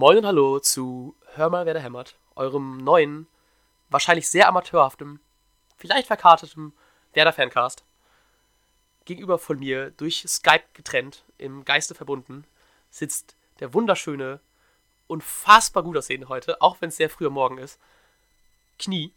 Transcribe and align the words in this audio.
Moin 0.00 0.18
und 0.18 0.26
Hallo 0.26 0.60
zu 0.60 1.16
Hör 1.34 1.50
mal, 1.50 1.66
wer 1.66 1.74
da 1.74 1.80
hämmert, 1.80 2.14
eurem 2.36 2.76
neuen, 2.84 3.26
wahrscheinlich 3.88 4.28
sehr 4.28 4.46
amateurhaften, 4.46 5.18
vielleicht 5.76 6.06
verkarteten 6.06 6.72
Werder-Fancast. 7.14 7.82
Gegenüber 9.06 9.40
von 9.40 9.58
mir, 9.58 9.90
durch 9.90 10.24
Skype 10.28 10.62
getrennt, 10.72 11.24
im 11.36 11.64
Geiste 11.64 11.96
verbunden, 11.96 12.44
sitzt 12.90 13.34
der 13.58 13.74
wunderschöne, 13.74 14.38
unfassbar 15.08 15.82
gut 15.82 15.96
aussehende 15.96 16.28
heute, 16.28 16.62
auch 16.62 16.80
wenn 16.80 16.90
es 16.90 16.96
sehr 16.96 17.10
früh 17.10 17.26
am 17.26 17.32
Morgen 17.32 17.58
ist, 17.58 17.80
Knie, 18.78 19.12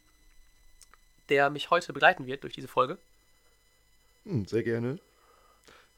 der 1.30 1.52
mich 1.52 1.70
heute 1.70 1.94
begleiten 1.94 2.26
wird 2.26 2.42
durch 2.42 2.54
diese 2.56 2.68
Folge. 2.68 2.98
Hm, 4.24 4.48
sehr 4.48 4.64
gerne. 4.64 4.98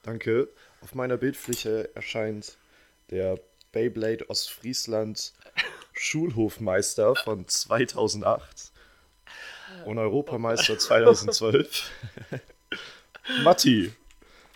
Danke. 0.01 0.49
Auf 0.81 0.93
meiner 0.93 1.15
Bildfläche 1.15 1.95
erscheint 1.95 2.57
der 3.11 3.39
Beyblade 3.73 4.29
Ostfriesland 4.29 5.33
Schulhofmeister 5.93 7.15
von 7.15 7.45
2008 7.47 8.71
und 9.85 9.97
Europameister 9.97 10.79
2012. 10.79 11.91
Matti, 13.43 13.91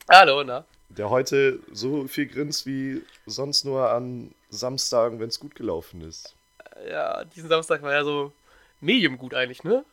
Hallo, 0.10 0.44
na? 0.44 0.66
der 0.90 1.10
heute 1.10 1.60
so 1.72 2.08
viel 2.08 2.28
grinst 2.28 2.66
wie 2.66 3.04
sonst 3.26 3.66
nur 3.66 3.90
an 3.90 4.34
Samstagen, 4.50 5.20
wenn 5.20 5.30
es 5.30 5.40
gut 5.40 5.56
gelaufen 5.56 6.02
ist. 6.02 6.36
Ja, 6.90 7.26
diesen 7.26 7.50
Samstag 7.50 7.82
war 7.82 7.92
ja 7.94 8.04
so 8.04 8.32
medium 8.80 9.18
gut 9.18 9.34
eigentlich, 9.34 9.64
ne? 9.64 9.84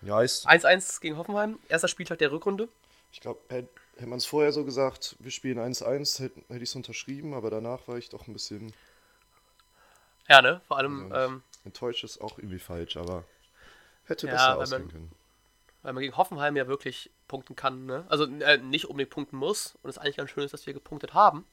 Ja, 0.00 0.20
ist, 0.22 0.48
1-1 0.48 1.00
gegen 1.00 1.16
Hoffenheim, 1.16 1.58
erster 1.68 1.86
Spieltag 1.86 2.18
der 2.18 2.32
Rückrunde. 2.32 2.68
ich 3.12 3.20
glaube, 3.20 3.40
hätte 4.02 4.10
man 4.10 4.18
es 4.18 4.26
vorher 4.26 4.52
so 4.52 4.64
gesagt, 4.64 5.14
wir 5.20 5.30
spielen 5.30 5.60
1-1, 5.60 6.18
hätte, 6.18 6.40
hätte 6.48 6.62
ich 6.64 6.70
es 6.70 6.74
unterschrieben, 6.74 7.34
aber 7.34 7.50
danach 7.50 7.86
war 7.86 7.98
ich 7.98 8.08
doch 8.08 8.26
ein 8.26 8.32
bisschen 8.32 8.72
Ja, 10.28 10.42
ne? 10.42 10.60
Vor 10.66 10.78
allem, 10.78 11.12
Also, 11.12 11.34
ähm, 11.34 11.42
enttäuscht, 11.64 12.02
ist 12.04 12.20
auch 12.20 12.38
irgendwie 12.38 12.58
falsch, 12.58 12.96
aber 12.96 13.24
hätte 14.06 14.26
Ja, 14.26 14.54
besser 14.54 14.58
ausgehen 14.58 14.88
man- 14.88 14.92
können. 14.92 15.12
weil 15.82 15.92
man 15.94 16.02
gegen 16.02 16.16
Hoffenheim 16.16 16.56
ja 16.56 16.66
wirklich 16.68 17.10
punkten 17.28 17.56
kann, 17.56 17.86
ne? 17.86 18.04
Also 18.08 18.24
äh, 18.24 18.58
nicht 18.58 18.86
unbedingt 18.86 19.10
punkten 19.10 19.36
muss. 19.36 19.74
Und 19.82 19.90
es 19.90 19.98
eigentlich 19.98 20.16
ganz 20.16 20.30
schön 20.30 20.44
ist, 20.44 20.52
dass 20.54 20.66
wir 20.66 20.74
gepunktet 20.74 21.14
haben. 21.14 21.44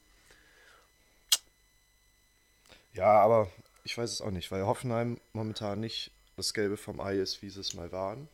Ja, 2.92 3.20
aber 3.20 3.48
ich 3.84 3.96
weiß 3.96 4.10
es 4.10 4.20
auch 4.20 4.30
nicht, 4.30 4.50
weil 4.50 4.66
Hoffenheim 4.66 5.18
momentan 5.32 5.80
nicht 5.80 6.10
das 6.36 6.54
Gelbe 6.54 6.76
vom 6.76 7.00
Ei 7.00 7.16
ist, 7.16 7.42
wie 7.42 7.50
sie 7.50 7.60
es 7.60 7.74
mal 7.74 7.92
waren 7.92 8.28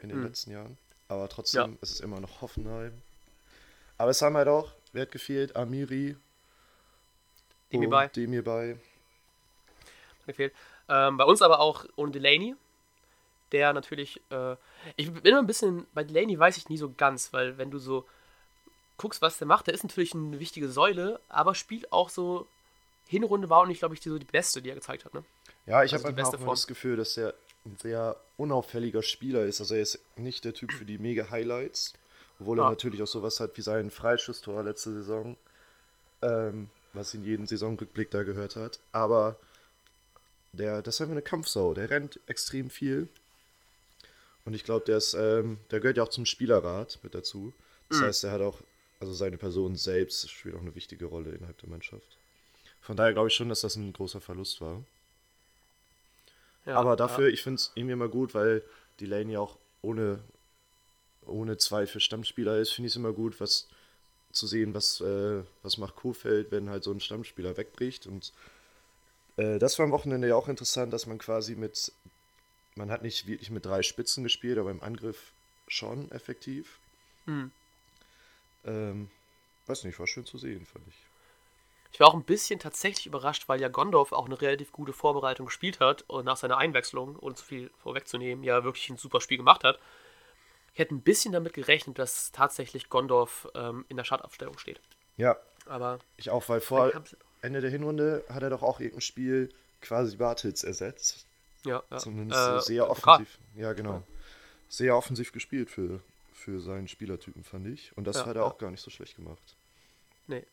in 0.00 0.08
den 0.10 0.18
Hm. 0.18 0.26
letzten 0.26 0.52
Jahren. 0.52 0.78
Aber 1.08 1.28
trotzdem 1.28 1.78
ist 1.80 1.90
es 1.92 2.00
immer 2.00 2.20
noch 2.20 2.40
Hoffenheim. 2.42 2.92
Aber 3.98 4.10
es 4.10 4.22
haben 4.22 4.36
halt 4.36 4.48
auch, 4.48 4.72
wer 4.92 5.02
hat 5.02 5.12
gefehlt? 5.12 5.56
Amiri. 5.56 6.16
Dem 7.72 7.80
und 7.82 7.90
bei. 7.90 8.08
Demir 8.08 8.42
bei. 8.42 8.78
gefehlt. 10.26 10.54
Ähm, 10.88 11.16
bei 11.16 11.24
uns 11.24 11.42
aber 11.42 11.60
auch 11.60 11.84
ohne 11.96 12.12
Delaney, 12.12 12.54
der 13.52 13.72
natürlich, 13.72 14.20
äh, 14.30 14.56
ich 14.96 15.12
bin 15.12 15.22
immer 15.24 15.38
ein 15.38 15.46
bisschen, 15.46 15.86
bei 15.94 16.04
Delaney 16.04 16.38
weiß 16.38 16.56
ich 16.56 16.68
nie 16.68 16.78
so 16.78 16.92
ganz, 16.96 17.32
weil 17.32 17.58
wenn 17.58 17.70
du 17.70 17.78
so 17.78 18.06
guckst, 18.96 19.20
was 19.20 19.38
der 19.38 19.46
macht, 19.46 19.66
der 19.66 19.74
ist 19.74 19.84
natürlich 19.84 20.14
eine 20.14 20.38
wichtige 20.40 20.68
Säule, 20.68 21.20
aber 21.28 21.54
spielt 21.54 21.92
auch 21.92 22.08
so, 22.08 22.46
Hinrunde 23.06 23.48
war 23.50 23.60
auch 23.60 23.66
nicht, 23.66 23.78
glaube 23.78 23.94
ich, 23.94 24.00
die, 24.00 24.08
so 24.08 24.18
die 24.18 24.26
beste, 24.26 24.60
die 24.62 24.70
er 24.70 24.74
gezeigt 24.74 25.04
hat, 25.04 25.14
ne? 25.14 25.24
Ja, 25.66 25.82
ich 25.82 25.92
Also 25.92 26.06
habe 26.06 26.16
einfach 26.16 26.40
auch 26.40 26.50
das 26.50 26.66
Gefühl, 26.66 26.96
dass 26.96 27.16
er 27.16 27.34
ein 27.66 27.76
sehr 27.78 28.16
unauffälliger 28.36 29.02
Spieler 29.02 29.44
ist. 29.44 29.60
Also 29.60 29.74
er 29.74 29.82
ist 29.82 29.98
nicht 30.16 30.44
der 30.44 30.54
Typ 30.54 30.72
für 30.72 30.84
die 30.84 30.98
mega 30.98 31.30
Highlights, 31.30 31.92
obwohl 32.40 32.58
er 32.60 32.64
Ja. 32.64 32.70
natürlich 32.70 33.02
auch 33.02 33.06
sowas 33.06 33.40
hat 33.40 33.56
wie 33.56 33.62
seinen 33.62 33.90
Freischusstor 33.90 34.62
letzte 34.62 34.92
Saison, 34.92 35.36
ähm, 36.22 36.68
was 36.92 37.14
in 37.14 37.24
jedem 37.24 37.46
Saisonrückblick 37.46 38.10
da 38.10 38.22
gehört 38.22 38.56
hat. 38.56 38.80
Aber 38.92 39.36
der, 40.52 40.82
das 40.82 40.96
ist 40.96 41.00
einfach 41.00 41.12
eine 41.12 41.22
Kampfsau. 41.22 41.74
Der 41.74 41.90
rennt 41.90 42.20
extrem 42.26 42.70
viel. 42.70 43.08
Und 44.44 44.54
ich 44.54 44.64
glaube, 44.64 44.84
der 44.86 44.96
ist, 44.96 45.14
ähm, 45.14 45.58
der 45.70 45.80
gehört 45.80 45.98
ja 45.98 46.02
auch 46.04 46.08
zum 46.08 46.24
Spielerrat 46.24 46.98
mit 47.02 47.14
dazu. 47.14 47.52
Das 47.88 48.00
Mhm. 48.00 48.04
heißt, 48.04 48.24
er 48.24 48.32
hat 48.32 48.40
auch, 48.40 48.58
also 49.00 49.12
seine 49.12 49.36
Person 49.36 49.76
selbst 49.76 50.28
spielt 50.30 50.54
auch 50.56 50.60
eine 50.60 50.74
wichtige 50.74 51.04
Rolle 51.06 51.30
innerhalb 51.32 51.58
der 51.58 51.68
Mannschaft. 51.68 52.16
Von 52.80 52.96
daher 52.96 53.12
glaube 53.12 53.28
ich 53.28 53.34
schon, 53.34 53.48
dass 53.50 53.60
das 53.60 53.76
ein 53.76 53.92
großer 53.92 54.20
Verlust 54.20 54.60
war. 54.60 54.82
Ja, 56.64 56.76
Aber 56.76 56.96
dafür, 56.96 57.28
ich 57.28 57.42
finde 57.42 57.56
es 57.56 57.72
irgendwie 57.74 57.92
immer 57.92 58.08
gut, 58.08 58.34
weil 58.34 58.62
Delaney 59.00 59.36
auch 59.36 59.56
ohne, 59.82 60.18
ohne 61.28 61.56
Zweifel 61.56 62.00
Stammspieler 62.00 62.58
ist, 62.58 62.72
finde 62.72 62.88
ich 62.88 62.92
es 62.92 62.96
immer 62.96 63.12
gut, 63.12 63.40
was 63.40 63.68
zu 64.32 64.46
sehen, 64.46 64.74
was, 64.74 65.00
äh, 65.00 65.42
was 65.62 65.78
macht 65.78 65.96
Kofeld, 65.96 66.50
wenn 66.50 66.70
halt 66.70 66.84
so 66.84 66.92
ein 66.92 67.00
Stammspieler 67.00 67.56
wegbricht. 67.56 68.06
Und 68.06 68.32
äh, 69.36 69.58
das 69.58 69.78
war 69.78 69.84
am 69.84 69.92
Wochenende 69.92 70.28
ja 70.28 70.36
auch 70.36 70.48
interessant, 70.48 70.92
dass 70.92 71.06
man 71.06 71.18
quasi 71.18 71.54
mit, 71.54 71.92
man 72.74 72.90
hat 72.90 73.02
nicht 73.02 73.26
wirklich 73.26 73.50
mit 73.50 73.64
drei 73.64 73.82
Spitzen 73.82 74.24
gespielt, 74.24 74.58
aber 74.58 74.70
im 74.70 74.82
Angriff 74.82 75.32
schon 75.66 76.10
effektiv. 76.10 76.78
Hm. 77.26 77.50
Ähm, 78.64 79.10
weiß 79.66 79.84
nicht, 79.84 79.98
war 79.98 80.06
schön 80.06 80.26
zu 80.26 80.38
sehen, 80.38 80.66
fand 80.66 80.86
ich. 80.88 80.94
Ich 81.92 82.00
war 82.00 82.08
auch 82.08 82.14
ein 82.14 82.24
bisschen 82.24 82.58
tatsächlich 82.58 83.06
überrascht, 83.06 83.48
weil 83.48 83.60
ja 83.60 83.68
Gondorf 83.68 84.12
auch 84.12 84.26
eine 84.26 84.40
relativ 84.40 84.72
gute 84.72 84.92
Vorbereitung 84.92 85.46
gespielt 85.46 85.80
hat 85.80 86.04
und 86.06 86.26
nach 86.26 86.36
seiner 86.36 86.58
Einwechslung, 86.58 87.16
ohne 87.16 87.34
zu 87.34 87.44
viel 87.44 87.70
vorwegzunehmen, 87.82 88.44
ja 88.44 88.62
wirklich 88.62 88.88
ein 88.90 88.98
super 88.98 89.20
Spiel 89.20 89.38
gemacht 89.38 89.64
hat. 89.64 89.78
Ich 90.78 90.80
hätte 90.80 90.94
ein 90.94 91.00
bisschen 91.02 91.32
damit 91.32 91.54
gerechnet, 91.54 91.98
dass 91.98 92.30
tatsächlich 92.30 92.88
Gondorf 92.88 93.48
ähm, 93.56 93.84
in 93.88 93.96
der 93.96 94.04
Startaufstellung 94.04 94.56
steht. 94.58 94.80
Ja, 95.16 95.36
Aber 95.66 95.98
ich 96.16 96.30
auch, 96.30 96.48
weil 96.48 96.60
vor 96.60 96.92
Ende 97.42 97.60
der 97.60 97.68
Hinrunde 97.68 98.22
hat 98.28 98.44
er 98.44 98.50
doch 98.50 98.62
auch 98.62 98.78
irgendein 98.78 99.00
Spiel 99.00 99.52
quasi 99.82 100.16
Bartels 100.18 100.62
ersetzt. 100.62 101.26
ja, 101.64 101.82
ja. 101.90 101.96
Zumindest 101.98 102.40
Äh, 102.48 102.60
sehr 102.60 102.88
offensiv. 102.88 103.38
Ja, 103.56 103.72
genau. 103.72 104.04
Sehr 104.68 104.96
offensiv 104.96 105.32
gespielt 105.32 105.68
für, 105.68 105.98
für 106.32 106.60
seinen 106.60 106.86
Spielertypen, 106.86 107.42
fand 107.42 107.66
ich. 107.66 107.90
Und 107.96 108.04
das 108.06 108.18
Ja, 108.18 108.26
hat 108.26 108.36
er 108.36 108.42
ja. 108.42 108.48
auch 108.48 108.58
gar 108.58 108.70
nicht 108.70 108.84
so 108.84 108.92
schlecht 108.92 109.16
gemacht. 109.16 109.42
Nee. 110.28 110.44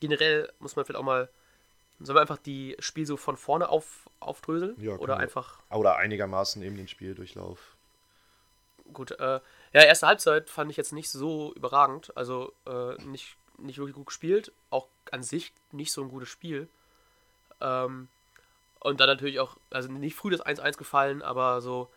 Generell 0.00 0.50
muss 0.60 0.76
man 0.76 0.86
vielleicht 0.86 0.98
auch 0.98 1.04
mal. 1.04 1.28
Sollen 2.00 2.16
wir 2.16 2.22
einfach 2.22 2.38
die 2.38 2.74
Spiel 2.78 3.04
so 3.04 3.18
von 3.18 3.36
vorne 3.36 3.68
auf, 3.68 4.08
aufdröseln? 4.18 4.76
Ja, 4.80 4.96
Oder 4.96 5.18
einfach. 5.18 5.60
Oder 5.68 5.96
einigermaßen 5.96 6.62
eben 6.62 6.76
den 6.78 6.88
Spieldurchlauf. 6.88 7.75
Gut, 8.92 9.12
äh, 9.12 9.40
ja, 9.72 9.82
erste 9.82 10.06
Halbzeit 10.06 10.50
fand 10.50 10.70
ich 10.70 10.76
jetzt 10.76 10.92
nicht 10.92 11.10
so 11.10 11.52
überragend. 11.54 12.16
Also 12.16 12.52
äh, 12.66 12.94
nicht, 13.04 13.36
nicht 13.58 13.78
wirklich 13.78 13.96
gut 13.96 14.06
gespielt. 14.06 14.52
Auch 14.70 14.88
an 15.10 15.22
sich 15.22 15.52
nicht 15.72 15.92
so 15.92 16.02
ein 16.02 16.08
gutes 16.08 16.28
Spiel. 16.28 16.68
Ähm, 17.60 18.08
und 18.80 19.00
dann 19.00 19.08
natürlich 19.08 19.40
auch, 19.40 19.56
also 19.70 19.90
nicht 19.90 20.14
früh 20.14 20.30
das 20.30 20.44
1-1 20.44 20.76
gefallen, 20.76 21.22
aber 21.22 21.60
so 21.60 21.88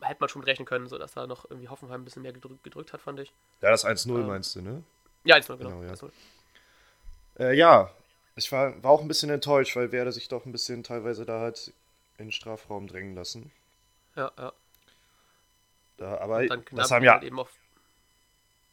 hätte 0.00 0.20
man 0.20 0.28
schon 0.28 0.40
mit 0.40 0.48
rechnen 0.48 0.66
können, 0.66 0.88
so 0.88 0.98
dass 0.98 1.14
da 1.14 1.26
noch 1.26 1.48
irgendwie 1.48 1.68
Hoffenheim 1.68 2.02
ein 2.02 2.04
bisschen 2.04 2.22
mehr 2.22 2.32
gedrückt, 2.32 2.62
gedrückt 2.62 2.92
hat, 2.92 3.00
fand 3.00 3.20
ich. 3.20 3.32
Ja, 3.62 3.70
das 3.70 3.84
1-0 3.86 4.08
Ähm. 4.10 4.26
meinst 4.26 4.54
du, 4.54 4.62
ne? 4.62 4.82
Ja, 5.24 5.36
1-0, 5.36 5.56
genau. 5.56 5.70
Genau, 5.70 5.82
ja. 5.82 5.92
1-0. 5.92 6.10
Äh, 7.38 7.56
ja, 7.56 7.90
ich 8.34 8.50
war, 8.52 8.82
war 8.82 8.90
auch 8.90 9.00
ein 9.00 9.08
bisschen 9.08 9.30
enttäuscht, 9.30 9.76
weil 9.76 9.92
Werder 9.92 10.12
sich 10.12 10.28
doch 10.28 10.44
ein 10.44 10.52
bisschen 10.52 10.82
teilweise 10.82 11.24
da 11.24 11.40
hat 11.40 11.72
in 12.18 12.26
den 12.26 12.32
Strafraum 12.32 12.86
drängen 12.86 13.14
lassen. 13.14 13.50
Ja, 14.14 14.30
ja. 14.38 14.52
Da, 15.96 16.18
aber 16.18 16.38
Und 16.38 16.50
dann 16.50 16.64
das 16.72 16.90
haben 16.90 17.04
ja. 17.04 17.14
halt 17.14 17.24
eben 17.24 17.38
auch 17.38 17.48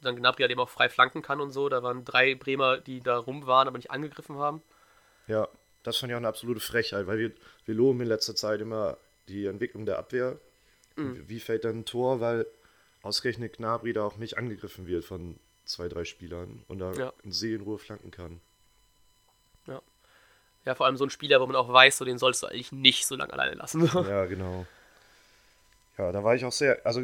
dann 0.01 0.17
Gnabry 0.17 0.41
halt 0.44 0.51
eben 0.51 0.59
auch 0.59 0.69
frei 0.69 0.89
flanken 0.89 1.22
kann 1.22 1.39
und 1.39 1.51
so. 1.51 1.69
Da 1.69 1.81
waren 1.81 2.03
drei 2.03 2.35
Bremer, 2.35 2.78
die 2.78 3.00
da 3.00 3.17
rum 3.17 3.47
waren, 3.47 3.67
aber 3.67 3.78
nicht 3.78 3.91
angegriffen 3.91 4.38
haben. 4.38 4.61
Ja, 5.28 5.47
das 5.83 5.97
fand 5.97 6.12
ich 6.12 6.16
auch 6.16 6.19
eine 6.19 6.28
absolute 6.28 6.59
Frechheit, 6.59 7.07
weil 7.07 7.17
wir, 7.19 7.31
wir 7.66 7.75
loben 7.75 8.01
in 8.01 8.07
letzter 8.07 8.35
Zeit 8.35 8.59
immer 8.59 8.97
die 9.29 9.45
Entwicklung 9.45 9.85
der 9.85 10.00
Abwehr. 10.00 10.38
Mhm. 10.97 11.23
Wie 11.29 11.39
fällt 11.39 11.63
dann 11.63 11.79
ein 11.79 11.85
Tor, 11.85 12.19
weil 12.19 12.45
ausgerechnet 13.01 13.56
Gnabry 13.57 13.94
da 13.94 14.03
auch 14.03 14.17
nicht 14.17 14.38
angegriffen 14.38 14.88
wird 14.88 15.06
von 15.06 15.39
zwei, 15.63 15.88
drei 15.88 16.03
Spielern 16.03 16.63
und 16.68 16.80
da 16.80 16.92
Ja. 16.94 17.13
in 17.24 17.31
Seelenruhe 17.31 17.77
flanken 17.77 18.12
kann. 18.12 18.42
Ja, 20.65 20.75
vor 20.75 20.86
allem 20.86 20.98
so 20.98 21.06
ein 21.06 21.09
Spieler, 21.09 21.42
wo 21.42 21.45
man 21.45 21.56
auch 21.56 21.71
weiß, 21.71 21.98
so 21.98 22.06
den 22.06 22.18
sollst 22.18 22.44
du 22.44 22.48
eigentlich 22.48 22.71
nicht 22.71 23.06
so 23.06 23.15
lange 23.15 23.33
alleine 23.33 23.56
lassen. 23.56 23.86
Ja, 23.94 24.25
genau. 24.25 24.65
Ja, 25.98 26.12
da 26.12 26.24
war 26.24 26.36
ich 26.36 26.45
auch 26.45 26.51
sehr, 26.51 26.86
also 26.86 27.04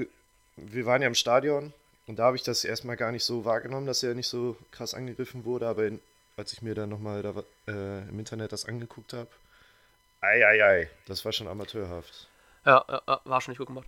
wir 0.56 0.86
waren 0.86 1.02
ja 1.02 1.08
im 1.08 1.16
Stadion 1.16 1.74
und 2.08 2.18
da 2.18 2.26
habe 2.26 2.36
ich 2.36 2.44
das 2.44 2.64
erstmal 2.64 2.98
gar 2.98 3.12
nicht 3.12 3.24
so 3.24 3.46
wahrgenommen, 3.46 3.86
dass 3.86 4.04
er 4.04 4.16
nicht 4.16 4.28
so 4.28 4.58
krass 4.72 4.94
angegriffen 4.94 5.46
wurde, 5.46 5.68
aber 5.68 5.86
in, 5.86 6.02
als 6.38 6.54
ich 6.54 6.62
mir 6.62 6.76
dann 6.76 6.90
nochmal 6.90 7.22
da, 7.22 7.44
äh, 7.68 8.10
im 8.10 8.20
Internet 8.20 8.52
das 8.52 8.66
angeguckt 8.66 9.14
habe, 9.14 9.30
ei, 10.22 10.46
ei, 10.46 10.64
ei, 10.64 10.90
das 11.06 11.24
war 11.24 11.32
schon 11.32 11.48
amateurhaft. 11.48 12.28
Ja, 12.66 12.84
ja, 12.90 13.02
ja, 13.08 13.22
war 13.24 13.42
schon 13.42 13.52
nicht 13.52 13.60
gut 13.60 13.68
gemacht. 13.68 13.88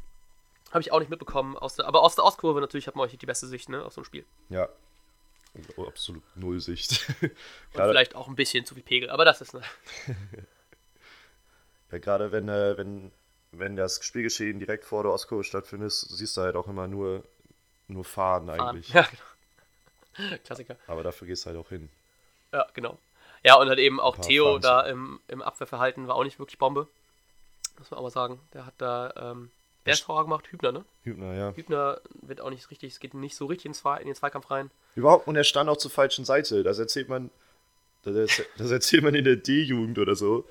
Habe 0.71 0.81
ich 0.81 0.91
auch 0.91 0.99
nicht 0.99 1.09
mitbekommen. 1.09 1.57
Aus 1.57 1.75
der, 1.75 1.85
aber 1.85 2.01
aus 2.01 2.15
der 2.15 2.23
Ostkurve 2.23 2.61
natürlich 2.61 2.87
hat 2.87 2.95
man 2.95 3.05
euch 3.05 3.17
die 3.17 3.25
beste 3.25 3.47
Sicht, 3.47 3.67
ne, 3.67 3.83
auf 3.83 3.93
so 3.93 4.01
ein 4.01 4.05
Spiel. 4.05 4.25
Ja. 4.49 4.69
Oh, 5.75 5.85
absolut 5.85 6.23
null 6.35 6.61
Sicht. 6.61 7.09
Und 7.21 7.31
vielleicht 7.73 8.15
auch 8.15 8.29
ein 8.29 8.35
bisschen 8.35 8.65
zu 8.65 8.75
viel 8.75 8.83
Pegel, 8.83 9.09
aber 9.09 9.25
das 9.25 9.41
ist 9.41 9.53
ne. 9.53 9.61
ja, 11.91 11.97
gerade 11.97 12.31
wenn, 12.31 12.47
äh, 12.47 12.77
wenn, 12.77 13.11
wenn 13.51 13.75
das 13.75 14.03
Spielgeschehen 14.03 14.59
direkt 14.59 14.85
vor 14.85 15.03
der 15.03 15.11
Ostkurve 15.11 15.43
stattfindet, 15.43 15.91
siehst 15.91 16.37
du 16.37 16.41
halt 16.41 16.55
auch 16.55 16.67
immer 16.67 16.87
nur, 16.87 17.23
nur 17.87 18.05
Fahren 18.05 18.47
Fahren. 18.47 18.59
eigentlich. 18.59 18.89
Ja, 18.89 19.07
genau. 20.15 20.37
Klassiker. 20.43 20.75
Aber 20.87 21.03
dafür 21.03 21.27
gehst 21.27 21.45
du 21.45 21.49
halt 21.49 21.57
auch 21.57 21.69
hin. 21.69 21.89
Ja, 22.51 22.67
genau. 22.73 22.97
Ja, 23.43 23.55
und 23.55 23.69
halt 23.69 23.79
eben 23.79 23.99
auch 23.99 24.17
Theo 24.17 24.45
Fragen 24.45 24.61
da 24.61 24.81
im, 24.81 25.19
im 25.27 25.41
Abwehrverhalten 25.41 26.07
war 26.07 26.15
auch 26.15 26.23
nicht 26.23 26.39
wirklich 26.39 26.57
Bombe. 26.57 26.87
Muss 27.79 27.89
man 27.89 27.99
aber 27.99 28.11
sagen. 28.11 28.39
Der 28.53 28.65
hat 28.65 28.75
da, 28.77 29.13
ähm, 29.15 29.49
wer 29.83 29.93
ist 29.93 30.05
gemacht? 30.05 30.51
Hübner, 30.51 30.71
ne? 30.71 30.85
Hübner, 31.03 31.33
ja. 31.33 31.51
Hübner 31.55 32.01
wird 32.21 32.41
auch 32.41 32.51
nicht 32.51 32.69
richtig, 32.69 32.93
es 32.93 32.99
geht 32.99 33.13
nicht 33.13 33.35
so 33.35 33.47
richtig 33.47 33.65
in, 33.67 33.73
Zwei, 33.73 33.99
in 33.99 34.05
den 34.05 34.15
Zweikampf 34.15 34.51
rein. 34.51 34.69
Überhaupt, 34.95 35.27
und 35.27 35.35
er 35.35 35.43
stand 35.43 35.69
auch 35.69 35.77
zur 35.77 35.91
falschen 35.91 36.25
Seite. 36.25 36.63
Das 36.63 36.77
erzählt 36.77 37.09
man, 37.09 37.31
das, 38.03 38.41
das 38.57 38.71
erzählt 38.71 39.03
man 39.03 39.15
in 39.15 39.23
der 39.23 39.37
D-Jugend 39.37 39.97
oder 39.97 40.15
so. 40.15 40.45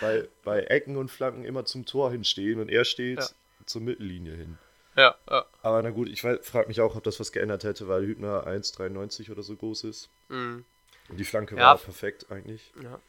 Bei, 0.00 0.28
bei 0.44 0.62
Ecken 0.62 0.96
und 0.96 1.10
Flanken 1.10 1.44
immer 1.44 1.64
zum 1.64 1.86
Tor 1.86 2.10
hinstehen 2.10 2.60
und 2.60 2.68
er 2.68 2.84
steht 2.84 3.20
Ja. 3.20 3.28
zur 3.66 3.82
Mittellinie 3.82 4.34
hin. 4.34 4.58
Ja, 4.96 5.14
ja. 5.28 5.44
Aber 5.62 5.82
na 5.82 5.90
gut, 5.90 6.08
ich 6.08 6.20
frage 6.22 6.68
mich 6.68 6.80
auch, 6.80 6.94
ob 6.96 7.04
das 7.04 7.18
was 7.20 7.32
geändert 7.32 7.64
hätte, 7.64 7.88
weil 7.88 8.04
Hübner 8.06 8.46
1,93 8.46 9.30
oder 9.30 9.42
so 9.42 9.56
groß 9.56 9.84
ist. 9.84 10.08
Mhm. 10.28 10.64
Und 11.08 11.16
die 11.18 11.24
Flanke 11.24 11.56
Ja. 11.56 11.62
war 11.62 11.78
perfekt 11.78 12.30
eigentlich. 12.30 12.72
Ja, 12.82 13.00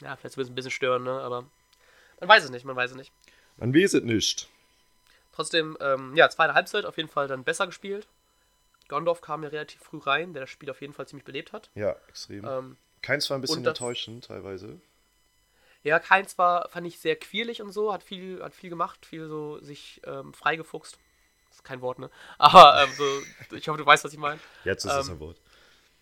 ja 0.00 0.16
vielleicht 0.16 0.36
wird 0.36 0.46
es 0.46 0.50
ein 0.50 0.54
bisschen 0.54 0.70
stören, 0.70 1.04
ne? 1.04 1.12
aber 1.12 1.44
man 2.20 2.28
weiß 2.28 2.44
es 2.44 2.50
nicht, 2.50 2.64
man 2.64 2.76
weiß 2.76 2.92
es 2.92 2.96
nicht. 2.96 3.12
Man 3.56 3.74
weiß 3.74 3.94
es 3.94 4.02
nicht. 4.02 4.48
Trotzdem, 5.32 5.76
ähm, 5.80 6.14
ja, 6.14 6.28
zweite 6.28 6.54
Halbzeit 6.54 6.84
auf 6.84 6.96
jeden 6.98 7.08
Fall 7.08 7.26
dann 7.26 7.44
besser 7.44 7.66
gespielt. 7.66 8.06
Gondorf 8.88 9.22
kam 9.22 9.42
ja 9.42 9.48
relativ 9.48 9.80
früh 9.80 9.98
rein, 9.98 10.34
der 10.34 10.42
das 10.42 10.50
Spiel 10.50 10.70
auf 10.70 10.80
jeden 10.82 10.92
Fall 10.92 11.08
ziemlich 11.08 11.24
belebt 11.24 11.52
hat. 11.52 11.70
Ja, 11.74 11.96
extrem. 12.08 12.44
Ähm, 12.44 12.76
Keins 13.00 13.28
war 13.30 13.38
ein 13.38 13.40
bisschen 13.40 13.64
enttäuschend 13.64 14.26
teilweise. 14.26 14.80
Ja, 15.82 15.98
Keins 15.98 16.38
war, 16.38 16.68
fand 16.68 16.86
ich 16.86 16.98
sehr 16.98 17.16
quirlig 17.16 17.62
und 17.62 17.72
so, 17.72 17.92
hat 17.92 18.02
viel, 18.02 18.42
hat 18.42 18.54
viel 18.54 18.70
gemacht, 18.70 19.04
viel 19.04 19.28
so 19.28 19.58
sich 19.60 20.00
ähm, 20.04 20.32
freigefuchst. 20.32 20.98
Das 21.48 21.58
ist 21.58 21.64
kein 21.64 21.80
Wort, 21.80 21.98
ne? 21.98 22.10
Aber 22.38 22.82
ähm, 22.82 22.90
so, 22.96 23.56
ich 23.56 23.68
hoffe, 23.68 23.78
du 23.78 23.86
weißt, 23.86 24.04
was 24.04 24.12
ich 24.12 24.18
meine. 24.18 24.40
Jetzt 24.64 24.84
ist 24.84 24.92
es 24.92 25.08
Ähm, 25.08 25.14
ein 25.14 25.20
Wort. 25.20 25.36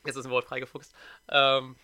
Jetzt 0.04 0.16
ist 0.16 0.24
ein 0.24 0.30
Wort 0.30 0.44
freigefuchst. 0.44 0.94
Ähm, 1.28 1.76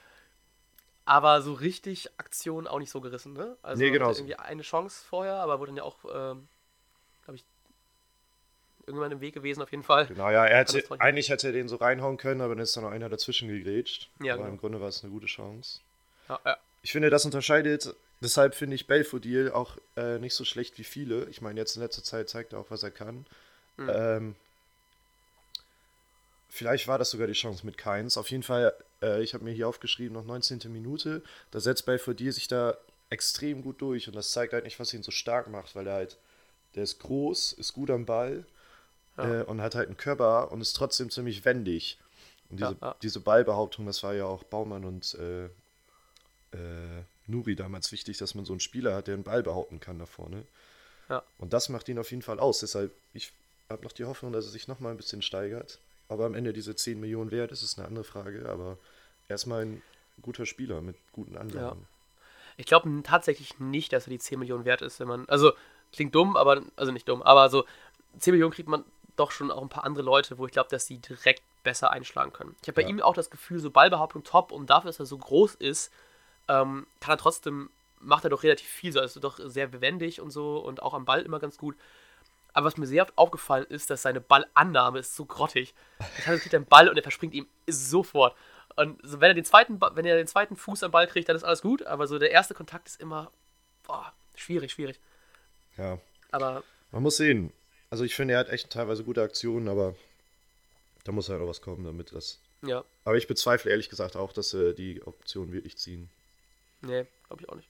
aber 1.06 1.40
so 1.40 1.52
richtig 1.52 2.10
Aktion 2.18 2.66
auch 2.66 2.80
nicht 2.80 2.90
so 2.90 3.00
gerissen, 3.00 3.32
ne? 3.32 3.56
Also 3.62 3.80
Nee, 3.80 3.90
genau 3.90 4.10
irgendwie 4.10 4.34
eine 4.34 4.62
Chance 4.62 5.04
vorher, 5.08 5.36
aber 5.36 5.60
wurde 5.60 5.70
dann 5.70 5.76
ja 5.76 5.82
auch, 5.84 5.98
ähm, 6.04 6.48
glaube 7.24 7.36
ich, 7.36 7.44
irgendwann 8.86 9.12
im 9.12 9.20
Weg 9.20 9.34
gewesen 9.34 9.62
auf 9.62 9.70
jeden 9.70 9.84
Fall. 9.84 10.06
Genau, 10.06 10.30
ja, 10.30 10.44
er 10.44 10.58
hätte, 10.58 10.82
eigentlich 10.98 11.28
hätte 11.28 11.48
er 11.48 11.52
den 11.52 11.68
so 11.68 11.76
reinhauen 11.76 12.16
können, 12.16 12.40
aber 12.40 12.54
dann 12.54 12.62
ist 12.62 12.76
da 12.76 12.80
noch 12.80 12.90
einer 12.90 13.08
dazwischen 13.08 13.48
gegrätscht. 13.48 14.10
Ja, 14.20 14.34
aber 14.34 14.42
genau. 14.42 14.54
im 14.54 14.60
Grunde 14.60 14.80
war 14.80 14.88
es 14.88 15.02
eine 15.04 15.12
gute 15.12 15.26
Chance. 15.26 15.80
Ja, 16.28 16.40
ja. 16.44 16.56
Ich 16.86 16.92
finde, 16.92 17.10
das 17.10 17.24
unterscheidet, 17.24 17.96
deshalb 18.20 18.54
finde 18.54 18.76
ich 18.76 18.86
Belfodil 18.86 19.50
auch 19.50 19.76
äh, 19.96 20.20
nicht 20.20 20.34
so 20.34 20.44
schlecht 20.44 20.78
wie 20.78 20.84
viele. 20.84 21.24
Ich 21.30 21.40
meine, 21.42 21.58
jetzt 21.58 21.74
in 21.74 21.82
letzter 21.82 22.04
Zeit 22.04 22.28
zeigt 22.28 22.52
er 22.52 22.60
auch, 22.60 22.70
was 22.70 22.84
er 22.84 22.92
kann. 22.92 23.26
Mhm. 23.76 23.90
Ähm, 23.92 24.34
vielleicht 26.48 26.86
war 26.86 26.96
das 26.96 27.10
sogar 27.10 27.26
die 27.26 27.32
Chance 27.32 27.66
mit 27.66 27.76
Keins. 27.76 28.16
Auf 28.16 28.30
jeden 28.30 28.44
Fall, 28.44 28.72
äh, 29.02 29.20
ich 29.20 29.34
habe 29.34 29.42
mir 29.42 29.50
hier 29.50 29.66
aufgeschrieben, 29.66 30.14
noch 30.14 30.24
19. 30.24 30.60
Minute. 30.72 31.22
Da 31.50 31.58
setzt 31.58 31.86
Belfodil 31.86 32.30
sich 32.30 32.46
da 32.46 32.76
extrem 33.10 33.62
gut 33.62 33.80
durch 33.80 34.06
und 34.06 34.14
das 34.14 34.30
zeigt 34.30 34.52
halt 34.52 34.62
nicht, 34.62 34.78
was 34.78 34.94
ihn 34.94 35.02
so 35.02 35.10
stark 35.10 35.48
macht, 35.48 35.74
weil 35.74 35.88
er 35.88 35.94
halt, 35.94 36.18
der 36.76 36.84
ist 36.84 37.00
groß, 37.00 37.54
ist 37.54 37.72
gut 37.72 37.90
am 37.90 38.06
Ball 38.06 38.44
Ja. 39.16 39.40
äh, 39.40 39.42
und 39.42 39.60
hat 39.60 39.74
halt 39.74 39.88
einen 39.88 39.96
Körper 39.96 40.52
und 40.52 40.60
ist 40.60 40.74
trotzdem 40.76 41.10
ziemlich 41.10 41.44
wendig. 41.44 41.98
Und 42.48 42.60
diese, 42.60 42.76
Ja, 42.80 42.90
ja. 42.90 42.96
diese 43.02 43.18
Ballbehauptung, 43.18 43.86
das 43.86 44.04
war 44.04 44.14
ja 44.14 44.26
auch 44.26 44.44
Baumann 44.44 44.84
und 44.84 45.14
äh, 45.14 45.48
äh, 46.56 47.02
Nuri 47.26 47.56
damals 47.56 47.92
wichtig, 47.92 48.18
dass 48.18 48.34
man 48.34 48.44
so 48.44 48.52
einen 48.52 48.60
Spieler 48.60 48.94
hat, 48.94 49.06
der 49.06 49.14
einen 49.14 49.24
Ball 49.24 49.42
behaupten 49.42 49.80
kann 49.80 49.98
da 49.98 50.06
vorne. 50.06 50.44
Ja. 51.08 51.22
Und 51.38 51.52
das 51.52 51.68
macht 51.68 51.88
ihn 51.88 51.98
auf 51.98 52.10
jeden 52.10 52.22
Fall 52.22 52.38
aus. 52.40 52.60
Deshalb, 52.60 52.92
ich 53.14 53.32
habe 53.68 53.82
noch 53.84 53.92
die 53.92 54.04
Hoffnung, 54.04 54.32
dass 54.32 54.44
er 54.44 54.50
sich 54.50 54.68
noch 54.68 54.80
mal 54.80 54.90
ein 54.90 54.96
bisschen 54.96 55.22
steigert. 55.22 55.78
Aber 56.08 56.24
am 56.26 56.34
Ende 56.34 56.52
diese 56.52 56.74
10 56.76 57.00
Millionen 57.00 57.30
wert, 57.30 57.50
ist 57.52 57.62
es 57.62 57.78
eine 57.78 57.86
andere 57.86 58.04
Frage. 58.04 58.48
Aber 58.48 58.78
erstmal 59.28 59.64
ein 59.64 59.82
guter 60.22 60.46
Spieler 60.46 60.80
mit 60.82 60.96
guten 61.12 61.36
Anlagen. 61.36 61.86
Ich 62.56 62.66
glaube 62.66 62.88
tatsächlich 63.02 63.58
nicht, 63.58 63.92
dass 63.92 64.06
er 64.06 64.10
die 64.10 64.18
10 64.18 64.38
Millionen 64.38 64.64
wert 64.64 64.82
ist, 64.82 65.00
wenn 65.00 65.08
man. 65.08 65.28
Also, 65.28 65.52
klingt 65.92 66.14
dumm, 66.14 66.36
aber. 66.36 66.62
Also 66.76 66.92
nicht 66.92 67.08
dumm, 67.08 67.22
aber 67.22 67.50
so 67.50 67.64
10 68.18 68.32
Millionen 68.32 68.52
kriegt 68.52 68.68
man 68.68 68.84
doch 69.16 69.30
schon 69.30 69.50
auch 69.50 69.62
ein 69.62 69.68
paar 69.68 69.84
andere 69.84 70.04
Leute, 70.04 70.38
wo 70.38 70.46
ich 70.46 70.52
glaube, 70.52 70.68
dass 70.70 70.86
die 70.86 70.98
direkt 70.98 71.42
besser 71.64 71.90
einschlagen 71.90 72.32
können. 72.32 72.54
Ich 72.62 72.68
habe 72.68 72.74
bei 72.76 72.82
Ja. 72.82 72.88
ihm 72.88 73.00
auch 73.00 73.14
das 73.14 73.30
Gefühl, 73.30 73.58
so 73.58 73.70
Ballbehauptung 73.70 74.22
top 74.24 74.52
und 74.52 74.70
dafür, 74.70 74.88
dass 74.90 75.00
er 75.00 75.06
so 75.06 75.18
groß 75.18 75.54
ist, 75.56 75.90
ähm, 76.48 76.86
kann 77.00 77.14
er 77.14 77.18
trotzdem, 77.18 77.70
macht 78.00 78.24
er 78.24 78.30
doch 78.30 78.42
relativ 78.42 78.68
viel, 78.68 78.92
so 78.92 79.00
also 79.00 79.20
doch 79.20 79.38
sehr 79.42 79.66
bewendig 79.66 80.20
und 80.20 80.30
so 80.30 80.58
und 80.58 80.82
auch 80.82 80.94
am 80.94 81.04
Ball 81.04 81.22
immer 81.22 81.38
ganz 81.40 81.58
gut. 81.58 81.76
Aber 82.52 82.66
was 82.66 82.76
mir 82.78 82.86
sehr 82.86 83.02
oft 83.02 83.16
aufgefallen 83.18 83.66
ist, 83.68 83.90
dass 83.90 84.02
seine 84.02 84.20
Ballannahme 84.20 85.00
ist 85.00 85.14
so 85.14 85.26
grottig. 85.26 85.74
Das 85.98 86.26
heißt, 86.26 86.28
er 86.28 86.38
kriegt 86.38 86.54
einen 86.54 86.64
Ball 86.66 86.88
und 86.88 86.96
er 86.96 87.02
verspringt 87.02 87.34
ihm 87.34 87.46
sofort. 87.66 88.34
Und 88.76 88.98
so, 89.02 89.20
wenn 89.20 89.30
er 89.30 89.34
den 89.34 89.44
zweiten, 89.44 89.78
Ba- 89.78 89.92
wenn 89.94 90.06
er 90.06 90.16
den 90.16 90.26
zweiten 90.26 90.56
Fuß 90.56 90.82
am 90.82 90.90
Ball 90.90 91.06
kriegt, 91.06 91.28
dann 91.28 91.36
ist 91.36 91.44
alles 91.44 91.60
gut. 91.62 91.82
Aber 91.84 92.06
so 92.06 92.18
der 92.18 92.30
erste 92.30 92.54
Kontakt 92.54 92.88
ist 92.88 93.00
immer 93.00 93.30
boah, 93.82 94.12
schwierig, 94.36 94.72
schwierig. 94.72 94.98
Ja, 95.76 95.98
Aber 96.30 96.62
man 96.92 97.02
muss 97.02 97.16
sehen. 97.18 97.52
Also 97.90 98.04
ich 98.04 98.14
finde, 98.14 98.34
er 98.34 98.40
hat 98.40 98.48
echt 98.48 98.70
teilweise 98.70 99.04
gute 99.04 99.22
Aktionen, 99.22 99.68
aber 99.68 99.94
da 101.04 101.12
muss 101.12 101.28
halt 101.28 101.40
auch 101.40 101.48
was 101.48 101.60
kommen, 101.62 101.84
damit 101.84 102.12
das. 102.14 102.38
ja, 102.62 102.84
Aber 103.04 103.16
ich 103.16 103.26
bezweifle 103.28 103.70
ehrlich 103.70 103.88
gesagt 103.88 104.16
auch, 104.16 104.32
dass 104.32 104.50
sie 104.50 104.74
die 104.74 105.02
Option 105.02 105.52
wirklich 105.52 105.76
ziehen. 105.76 106.08
Nee, 106.82 107.06
glaube 107.26 107.42
ich 107.42 107.48
auch 107.48 107.54
nicht. 107.56 107.68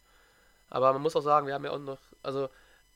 Aber 0.69 0.93
man 0.93 1.03
muss 1.03 1.17
auch 1.17 1.21
sagen, 1.23 1.47
wir 1.47 1.55
haben 1.55 1.65
ja 1.65 1.71
auch 1.71 1.79
noch, 1.79 2.01
also 2.23 2.49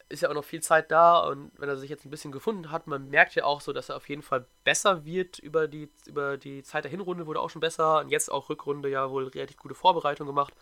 ist 0.08 0.22
ja 0.22 0.28
auch 0.28 0.34
noch 0.34 0.44
viel 0.44 0.60
Zeit 0.60 0.90
da 0.90 1.20
und 1.20 1.52
wenn 1.56 1.68
er 1.68 1.76
sich 1.76 1.88
jetzt 1.88 2.04
ein 2.04 2.10
bisschen 2.10 2.32
gefunden 2.32 2.72
hat, 2.72 2.88
man 2.88 3.08
merkt 3.10 3.36
ja 3.36 3.44
auch 3.44 3.60
so, 3.60 3.72
dass 3.72 3.90
er 3.90 3.96
auf 3.96 4.08
jeden 4.08 4.22
Fall 4.22 4.44
besser 4.64 5.04
wird 5.04 5.38
über 5.38 5.68
die, 5.68 5.88
über 6.06 6.36
die 6.36 6.64
Zeit 6.64 6.82
der 6.84 6.90
Hinrunde, 6.90 7.26
wurde 7.26 7.40
auch 7.40 7.50
schon 7.50 7.60
besser 7.60 8.00
und 8.00 8.08
jetzt 8.08 8.28
auch 8.30 8.48
Rückrunde 8.48 8.88
ja 8.88 9.08
wohl 9.08 9.28
relativ 9.28 9.56
gute 9.58 9.76
Vorbereitung 9.76 10.26
gemacht. 10.26 10.52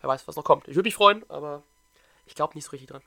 Wer 0.00 0.08
weiß, 0.08 0.26
was 0.26 0.34
noch 0.36 0.44
kommt. 0.44 0.66
Ich 0.66 0.74
würde 0.74 0.88
mich 0.88 0.94
freuen, 0.96 1.28
aber 1.30 1.62
ich 2.26 2.34
glaube 2.34 2.54
nicht 2.54 2.64
so 2.64 2.70
richtig 2.72 2.88
dran. 2.88 3.02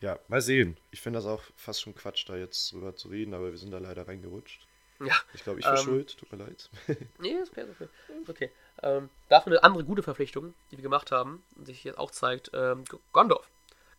Ja, 0.00 0.18
mal 0.28 0.42
sehen. 0.42 0.76
Ich 0.90 1.00
finde 1.00 1.18
das 1.18 1.26
auch 1.26 1.42
fast 1.56 1.80
schon 1.80 1.94
Quatsch, 1.94 2.28
da 2.28 2.36
jetzt 2.36 2.72
drüber 2.72 2.94
zu 2.94 3.08
reden, 3.08 3.34
aber 3.34 3.50
wir 3.50 3.58
sind 3.58 3.72
da 3.72 3.78
leider 3.78 4.06
reingerutscht. 4.06 4.66
Ja, 5.00 5.14
Ich 5.32 5.44
glaube, 5.44 5.60
ich 5.60 5.66
Ähm, 5.66 5.72
war 5.72 5.78
schuld, 5.78 6.18
tut 6.18 6.30
mir 6.30 6.44
leid. 6.44 6.68
Nee, 7.18 7.30
ist 7.30 7.52
okay, 7.52 7.62
ist 7.62 7.80
okay. 7.80 7.88
Ist 8.22 8.30
okay. 8.30 8.50
Ähm, 8.82 9.08
dafür 9.28 9.52
eine 9.52 9.64
andere 9.64 9.84
gute 9.84 10.02
Verpflichtung, 10.02 10.54
die 10.70 10.76
wir 10.76 10.82
gemacht 10.82 11.10
haben, 11.10 11.42
und 11.56 11.66
sich 11.66 11.84
jetzt 11.84 11.98
auch 11.98 12.10
zeigt, 12.10 12.50
ähm, 12.54 12.84
Gondorf. 13.12 13.48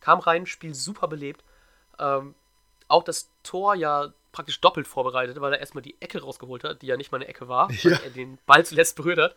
Kam 0.00 0.18
rein, 0.20 0.46
Spiel 0.46 0.74
super 0.74 1.08
belebt. 1.08 1.44
Ähm, 1.98 2.34
auch 2.88 3.02
das 3.04 3.28
Tor 3.42 3.74
ja 3.74 4.12
praktisch 4.32 4.60
doppelt 4.60 4.86
vorbereitet, 4.88 5.40
weil 5.40 5.52
er 5.52 5.60
erstmal 5.60 5.82
die 5.82 5.96
Ecke 6.00 6.20
rausgeholt 6.22 6.64
hat, 6.64 6.82
die 6.82 6.86
ja 6.86 6.96
nicht 6.96 7.12
mal 7.12 7.18
eine 7.18 7.28
Ecke 7.28 7.48
war, 7.48 7.68
weil 7.84 7.92
Ja. 7.92 7.98
er 8.04 8.10
den 8.10 8.38
Ball 8.46 8.64
zuletzt 8.64 8.96
berührt 8.96 9.18
hat. 9.18 9.36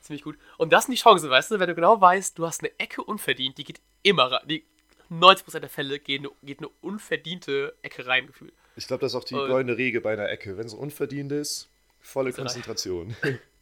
Ziemlich 0.00 0.22
gut. 0.22 0.36
Und 0.58 0.72
das 0.72 0.84
sind 0.84 0.92
die 0.92 1.00
Chancen, 1.00 1.30
weißt 1.30 1.50
du, 1.52 1.60
wenn 1.60 1.68
du 1.68 1.74
genau 1.74 1.98
weißt, 2.00 2.38
du 2.38 2.46
hast 2.46 2.60
eine 2.62 2.78
Ecke 2.78 3.02
unverdient, 3.02 3.56
die 3.56 3.64
geht 3.64 3.80
immer 4.02 4.30
rein. 4.30 4.46
Die 4.46 4.64
90% 5.10 5.60
der 5.60 5.70
Fälle 5.70 5.98
geht 5.98 6.20
eine, 6.20 6.30
geht 6.42 6.58
eine 6.58 6.68
unverdiente 6.82 7.74
Ecke 7.82 8.06
rein, 8.06 8.26
gefühlt. 8.26 8.52
Ich 8.76 8.86
glaube, 8.86 9.00
das 9.00 9.12
ist 9.12 9.16
auch 9.16 9.24
die 9.24 9.34
goldene 9.34 9.76
Regel 9.78 10.00
bei 10.00 10.12
einer 10.12 10.28
Ecke. 10.28 10.58
Wenn 10.58 10.66
es 10.66 10.74
unverdient 10.74 11.32
ist, 11.32 11.68
volle. 12.00 12.32
Konzentration. 12.32 13.16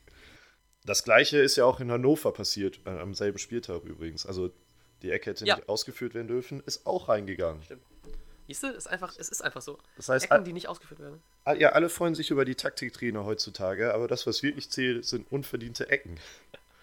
Das 0.85 1.05
gleiche 1.05 1.39
ist 1.39 1.57
ja 1.57 1.65
auch 1.65 1.81
in 1.81 1.91
Hannover 1.91 2.33
passiert, 2.33 2.81
äh, 2.87 2.91
am 2.91 3.15
selben 3.15 3.39
Spieltag 3.39 3.85
übrigens. 3.85 4.27
Also 4.27 4.51
die 5.03 5.11
Ecke 5.11 5.31
hätte 5.31 5.45
Ja. 5.45 5.57
nicht 5.57 5.69
ausgeführt 5.69 6.15
werden 6.15 6.29
dürfen, 6.29 6.63
ist 6.67 6.87
auch 6.87 7.09
reingegangen. 7.09 7.61
Siehst 8.49 8.65
du, 8.65 8.67
ist 8.69 8.89
einfach, 8.89 9.15
es 9.17 9.29
ist 9.29 9.43
einfach 9.43 9.63
so. 9.63 9.79
Das 9.97 10.09
heißt, 10.09 10.31
Ecken, 10.31 10.45
die 10.45 10.53
nicht 10.53 10.69
ausgeführt 10.69 11.01
werden. 11.01 11.23
ja, 11.59 11.71
alle 11.71 11.89
freuen 11.89 12.15
sich 12.15 12.31
über 12.31 12.45
die 12.45 12.55
Taktiktrainer 12.57 13.25
heutzutage, 13.25 13.95
aber 13.95 14.09
das, 14.09 14.27
was 14.27 14.43
wirklich 14.43 14.69
zählt, 14.71 15.05
sind 15.07 15.31
unverdiente 15.31 15.89
Ecken. 15.89 16.19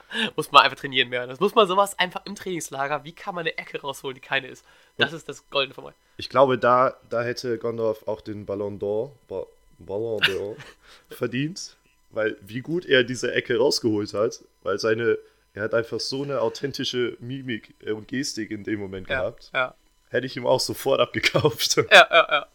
Muss 0.36 0.52
man 0.52 0.64
einfach 0.64 0.80
trainieren 0.80 1.10
mehr. 1.10 1.28
Das 1.28 1.40
muss 1.40 1.54
man 1.54 1.68
sowas 1.68 2.00
einfach 2.00 2.26
im 2.26 2.34
Trainingslager. 2.34 3.04
Wie 3.04 3.12
kann 3.12 3.36
man 3.36 3.42
eine 3.44 3.56
Ecke 3.60 3.80
rausholen, 3.80 4.16
die 4.16 4.22
keine 4.22 4.48
ist? 4.48 4.66
Das 4.98 5.14
ist 5.14 5.30
das 5.30 5.48
Goldene 5.52 5.76
von 5.76 5.84
mir. 5.84 5.94
Ich 6.18 6.30
glaube, 6.30 6.58
da, 6.58 6.98
da 7.12 7.22
hätte 7.22 7.60
Gondorf 7.60 8.08
auch 8.08 8.22
den 8.22 8.44
Ballon 8.48 8.80
d'Or, 8.80 9.12
ba 9.28 9.46
Ballon 9.78 10.20
d'Or 10.22 10.56
verdient, 11.10 11.78
weil 12.12 12.38
wie 12.42 12.62
gut 12.62 12.86
er 12.86 13.04
diese 13.04 13.32
Ecke 13.34 13.58
rausgeholt 13.58 14.14
hat, 14.14 14.44
weil 14.64 14.80
seine, 14.80 15.18
er 15.54 15.64
hat 15.64 15.74
einfach 15.74 16.00
so 16.00 16.24
eine 16.24 16.42
authentische 16.42 17.18
Mimik 17.20 17.76
äh, 17.84 17.92
und 17.92 18.08
Gestik 18.08 18.52
in 18.52 18.64
dem 18.64 18.80
Moment 18.80 19.10
Ja, 19.10 19.20
gehabt. 19.22 19.52
ja, 19.54 19.76
Hätte 20.10 20.26
ich 20.26 20.36
ihm 20.38 20.46
auch 20.48 20.60
sofort 20.60 21.00
abgekauft. 21.00 21.76
ja, 21.78 21.86
ja. 21.92 22.08
ja. 22.32 22.48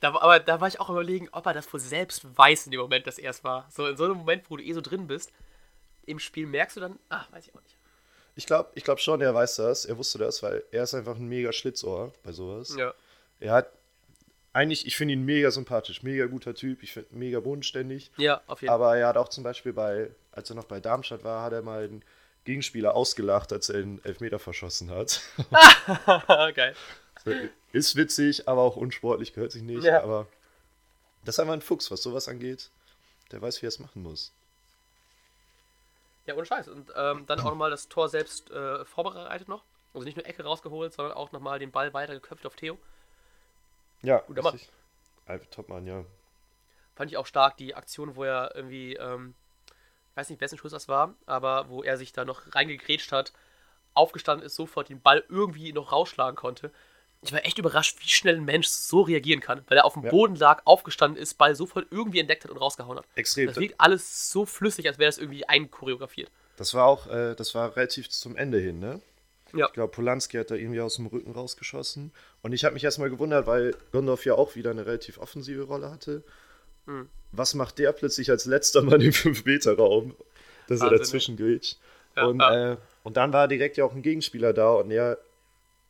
Da, 0.00 0.08
aber 0.14 0.40
da 0.40 0.60
war 0.60 0.68
ich 0.68 0.80
auch 0.80 0.88
überlegen, 0.90 1.28
ob 1.32 1.44
er 1.46 1.52
das 1.54 1.70
wohl 1.72 1.80
selbst 1.80 2.24
weiß 2.36 2.66
in 2.66 2.72
dem 2.72 2.80
Moment, 2.80 3.06
dass 3.06 3.18
er 3.18 3.30
es 3.30 3.44
war. 3.44 3.68
So 3.70 3.86
in 3.86 3.96
so 3.96 4.04
einem 4.04 4.16
Moment, 4.16 4.50
wo 4.50 4.56
du 4.56 4.62
eh 4.64 4.72
so 4.72 4.80
drin 4.80 5.06
bist, 5.06 5.30
im 6.06 6.18
Spiel 6.18 6.46
merkst 6.46 6.76
du 6.76 6.80
dann, 6.80 6.98
ach, 7.10 7.30
weiß 7.32 7.46
ich 7.46 7.54
auch 7.54 7.60
nicht. 7.62 7.76
Ich 8.34 8.46
glaube 8.46 8.70
ich 8.74 8.84
glaub 8.84 8.98
schon, 9.00 9.20
er 9.20 9.34
weiß 9.34 9.56
das, 9.56 9.84
er 9.84 9.98
wusste 9.98 10.16
das, 10.18 10.42
weil 10.42 10.62
er 10.70 10.84
ist 10.84 10.94
einfach 10.94 11.16
ein 11.16 11.28
mega 11.28 11.52
Schlitzohr 11.52 12.12
bei 12.22 12.32
sowas. 12.32 12.74
Ja. 12.78 12.94
Er 13.40 13.52
hat, 13.52 13.72
eigentlich, 14.52 14.86
ich 14.86 14.96
finde 14.96 15.14
ihn 15.14 15.24
mega 15.24 15.50
sympathisch, 15.50 16.02
mega 16.02 16.26
guter 16.26 16.54
Typ, 16.54 16.82
ich 16.82 16.92
finde 16.92 17.12
ihn 17.12 17.18
mega 17.18 17.40
bodenständig. 17.40 18.10
Ja, 18.16 18.40
auf 18.46 18.62
jeden 18.62 18.72
Aber 18.72 18.96
er 18.96 19.08
hat 19.08 19.16
auch 19.16 19.28
zum 19.28 19.44
Beispiel 19.44 19.72
bei, 19.72 20.10
als 20.32 20.50
er 20.50 20.56
noch 20.56 20.64
bei 20.64 20.80
Darmstadt 20.80 21.24
war, 21.24 21.42
hat 21.42 21.52
er 21.52 21.62
mal 21.62 21.84
einen 21.84 22.02
Gegenspieler 22.44 22.94
ausgelacht, 22.94 23.52
als 23.52 23.68
er 23.68 23.80
einen 23.80 24.04
Elfmeter 24.04 24.38
verschossen 24.38 24.90
hat. 24.90 25.20
Fall. 26.26 26.52
Geil. 26.54 26.74
Ist 27.72 27.96
witzig, 27.96 28.48
aber 28.48 28.62
auch 28.62 28.76
unsportlich, 28.76 29.34
gehört 29.34 29.52
sich 29.52 29.62
nicht. 29.62 29.84
Ja. 29.84 30.02
Aber 30.02 30.26
das 31.24 31.36
ist 31.36 31.40
einfach 31.40 31.54
ein 31.54 31.62
Fuchs, 31.62 31.90
was 31.90 32.02
sowas 32.02 32.28
angeht. 32.28 32.70
Der 33.30 33.40
weiß, 33.40 33.62
wie 33.62 33.66
er 33.66 33.68
es 33.68 33.78
machen 33.78 34.02
muss. 34.02 34.32
Ja, 36.26 36.34
ohne 36.34 36.46
Scheiß. 36.46 36.68
Und 36.68 36.90
ähm, 36.96 37.26
dann 37.26 37.40
auch 37.40 37.44
nochmal 37.44 37.70
das 37.70 37.88
Tor 37.88 38.08
selbst 38.08 38.50
äh, 38.50 38.84
vorbereitet 38.84 39.48
noch. 39.48 39.62
Also 39.92 40.04
nicht 40.04 40.16
nur 40.16 40.26
Ecke 40.26 40.42
rausgeholt, 40.42 40.92
sondern 40.92 41.14
auch 41.14 41.32
nochmal 41.32 41.58
den 41.58 41.70
Ball 41.70 41.92
weitergeköpft 41.92 42.46
auf 42.46 42.56
Theo. 42.56 42.78
Ja, 44.02 44.18
Guter 44.26 44.42
Mann. 44.42 44.60
Topmann, 45.50 45.86
ja. 45.86 46.04
Fand 46.96 47.10
ich 47.10 47.16
auch 47.16 47.26
stark, 47.26 47.56
die 47.56 47.74
Aktion, 47.74 48.16
wo 48.16 48.24
er 48.24 48.54
irgendwie, 48.54 48.94
ähm, 48.94 49.34
ich 50.10 50.16
weiß 50.16 50.28
nicht, 50.30 50.40
wessen 50.40 50.58
Schuss 50.58 50.72
das 50.72 50.88
war, 50.88 51.14
aber 51.26 51.68
wo 51.68 51.82
er 51.82 51.96
sich 51.96 52.12
da 52.12 52.24
noch 52.24 52.54
reingegrätscht 52.54 53.12
hat, 53.12 53.32
aufgestanden 53.94 54.44
ist, 54.44 54.54
sofort 54.56 54.88
den 54.88 55.00
Ball 55.00 55.24
irgendwie 55.28 55.72
noch 55.72 55.92
rausschlagen 55.92 56.36
konnte. 56.36 56.72
Ich 57.22 57.32
war 57.32 57.44
echt 57.44 57.58
überrascht, 57.58 57.98
wie 58.00 58.08
schnell 58.08 58.36
ein 58.36 58.44
Mensch 58.44 58.66
so 58.66 59.02
reagieren 59.02 59.40
kann, 59.40 59.62
weil 59.68 59.78
er 59.78 59.84
auf 59.84 59.92
dem 59.92 60.04
Ja. 60.04 60.10
Boden 60.10 60.36
lag, 60.36 60.62
aufgestanden 60.64 61.20
ist, 61.20 61.34
Ball 61.34 61.54
sofort 61.54 61.86
irgendwie 61.90 62.18
entdeckt 62.18 62.44
hat 62.44 62.50
und 62.50 62.56
rausgehauen 62.56 62.98
hat. 62.98 63.04
Extrem. 63.14 63.46
Das 63.46 63.56
wirkt 63.56 63.74
alles 63.78 64.30
so 64.30 64.46
flüssig, 64.46 64.86
als 64.88 64.98
wäre 64.98 65.08
das 65.08 65.18
irgendwie 65.18 65.46
einchoreografiert. 65.46 66.30
Das 66.56 66.74
war 66.74 66.86
auch, 66.86 67.06
äh, 67.06 67.34
das 67.34 67.54
war 67.54 67.76
relativ 67.76 68.08
zum 68.08 68.36
Ende 68.36 68.58
hin, 68.58 68.80
ne? 68.80 69.00
Ja. 69.54 69.66
Ich 69.66 69.72
glaube, 69.72 69.92
Polanski 69.92 70.36
hat 70.36 70.50
da 70.50 70.54
irgendwie 70.54 70.80
aus 70.80 70.96
dem 70.96 71.06
Rücken 71.06 71.32
rausgeschossen. 71.32 72.12
Und 72.42 72.52
ich 72.52 72.64
habe 72.64 72.74
mich 72.74 72.84
erstmal 72.84 73.10
gewundert, 73.10 73.46
weil 73.46 73.74
Gondorf 73.92 74.24
ja 74.24 74.34
auch 74.34 74.54
wieder 74.56 74.70
eine 74.70 74.86
relativ 74.86 75.18
offensive 75.18 75.62
Rolle 75.62 75.90
hatte. 75.90 76.22
Mhm. 76.86 77.08
Was 77.32 77.54
macht 77.54 77.78
der 77.78 77.92
plötzlich 77.92 78.30
als 78.30 78.44
letzter 78.46 78.82
Mann 78.82 79.00
im 79.00 79.12
5-Meter-Raum? 79.12 80.14
Dass 80.68 80.80
er 80.80 80.86
Wahnsinn, 80.86 80.98
dazwischen 80.98 81.36
geht. 81.36 81.76
Ja, 82.16 82.26
und, 82.26 82.40
ja. 82.40 82.72
Äh, 82.72 82.76
und 83.04 83.16
dann 83.16 83.32
war 83.32 83.48
direkt 83.48 83.76
ja 83.76 83.84
auch 83.84 83.94
ein 83.94 84.02
Gegenspieler 84.02 84.52
da 84.52 84.72
und 84.74 84.90
er 84.90 85.18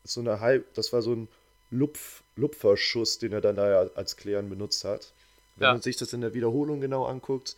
so 0.04 0.20
eine 0.20 0.40
halb, 0.40 0.72
das 0.74 0.92
war 0.92 1.02
so 1.02 1.12
ein 1.14 1.28
Lupf, 1.70 2.22
Lupferschuss, 2.36 3.18
den 3.18 3.32
er 3.32 3.40
dann 3.40 3.56
da 3.56 3.68
ja 3.84 3.90
als 3.94 4.16
Klären 4.16 4.48
benutzt 4.48 4.84
hat. 4.84 5.12
Wenn 5.56 5.66
Ja. 5.66 5.72
man 5.72 5.82
sich 5.82 5.96
das 5.96 6.12
in 6.12 6.20
der 6.20 6.34
Wiederholung 6.34 6.80
genau 6.80 7.04
anguckt, 7.04 7.56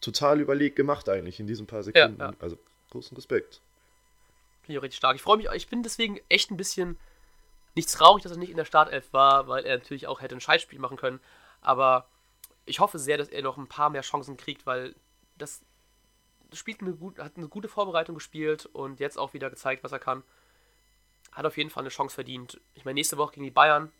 total 0.00 0.40
überlegt 0.40 0.76
gemacht 0.76 1.08
eigentlich 1.08 1.40
in 1.40 1.46
diesen 1.46 1.66
paar 1.66 1.82
Sekunden. 1.82 2.20
ja. 2.20 2.32
Also 2.40 2.58
großen 2.90 3.14
Respekt. 3.16 3.60
Finde 4.62 4.72
ich 4.72 4.78
auch 4.78 4.82
richtig 4.82 4.98
stark. 4.98 5.16
Ich 5.16 5.22
freue 5.22 5.36
mich, 5.36 5.48
ich 5.54 5.68
bin 5.68 5.82
deswegen 5.82 6.20
echt 6.28 6.50
ein 6.50 6.56
bisschen 6.56 6.98
nicht 7.74 7.92
traurig, 7.92 8.22
dass 8.22 8.32
er 8.32 8.38
nicht 8.38 8.50
in 8.50 8.56
der 8.56 8.64
Startelf 8.64 9.12
war, 9.12 9.48
weil 9.48 9.64
er 9.64 9.78
natürlich 9.78 10.06
auch 10.06 10.20
hätte 10.20 10.34
ein 10.34 10.40
Scheißspiel 10.40 10.78
machen 10.78 10.96
können. 10.96 11.20
Aber 11.60 12.06
ich 12.66 12.80
hoffe 12.80 12.98
sehr, 12.98 13.18
dass 13.18 13.28
er 13.28 13.42
noch 13.42 13.56
ein 13.56 13.68
paar 13.68 13.90
mehr 13.90 14.02
Chancen 14.02 14.36
kriegt, 14.36 14.66
weil 14.66 14.94
das 15.36 15.62
spielt 16.52 16.80
eine 16.80 16.92
gut, 16.94 17.18
hat 17.18 17.36
eine 17.36 17.48
gute 17.48 17.68
Vorbereitung 17.68 18.14
gespielt 18.16 18.66
und 18.66 19.00
jetzt 19.00 19.18
auch 19.18 19.34
wieder 19.34 19.50
gezeigt, 19.50 19.84
was 19.84 19.92
er 19.92 19.98
kann. 19.98 20.22
Hat 21.32 21.46
auf 21.46 21.56
jeden 21.56 21.70
Fall 21.70 21.82
eine 21.82 21.90
Chance 21.90 22.14
verdient. 22.14 22.60
Ich 22.74 22.84
meine, 22.84 22.94
nächste 22.94 23.18
Woche 23.18 23.34
gegen 23.34 23.44
die 23.44 23.50
Bayern 23.50 23.92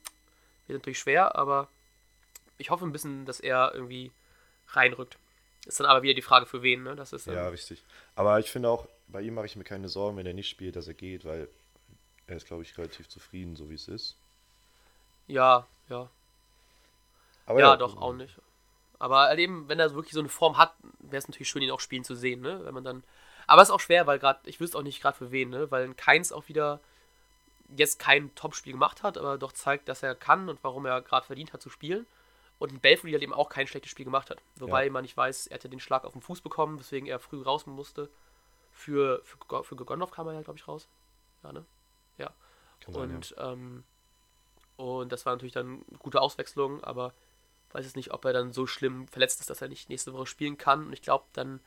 wird 0.67 0.81
natürlich 0.81 0.99
schwer, 0.99 1.37
aber 1.37 1.69
ich 2.59 2.71
hoffe 2.71 2.85
ein 2.85 2.93
bisschen, 2.93 3.25
dass 3.25 3.40
er 3.40 3.73
irgendwie 3.75 4.12
reinrückt. 4.69 5.17
Ist 5.67 5.81
dann 5.81 5.87
aber 5.87 6.02
wieder 6.02 6.14
die 6.14 6.23
Frage 6.23 6.47
für 6.47 6.62
wen, 6.62 6.83
ne? 6.83 6.97
Das 6.97 7.12
ist, 7.12 7.26
Ja, 7.26 7.49
richtig. 7.49 7.83
Aber 8.14 8.38
ich 8.38 8.50
finde 8.50 8.69
auch, 8.71 8.88
bei 9.09 9.21
ihm 9.21 9.35
mache 9.35 9.47
ich 9.47 9.57
mir 9.57 9.64
keine 9.64 9.88
Sorgen, 9.88 10.17
wenn 10.17 10.26
er 10.26 10.35
nicht 10.35 10.49
spielt, 10.49 10.76
dass 10.76 10.88
er 10.88 10.95
geht, 10.95 11.25
weil 11.25 11.49
er 12.26 12.37
ist, 12.37 12.47
glaube 12.47 12.62
ich, 12.62 12.76
relativ 12.79 13.09
zufrieden, 13.09 13.57
so 13.57 13.69
wie 13.69 13.75
es 13.75 13.88
ist. 13.88 14.17
ja, 15.26 15.67
ja. 15.88 16.09
Aber 17.47 17.61
ja, 17.61 17.76
doch, 17.76 17.97
auch 17.97 18.12
nicht. 18.12 18.37
Aber 19.00 19.21
halt 19.21 19.38
eben, 19.38 19.69
wenn 19.69 19.81
er 19.81 19.95
wirklich 19.95 20.12
so 20.12 20.21
eine 20.21 20.29
Form 20.29 20.57
hat, 20.57 20.75
wäre 21.00 21.17
es 21.17 21.26
natürlich 21.26 21.49
schön, 21.49 21.62
ihn 21.62 21.71
auch 21.71 21.81
spielen 21.81 22.05
zu 22.05 22.14
sehen, 22.14 22.40
ne? 22.43 22.61
Wenn 22.64 22.75
man 22.75 22.85
dann. 22.85 23.02
Aber 23.47 23.62
es 23.62 23.69
ist 23.69 23.75
auch 23.75 23.81
schwer, 23.81 24.07
weil 24.07 24.21
gerade, 24.21 24.38
ich 24.45 24.61
wüsste 24.61 24.79
auch 24.79 24.83
nicht 24.83 25.02
gerade 25.02 25.19
für 25.19 25.33
wen, 25.33 25.50
ne? 25.50 25.71
Weil 25.71 25.85
ein 25.85 25.97
Keins 25.97 26.33
auch 26.33 26.49
wieder 26.49 26.81
jetzt 27.76 27.99
kein 27.99 28.35
Top-Spiel 28.35 28.73
gemacht 28.73 29.02
hat, 29.02 29.19
aber 29.19 29.38
doch 29.38 29.52
zeigt, 29.52 29.88
dass 29.88 30.02
er 30.02 30.14
kann 30.14 30.49
und 30.49 30.62
warum 30.62 30.87
er 30.87 31.00
gerade 31.02 31.26
verdient 31.26 31.52
hat 31.52 31.62
zu 31.62 31.71
spielen. 31.71 32.07
Und 32.61 32.73
ein 32.73 32.79
Belfodil 32.81 33.14
halt 33.14 33.23
eben 33.23 33.33
auch 33.33 33.49
kein 33.49 33.67
schlechtes 33.67 33.90
Spiel 33.90 34.05
gemacht 34.05 34.31
hat. 34.31 34.38
Wobei 34.57 34.85
Ja. 34.85 34.93
man 34.93 35.02
nicht 35.02 35.17
weiß, 35.17 35.49
er 35.49 35.55
hätte 35.55 35.69
den 35.69 35.81
Schlag 35.81 36.05
auf 36.05 36.12
den 36.12 36.23
Fuß 36.23 36.43
bekommen, 36.43 36.79
weswegen 36.79 37.09
er 37.09 37.19
früh 37.19 37.43
raus 37.43 37.67
musste. 37.67 38.09
Für, 38.71 39.23
für, 39.25 39.64
für 39.64 39.76
Gondorf 39.76 40.12
kam 40.12 40.29
er 40.29 40.35
ja, 40.35 40.43
glaube 40.43 40.59
ich, 40.59 40.69
raus. 40.69 40.87
Ja, 41.43 41.52
ne? 41.52 41.64
Ja. 42.19 42.33
Kann 42.85 42.95
sein, 42.95 43.11
Und, 43.17 43.35
ähm, 43.38 43.85
und 44.76 45.11
das 45.11 45.25
war 45.26 45.33
natürlich 45.33 45.55
dann 45.55 45.85
eine 45.88 45.99
gute 45.99 46.21
Auswechslung, 46.21 46.85
aber 46.85 47.14
weiß 47.73 47.85
jetzt 47.87 47.97
nicht, 47.97 48.12
ob 48.12 48.25
er 48.26 48.35
dann 48.35 48.52
so 48.52 48.67
schlimm 48.67 49.09
verletzt 49.09 49.40
ist, 49.40 49.49
dass 49.49 49.62
er 49.62 49.69
nicht 49.69 49.88
nächste 49.88 50.12
Woche 50.12 50.26
spielen 50.26 50.59
kann. 50.59 50.87
Und 50.87 50.93
ich 50.93 51.02
glaube 51.02 51.25
dann, 51.33 51.61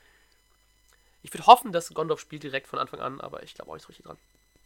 ich 1.23 1.33
würde 1.33 1.47
hoffen, 1.47 1.71
dass 1.71 1.93
Gondorf 1.93 2.19
spielt 2.19 2.43
direkt 2.43 2.67
von 2.67 2.77
Anfang 2.77 2.99
an, 2.99 3.19
aber 3.19 3.41
ich 3.41 3.55
glaube 3.55 3.71
auch 3.71 3.75
nicht 3.75 3.83
so 3.83 3.87
richtig 3.87 4.05
dran. 4.05 4.17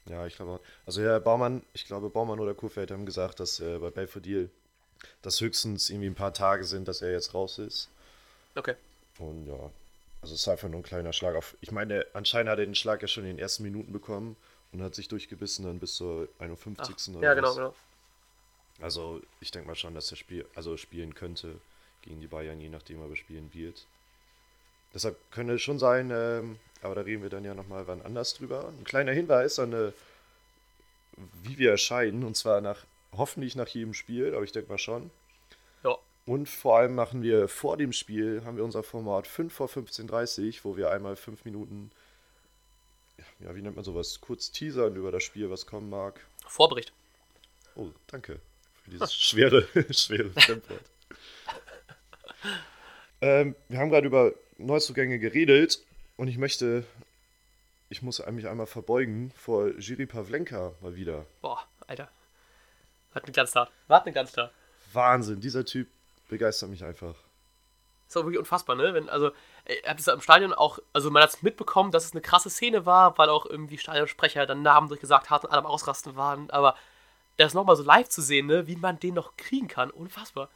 Ja, 0.05 0.25
ich 0.25 0.35
glaube 0.35 0.51
auch. 0.53 0.59
Also 0.85 1.01
ja, 1.01 1.19
Baumann, 1.19 1.65
ich 1.73 1.85
glaube 1.85 2.09
Baumann 2.09 2.39
oder 2.39 2.53
Kurfeld 2.53 2.91
haben 2.91 3.05
gesagt, 3.05 3.39
dass 3.39 3.59
äh, 3.59 3.79
bei 3.79 3.91
Belfodil 3.91 4.51
das 5.21 5.41
höchstens 5.41 5.89
irgendwie 5.89 6.07
ein 6.07 6.15
paar 6.15 6.33
Tage 6.33 6.63
sind, 6.63 6.87
dass 6.87 7.01
er 7.01 7.11
jetzt 7.11 7.33
raus 7.33 7.59
ist. 7.59 7.89
Okay. 8.55 8.75
Und 9.19 9.47
ja, 9.47 9.71
also 10.21 10.33
es 10.33 10.41
ist 10.41 10.47
einfach 10.47 10.69
nur 10.69 10.79
ein 10.79 10.83
kleiner 10.83 11.13
Schlag 11.13 11.35
auf. 11.35 11.55
Ich 11.61 11.71
meine, 11.71 12.05
anscheinend 12.13 12.49
hat 12.49 12.59
er 12.59 12.65
den 12.65 12.75
Schlag 12.75 13.01
ja 13.01 13.07
schon 13.07 13.23
in 13.23 13.31
den 13.31 13.39
ersten 13.39 13.63
Minuten 13.63 13.91
bekommen 13.91 14.35
und 14.71 14.81
hat 14.81 14.95
sich 14.95 15.07
durchgebissen 15.07 15.65
dann 15.65 15.79
bis 15.79 15.95
zur 15.95 16.27
51. 16.39 17.15
oder 17.15 17.23
Ja, 17.27 17.33
genau, 17.33 17.49
was. 17.49 17.55
genau. 17.55 17.75
Also 18.79 19.21
ich 19.39 19.51
denke 19.51 19.67
mal 19.67 19.75
schon, 19.75 19.95
dass 19.95 20.11
er 20.11 20.17
spiel 20.17 20.45
also 20.55 20.77
spielen 20.77 21.15
könnte 21.15 21.55
gegen 22.01 22.19
die 22.21 22.27
Bayern, 22.27 22.59
je 22.59 22.69
nachdem, 22.69 23.01
ob 23.01 23.09
er 23.09 23.15
spielen 23.15 23.49
wird. 23.53 23.85
Deshalb 24.93 25.17
könnte 25.31 25.55
es 25.55 25.61
schon 25.61 25.79
sein, 25.79 26.11
ähm, 26.11 26.59
aber 26.81 26.95
da 26.95 27.01
reden 27.01 27.23
wir 27.23 27.29
dann 27.29 27.43
ja 27.43 27.53
nochmal 27.53 27.87
wann 27.87 28.01
anders 28.01 28.33
drüber. 28.35 28.69
Ein 28.69 28.83
kleiner 28.83 29.11
Hinweis 29.11 29.59
an, 29.59 29.73
äh, 29.73 29.91
wie 31.43 31.57
wir 31.57 31.71
erscheinen, 31.71 32.23
und 32.23 32.37
zwar 32.37 32.61
nach 32.61 32.85
hoffentlich 33.17 33.55
nach 33.55 33.67
jedem 33.67 33.93
Spiel, 33.93 34.33
aber 34.33 34.43
ich 34.43 34.51
denke 34.51 34.69
mal 34.69 34.77
schon. 34.77 35.11
Ja. 35.83 35.97
Und 36.25 36.49
vor 36.49 36.77
allem 36.77 36.95
machen 36.95 37.21
wir 37.21 37.47
vor 37.47 37.77
dem 37.77 37.93
Spiel, 37.93 38.43
haben 38.45 38.57
wir 38.57 38.63
unser 38.63 38.83
Format 38.83 39.27
5 39.27 39.53
vor 39.53 39.67
15.30 39.67 40.59
wo 40.63 40.77
wir 40.77 40.91
einmal 40.91 41.15
5 41.15 41.45
Minuten, 41.45 41.91
ja, 43.39 43.55
wie 43.55 43.61
nennt 43.61 43.75
man 43.75 43.85
sowas, 43.85 44.21
kurz 44.21 44.51
teasern 44.51 44.95
über 44.95 45.11
das 45.11 45.23
Spiel, 45.23 45.49
was 45.49 45.65
kommen 45.65 45.89
mag. 45.89 46.19
Vorbericht. 46.47 46.93
Oh, 47.75 47.89
danke 48.07 48.39
für 48.87 48.91
dieses 48.91 49.13
schwere, 49.21 49.67
schwere 49.93 50.29
Fremdwort. 50.29 50.81
ähm, 53.21 53.55
wir 53.67 53.79
haben 53.79 53.89
gerade 53.89 54.07
über 54.07 54.33
Neuzugänge 54.57 55.19
geredet 55.19 55.83
und 56.15 56.27
ich 56.27 56.37
möchte, 56.37 56.83
ich 57.89 58.01
muss 58.01 58.25
mich 58.25 58.47
einmal 58.47 58.67
verbeugen 58.67 59.31
vor 59.35 59.77
Jiri 59.77 60.05
Pavlenka 60.05 60.73
mal 60.81 60.95
wieder. 60.95 61.25
Boah, 61.41 61.67
Alter. 61.87 62.09
Hat 63.17 63.23
einen 63.25 63.33
Glanztag. 63.33 63.69
Wart 63.87 64.05
einen 64.05 64.13
Glanztag. 64.13 64.51
Wahnsinn, 64.93 65.39
dieser 65.41 65.65
Typ 65.65 65.87
begeistert 66.29 66.69
mich 66.69 66.83
einfach. 66.83 67.15
Ist 68.07 68.15
auch 68.15 68.21
wirklich 68.23 68.37
unfassbar, 68.37 68.75
ne? 68.75 68.93
Wenn, 68.93 69.09
also, 69.09 69.31
ich 69.65 69.83
hab 69.85 69.97
das 69.97 70.07
im 70.07 70.21
Stadion 70.21 70.53
auch, 70.53 70.77
also 70.93 71.09
man 71.09 71.23
hat 71.23 71.29
es 71.31 71.41
mitbekommen, 71.41 71.91
dass 71.91 72.05
es 72.05 72.11
eine 72.11 72.21
krasse 72.21 72.49
Szene 72.51 72.85
war, 72.85 73.17
weil 73.17 73.29
auch 73.29 73.45
irgendwie 73.47 73.79
Stadionsprecher 73.79 74.45
dann 74.45 74.61
Namen 74.61 74.87
durchgesagt 74.87 75.31
hatten 75.31 75.47
und 75.47 75.51
alle 75.51 75.61
am 75.61 75.65
Ausrasten 75.65 76.15
waren, 76.15 76.49
aber 76.51 76.75
das 77.37 77.53
nochmal 77.55 77.75
so 77.75 77.83
live 77.83 78.07
zu 78.07 78.21
sehen, 78.21 78.45
ne, 78.45 78.67
wie 78.67 78.75
man 78.75 78.99
den 78.99 79.15
noch 79.15 79.35
kriegen 79.35 79.67
kann, 79.67 79.89
unfassbar. 79.89 80.47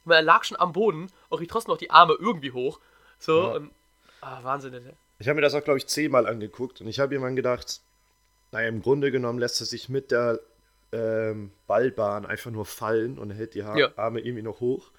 Ich 0.00 0.06
meine, 0.06 0.18
er 0.20 0.22
lag 0.24 0.42
schon 0.44 0.58
am 0.58 0.72
Boden 0.72 1.10
und 1.28 1.38
kriegt 1.38 1.52
trotzdem 1.52 1.70
noch 1.72 1.78
die 1.78 1.90
Arme 1.90 2.14
irgendwie 2.18 2.50
hoch. 2.50 2.80
So, 3.20 3.42
Ja. 3.42 3.48
und, 3.54 3.70
ah, 4.20 4.40
Wahnsinn, 4.42 4.74
Alter. 4.74 4.92
Ich 5.20 5.28
habe 5.28 5.36
mir 5.36 5.42
das 5.42 5.54
auch, 5.54 5.64
glaube 5.64 5.78
ich, 5.78 5.86
zehnmal 5.86 6.26
angeguckt 6.26 6.80
und 6.80 6.88
ich 6.88 6.98
habe 7.00 7.14
jemand 7.14 7.36
gedacht, 7.36 7.80
naja, 8.52 8.68
im 8.68 8.82
Grunde 8.82 9.10
genommen 9.12 9.38
lässt 9.38 9.60
er 9.60 9.66
sich 9.66 9.88
mit 9.88 10.10
der 10.10 10.40
ähm, 10.92 11.50
Ballbahn 11.66 12.26
einfach 12.26 12.50
nur 12.50 12.66
fallen 12.66 13.18
und 13.18 13.30
hält 13.30 13.54
die 13.54 13.64
ha 13.64 13.76
Ja. 13.76 13.92
Arme 13.96 14.20
irgendwie 14.20 14.42
noch 14.42 14.60
hoch. 14.60 14.90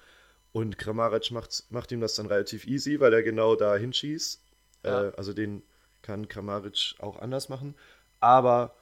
Und 0.52 0.78
Kramaric 0.78 1.30
macht, 1.30 1.64
macht 1.70 1.92
ihm 1.92 2.00
das 2.00 2.14
dann 2.14 2.26
relativ 2.26 2.66
easy, 2.66 2.98
weil 3.00 3.12
er 3.12 3.22
genau 3.22 3.54
da 3.54 3.76
hinschießt. 3.76 4.40
Ja. 4.84 5.08
Äh, 5.08 5.12
also 5.16 5.32
den 5.32 5.62
kann 6.02 6.28
Kramaric 6.28 6.94
auch 6.98 7.18
anders 7.18 7.48
machen. 7.48 7.74
Aber 8.20 8.74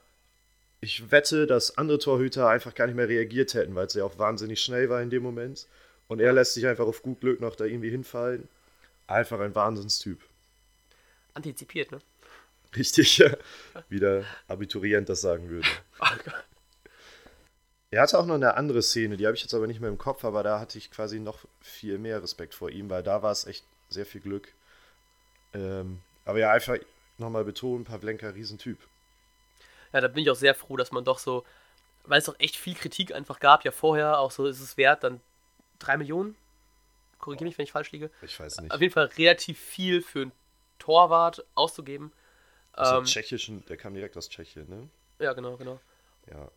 ich 0.81 1.11
wette, 1.11 1.47
dass 1.47 1.77
andere 1.77 1.99
Torhüter 1.99 2.49
einfach 2.49 2.75
gar 2.75 2.87
nicht 2.87 2.97
mehr 2.97 3.09
reagiert 3.09 3.55
hätten, 3.55 3.75
weil 3.75 3.87
es 3.87 3.95
ja 3.95 4.05
auch 4.05 4.19
wahnsinnig 4.19 4.61
schnell 4.61 4.89
war 4.89 5.03
in 5.03 5.11
dem 5.11 5.23
Moment. 5.23 5.67
Und 6.07 6.21
er 6.21 6.33
lässt 6.33 6.55
sich 6.55 6.67
einfach 6.67 6.87
auf 6.87 7.03
gut 7.03 7.21
Glück 7.21 7.41
noch 7.41 7.57
da 7.57 7.65
irgendwie 7.65 7.91
hinfallen. 7.91 8.49
Einfach 9.07 9.41
ein 9.41 9.55
Wahnsinnstyp. 9.55 10.21
Antizipiert, 11.35 11.91
ne? 11.93 11.99
Richtig, 12.77 13.19
ja. 13.19 13.37
wie 13.89 14.01
der 14.01 14.25
Abiturient 14.47 15.09
das 15.09 15.21
sagen 15.21 15.49
würde. 15.49 15.69
Er 17.91 18.03
hatte 18.03 18.19
auch 18.19 18.27
noch 18.27 18.35
eine 18.35 18.55
andere 18.55 18.83
Szene, 18.83 19.17
die 19.17 19.27
habe 19.27 19.35
ich 19.37 19.43
jetzt 19.43 19.55
aber 19.55 19.67
nicht 19.67 19.81
mehr 19.81 19.89
im 19.89 19.97
Kopf, 19.99 20.25
aber 20.25 20.43
da 20.43 20.61
hatte 20.61 20.77
ich 20.77 20.91
quasi 20.91 21.21
noch 21.21 21.39
viel 21.61 21.99
mehr 21.99 22.23
Respekt 22.23 22.55
vor 22.55 22.71
ihm, 22.71 22.91
weil 22.91 23.03
da 23.03 23.23
war 23.23 23.33
es 23.33 23.47
echt 23.47 23.65
sehr 23.89 24.05
viel 24.05 24.21
Glück. 24.21 24.53
Ähm, 25.55 26.01
aber 26.27 26.39
ja, 26.39 26.53
einfach 26.53 26.77
nochmal 27.17 27.45
betonen, 27.45 27.85
Pavlenka, 27.85 28.29
Riesentyp. 28.29 28.79
Ja, 29.93 30.03
da 30.03 30.09
bin 30.09 30.23
ich 30.23 30.31
auch 30.31 30.37
sehr 30.37 30.55
froh, 30.55 30.77
dass 30.77 30.93
man 30.93 31.05
doch 31.05 31.19
so, 31.19 31.45
weil 32.05 32.19
es 32.19 32.27
doch 32.27 32.39
echt 32.39 32.57
viel 32.57 32.75
Kritik 32.75 33.15
einfach 33.15 33.41
gab, 33.41 33.65
ja 33.65 33.71
vorher, 33.71 34.19
auch 34.19 34.31
so 34.31 34.47
ist 34.47 34.61
es 34.61 34.77
wert, 34.77 35.03
dann 35.03 35.21
3 35.79 35.97
Millionen, 35.97 36.37
korrigiere 37.19 37.49
mich, 37.49 37.57
wenn 37.57 37.65
ich 37.65 37.73
falsch 37.73 37.91
liege, 37.93 38.11
Ich 38.21 38.39
weiß 38.39 38.61
nicht. 38.61 38.71
auf 38.73 38.81
jeden 38.83 38.93
Fall 38.93 39.07
relativ 39.17 39.59
viel 39.59 40.03
für 40.03 40.23
einen 40.23 40.33
Torwart 40.79 41.43
auszugeben. 41.55 42.13
Aus 42.75 42.91
der 42.91 42.99
Ähm, 42.99 43.05
tschechischen, 43.05 43.65
der 43.67 43.79
kam 43.79 43.95
direkt 43.95 44.17
aus 44.19 44.29
Tschechien, 44.29 44.69
ne? 44.69 44.89
ja, 45.19 45.33
genau, 45.33 45.57
genau. 45.57 45.81
Ja. 46.31 46.51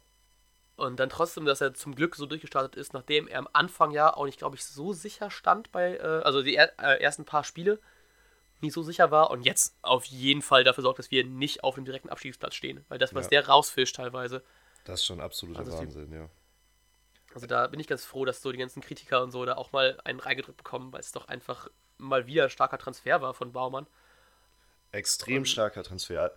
Und 0.82 1.00
dann 1.00 1.10
trotzdem, 1.10 1.46
dass 1.46 1.62
er 1.62 1.74
zum 1.76 1.94
Glück 1.94 2.16
so 2.16 2.26
durchgestartet 2.26 2.76
ist, 2.76 2.94
nachdem 2.94 3.28
er 3.28 3.38
am 3.40 3.48
Anfang 3.54 3.92
ja 3.92 4.14
auch 4.16 4.26
nicht, 4.26 4.40
glaube 4.40 4.56
ich, 4.56 4.66
so 4.66 4.94
sicher 4.94 5.30
stand 5.30 5.72
bei, 5.72 5.98
äh, 5.98 6.02
also 6.24 6.42
die 6.42 6.56
er, 6.56 6.74
äh, 6.80 7.00
ersten 7.02 7.24
paar 7.24 7.44
Spiele, 7.44 7.80
nie 8.62 8.72
so 8.72 8.82
sicher 8.82 9.12
war 9.12 9.30
und 9.30 9.44
jetzt 9.44 9.76
auf 9.84 10.06
jeden 10.06 10.42
Fall 10.42 10.64
dafür 10.64 10.82
sorgt, 10.82 10.98
dass 11.00 11.12
wir 11.12 11.24
nicht 11.24 11.64
auf 11.64 11.76
dem 11.76 11.86
direkten 11.86 12.10
Abstiegsplatz 12.10 12.56
stehen. 12.56 12.84
Weil 12.90 12.98
das, 12.98 13.14
was 13.14 13.26
Ja. 13.26 13.30
der 13.30 13.48
rausfischt 13.48 13.96
teilweise, 13.96 14.44
Das 14.86 15.02
ist 15.02 15.06
schon 15.06 15.22
absoluter 15.22 15.60
Also 15.60 15.72
die- 15.74 15.78
Wahnsinn, 15.78 16.12
ja. 16.12 16.28
also 17.36 17.46
da 17.46 17.68
bin 17.68 17.80
ich 17.80 17.88
ganz 17.88 18.04
froh, 18.04 18.26
dass 18.26 18.42
so 18.42 18.52
die 18.52 18.58
ganzen 18.58 18.82
Kritiker 18.82 19.22
und 19.22 19.30
so 19.32 19.46
da 19.46 19.56
auch 19.58 19.72
mal 19.72 20.00
einen 20.04 20.20
reingedrückt 20.20 20.58
bekommen, 20.58 20.92
weil 20.94 21.02
es 21.02 21.12
doch 21.12 21.28
einfach 21.28 21.68
mal 22.00 22.26
wieder 22.26 22.46
ein 22.46 22.50
starker 22.50 22.80
Transfer 22.80 23.22
war 23.22 23.36
von 23.36 23.52
Baumann. 23.52 23.86
Extrem 24.92 25.38
Und- 25.40 25.46
starker 25.48 25.84
Transfer. 25.84 26.34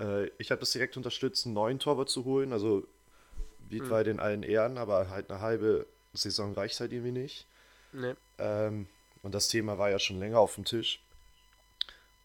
Äh, 0.00 0.26
ich 0.38 0.50
habe 0.50 0.58
das 0.58 0.72
direkt 0.72 0.96
unterstützt, 0.96 1.46
einen 1.46 1.54
neuen 1.54 1.78
Torwart 1.78 2.08
zu 2.10 2.24
holen. 2.24 2.52
Also 2.52 2.86
Hm. 3.70 3.70
Wiedwald 3.70 4.06
in 4.06 4.20
allen 4.20 4.42
Ehren, 4.42 4.78
aber 4.78 5.10
halt 5.10 5.30
eine 5.30 5.40
halbe 5.40 5.86
Saison 6.12 6.52
reicht 6.54 6.80
halt 6.80 6.92
irgendwie 6.92 7.12
nicht. 7.12 7.46
Ne. 7.92 8.16
Ähm, 8.38 8.86
und 9.22 9.34
das 9.34 9.48
Thema 9.48 9.78
war 9.78 9.90
ja 9.90 9.98
schon 9.98 10.18
länger 10.18 10.38
auf 10.38 10.54
dem 10.54 10.64
Tisch. 10.64 11.00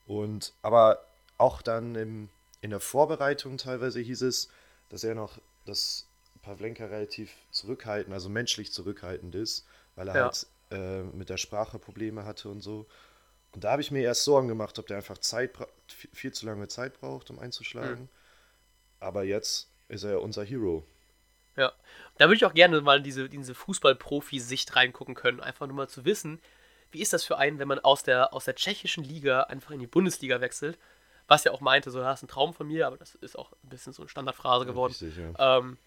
Und 0.08 0.53
aber 0.62 1.05
auch 1.38 1.62
dann 1.62 1.96
im, 1.96 2.29
in 2.62 2.72
der 2.72 2.79
Vorbereitung 2.79 3.58
teilweise 3.58 4.00
hieß 4.00 4.24
es, 4.24 4.50
dass 4.89 5.03
er 5.03 5.15
noch, 5.15 5.38
dass 5.65 6.05
Pavlenka 6.41 6.86
relativ 6.86 7.31
zurückhaltend, 7.51 8.13
also 8.13 8.29
menschlich 8.29 8.72
zurückhaltend 8.74 9.36
ist, 9.36 9.65
weil 9.96 10.08
er 10.10 10.15
Ja. 10.15 10.24
halt 10.24 10.48
äh, 10.72 11.03
mit 11.03 11.29
der 11.29 11.38
Sprache 11.38 11.79
Probleme 11.79 12.25
hatte 12.25 12.50
und 12.50 12.62
so. 12.62 12.88
Und 13.51 13.63
da 13.63 13.72
habe 13.72 13.81
ich 13.81 13.91
mir 13.91 14.01
erst 14.03 14.24
Sorgen 14.24 14.48
gemacht, 14.48 14.77
ob 14.77 14.88
der 14.88 14.98
einfach 14.98 15.17
Zeit 15.17 15.51
viel, 16.13 16.31
zu 16.34 16.46
lange 16.46 16.67
Zeit 16.67 17.00
braucht, 17.00 17.29
um 17.29 17.39
einzuschlagen. 17.39 18.10
Aber 19.00 19.24
jetzt 19.24 19.67
ist 19.88 20.03
er 20.03 20.22
unser 20.22 20.43
Hero. 20.43 20.84
Ja. 21.59 21.73
Da 22.17 22.25
würde 22.25 22.35
ich 22.35 22.45
auch 22.45 22.53
gerne 22.53 22.81
mal 22.81 22.97
in 22.97 23.03
diese, 23.03 23.29
diese 23.29 23.53
Fußball-Profi-Sicht 23.53 24.75
reingucken 24.75 25.15
können. 25.15 25.39
Einfach 25.39 25.67
nur 25.67 25.75
mal 25.75 25.89
zu 25.89 26.05
wissen, 26.05 26.39
wie 26.91 27.01
ist 27.01 27.13
das 27.13 27.23
für 27.23 27.37
einen, 27.37 27.59
wenn 27.59 27.67
man 27.67 27.79
aus 27.79 28.03
der, 28.03 28.33
aus 28.33 28.45
der 28.45 28.55
tschechischen 28.55 29.03
Liga 29.03 29.43
einfach 29.43 29.71
in 29.71 29.79
die 29.79 29.87
Bundesliga 29.87 30.41
wechselt. 30.41 30.77
Was 31.27 31.43
ja 31.43 31.51
auch 31.51 31.61
meinte, 31.61 31.91
so, 31.91 31.99
das 31.99 32.19
ist 32.19 32.23
ein 32.23 32.27
Traum 32.27 32.53
von 32.53 32.67
mir, 32.67 32.87
aber 32.87 32.97
das 32.97 33.13
ist 33.15 33.37
auch 33.37 33.51
ein 33.63 33.69
bisschen 33.69 33.93
so 33.93 34.01
eine 34.01 34.09
Standardphrase 34.09 34.65
geworden. 34.65 34.93
Richtig, 34.99 35.15
ja. 35.17 35.57
ähm, 35.57 35.77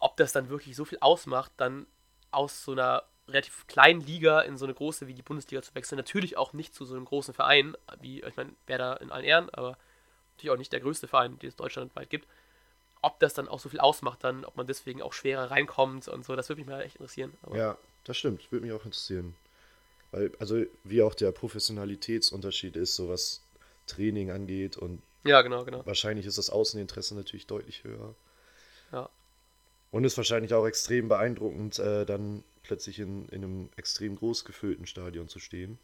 ob 0.00 0.16
das 0.16 0.32
dann 0.32 0.48
wirklich 0.48 0.74
so 0.74 0.84
viel 0.84 0.98
ausmacht, 1.00 1.52
dann 1.56 1.86
aus 2.32 2.64
so 2.64 2.72
einer 2.72 3.04
relativ 3.28 3.66
kleinen 3.68 4.00
Liga 4.00 4.40
in 4.40 4.56
so 4.56 4.64
eine 4.64 4.74
große 4.74 5.06
wie 5.06 5.14
die 5.14 5.22
Bundesliga 5.22 5.62
zu 5.62 5.74
wechseln. 5.74 5.96
Natürlich 5.96 6.36
auch 6.36 6.52
nicht 6.52 6.74
zu 6.74 6.84
so 6.84 6.96
einem 6.96 7.04
großen 7.04 7.32
Verein, 7.32 7.76
wie, 8.00 8.22
ich 8.22 8.36
meine, 8.36 8.52
Werder 8.66 9.00
in 9.00 9.12
allen 9.12 9.24
Ehren, 9.24 9.50
aber 9.50 9.78
natürlich 10.32 10.50
auch 10.50 10.58
nicht 10.58 10.72
der 10.72 10.80
größte 10.80 11.06
Verein, 11.06 11.38
den 11.38 11.48
es 11.48 11.56
deutschlandweit 11.56 12.10
gibt. 12.10 12.26
Ob 13.02 13.18
das 13.20 13.34
dann 13.34 13.48
auch 13.48 13.58
so 13.60 13.68
viel 13.68 13.80
ausmacht, 13.80 14.22
dann, 14.22 14.44
ob 14.44 14.56
man 14.56 14.66
deswegen 14.66 15.02
auch 15.02 15.12
schwerer 15.12 15.50
reinkommt 15.50 16.08
und 16.08 16.24
so, 16.24 16.36
das 16.36 16.48
würde 16.48 16.60
mich 16.60 16.68
mal 16.68 16.80
echt 16.82 16.96
interessieren. 16.96 17.32
Aber, 17.42 17.56
Ja, 17.56 17.78
das 18.04 18.16
stimmt. 18.16 18.50
Würde 18.50 18.64
mich 18.64 18.72
auch 18.72 18.84
interessieren. 18.84 19.34
Weil, 20.12 20.30
also, 20.38 20.62
wie 20.84 21.02
auch 21.02 21.14
der 21.14 21.32
Professionalitätsunterschied 21.32 22.76
ist, 22.76 22.94
so 22.94 23.08
was 23.08 23.42
Training 23.86 24.30
angeht. 24.30 24.76
Und 24.76 25.02
ja, 25.24 25.42
genau, 25.42 25.64
genau. 25.64 25.84
wahrscheinlich 25.84 26.26
ist 26.26 26.38
das 26.38 26.50
Außeninteresse 26.50 27.14
natürlich 27.14 27.46
deutlich 27.46 27.84
höher. 27.84 28.14
Ja. 28.92 29.08
Und 29.90 30.04
ist 30.04 30.16
wahrscheinlich 30.16 30.54
auch 30.54 30.66
extrem 30.66 31.08
beeindruckend, 31.08 31.78
äh, 31.78 32.06
dann 32.06 32.44
plötzlich 32.62 32.98
in, 32.98 33.28
in 33.28 33.44
einem 33.44 33.68
extrem 33.76 34.16
groß 34.16 34.44
gefüllten 34.44 34.86
Stadion 34.86 35.28
zu 35.28 35.38
stehen. 35.38 35.78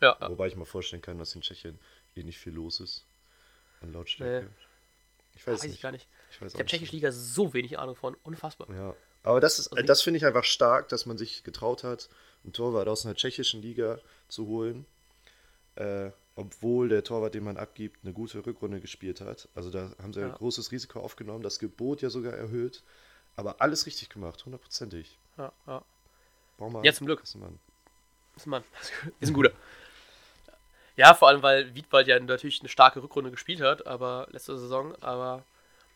Ja, 0.00 0.16
ja. 0.20 0.30
Wobei 0.30 0.48
ich 0.48 0.56
mir 0.56 0.66
vorstellen 0.66 1.02
kann, 1.02 1.18
dass 1.18 1.34
in 1.34 1.40
Tschechien 1.40 1.78
eh 2.14 2.22
nicht 2.22 2.38
viel 2.38 2.52
los 2.52 2.80
ist. 2.80 3.04
An 3.80 3.92
Lautstärke. 3.92 4.46
Nee. 4.46 4.67
Ich 5.38 5.46
weiß, 5.46 5.54
Weiß 5.60 5.64
ich 5.64 5.70
nicht. 5.70 5.82
gar 5.82 5.92
nicht. 5.92 6.08
Ich 6.30 6.40
Ich 6.42 6.54
habe 6.54 6.64
tschechische 6.66 6.92
Liga 6.92 7.12
so 7.12 7.54
wenig 7.54 7.78
Ahnung 7.78 7.94
von. 7.94 8.16
Unfassbar. 8.24 8.68
Ja, 8.74 8.94
aber 9.22 9.40
das 9.40 9.60
ist, 9.60 9.68
Also 9.68 9.86
das 9.86 10.02
finde 10.02 10.18
ich 10.18 10.26
einfach 10.26 10.42
stark, 10.44 10.88
dass 10.88 11.06
man 11.06 11.16
sich 11.16 11.44
getraut 11.44 11.84
hat, 11.84 12.08
einen 12.42 12.52
Torwart 12.52 12.88
aus 12.88 13.06
einer 13.06 13.14
tschechischen 13.14 13.62
Liga 13.62 14.00
zu 14.28 14.46
holen, 14.48 14.84
äh, 15.76 16.10
obwohl 16.34 16.88
der 16.88 17.04
Torwart, 17.04 17.34
den 17.34 17.44
man 17.44 17.56
abgibt, 17.56 17.98
eine 18.04 18.12
gute 18.12 18.44
Rückrunde 18.44 18.80
gespielt 18.80 19.20
hat. 19.20 19.48
Also 19.54 19.70
da 19.70 19.92
haben 20.02 20.12
sie 20.12 20.20
ein 20.22 20.28
Ja. 20.30 20.34
großes 20.36 20.72
Risiko 20.72 21.00
aufgenommen, 21.00 21.42
das 21.44 21.58
Gebot 21.60 22.02
ja 22.02 22.10
sogar 22.10 22.32
erhöht, 22.32 22.82
aber 23.36 23.60
alles 23.60 23.86
richtig 23.86 24.08
gemacht, 24.08 24.44
hundertprozentig. 24.44 25.18
Ja, 25.36 25.52
ja. 25.68 25.84
Baumann, 26.56 26.82
Ja, 26.82 26.92
zum 26.92 27.06
Glück. 27.06 27.22
Ein 27.34 27.40
Mann. 28.50 28.64
Ist 29.20 29.28
ein 29.30 29.34
guter. 29.34 29.52
Ja, 30.98 31.14
vor 31.14 31.28
allem, 31.28 31.42
weil 31.42 31.74
Wiedwald 31.76 32.08
ja 32.08 32.18
natürlich 32.18 32.58
eine 32.60 32.68
starke 32.68 33.00
Rückrunde 33.02 33.30
gespielt 33.30 33.60
hat, 33.60 33.86
aber 33.86 34.26
letzte 34.32 34.58
Saison, 34.58 34.94
aber 35.00 35.44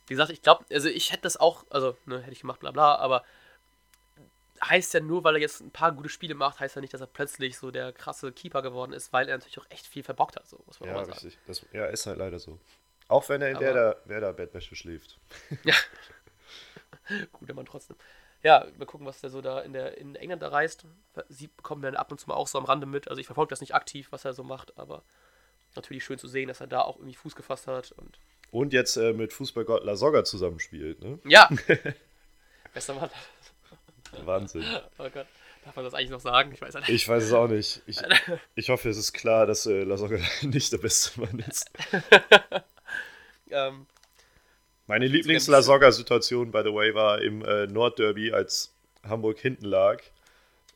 wie 0.07 0.15
gesagt, 0.15 0.31
ich 0.31 0.43
glaube, 0.43 0.65
also 0.73 0.89
ich 0.89 1.11
hätte 1.11 1.23
das 1.23 1.37
auch, 1.37 1.65
also, 1.71 1.97
ne, 2.07 2.21
hätte 2.21 2.33
ich 2.33 2.41
gemacht, 2.43 2.61
bla 2.61 2.71
bla, 2.71 2.95
aber 2.97 3.25
heißt 4.65 4.95
ja 4.95 5.01
nur, 5.01 5.25
weil 5.25 5.35
er 5.35 5.41
jetzt 5.41 5.61
ein 5.61 5.73
paar 5.73 5.91
gute 5.91 6.09
Spiele 6.09 6.35
macht, 6.37 6.61
heißt 6.61 6.77
ja 6.77 6.81
nicht, 6.81 6.95
dass 6.95 7.01
er 7.01 7.09
plötzlich 7.09 7.59
so 7.59 7.73
der 7.73 7.93
krasse 7.93 8.31
Keeper 8.31 8.63
geworden 8.63 8.93
ist, 8.93 9.13
weil 9.13 9.29
er 9.29 9.37
natürlich 9.39 9.59
auch 9.59 9.67
echt 9.71 9.87
viel 9.89 10.05
verbockt 10.05 10.37
hat, 10.37 10.47
so 10.49 10.63
muss 10.67 10.79
man 10.79 10.91
Ja, 10.91 10.95
mal 10.95 11.05
sagen. 11.05 11.19
richtig. 11.19 11.39
Das, 11.49 11.67
ja, 11.73 11.87
ist 11.87 12.07
halt 12.07 12.19
leider 12.19 12.39
so. 12.39 12.61
Auch 13.09 13.29
wenn 13.29 13.43
er 13.43 13.49
in 13.51 13.57
Aber- 13.57 13.65
Werder, 13.67 13.97
Werder 14.05 14.33
Bettwäsche 14.33 14.77
schläft. 14.77 15.19
Ja. 15.65 15.75
Guter 17.33 17.55
Mann 17.55 17.67
trotzdem. 17.67 17.97
Ja, 18.43 18.67
mal 18.77 18.87
gucken, 18.87 19.07
was 19.07 19.21
der 19.21 19.31
so 19.31 19.41
da 19.41 19.61
in, 19.61 19.73
der, 19.73 19.99
in 19.99 20.17
England 20.17 20.43
da 20.43 20.49
reist. 20.49 20.85
Sie 21.29 21.49
bekommen 21.49 21.83
dann 21.83 21.95
ab 21.95 22.11
und 22.11 22.19
zu 22.19 22.29
mal 22.29 22.35
auch 22.35 22.49
so 22.49 22.59
am 22.59 22.65
Rande 22.65 22.87
mit. 22.87 23.09
Also 23.09 23.21
ich 23.21 23.27
verfolge 23.27 23.51
das 23.51 23.61
nicht 23.61 23.75
aktiv, 23.75 24.09
was 24.11 24.25
er 24.25 24.33
so 24.33 24.43
macht, 24.43 24.77
aber 24.77 25.03
natürlich 25.77 26.05
schön 26.05 26.19
zu 26.19 26.29
sehen, 26.29 26.49
dass 26.49 26.61
er 26.61 26.67
da 26.67 26.81
auch 26.81 26.97
irgendwie 26.97 27.15
Fuß 27.15 27.37
gefasst 27.37 27.67
hat. 27.69 27.93
Und 27.93 28.19
Und 28.51 28.73
jetzt 28.73 28.97
äh, 28.97 29.13
mit 29.13 29.33
Fußballgott 29.33 29.85
Lasogga 29.85 30.25
zusammenspielt, 30.25 31.01
ne? 31.03 31.19
ja! 31.25 31.49
Bester 32.75 32.95
Mann. 32.95 33.11
Wahnsinn. 34.25 34.65
Oh 34.99 35.09
Gott. 35.11 35.27
Darf 35.65 35.77
man 35.77 35.85
das 35.85 35.95
eigentlich 35.95 36.11
noch 36.11 36.21
sagen? 36.21 36.53
Ich 36.53 36.61
weiß 36.61 36.75
nicht. 36.75 36.89
Ich 36.89 37.09
weiß 37.09 37.23
es 37.23 37.33
auch 37.33 37.47
nicht. 37.47 37.83
Ich, 37.87 37.99
ich 38.57 38.69
hoffe, 38.71 38.89
es 38.89 38.97
ist 38.97 39.13
klar, 39.13 39.47
dass 39.47 39.67
äh, 39.67 39.85
Lasogga 39.85 40.19
nicht 40.43 40.73
der 40.73 40.79
beste 40.79 41.21
Mann 41.21 41.39
ist. 41.39 41.71
Ähm, 43.51 43.87
Meine 44.93 45.07
Lieblings-Lasogga-Situation, 45.07 46.51
by 46.51 46.61
the 46.63 46.75
way, 46.75 46.95
war 46.95 47.23
im 47.23 47.43
äh, 47.43 47.67
Nordderby, 47.67 48.31
als 48.31 48.75
Hamburg 49.03 49.39
hinten 49.39 49.65
lag 49.65 50.03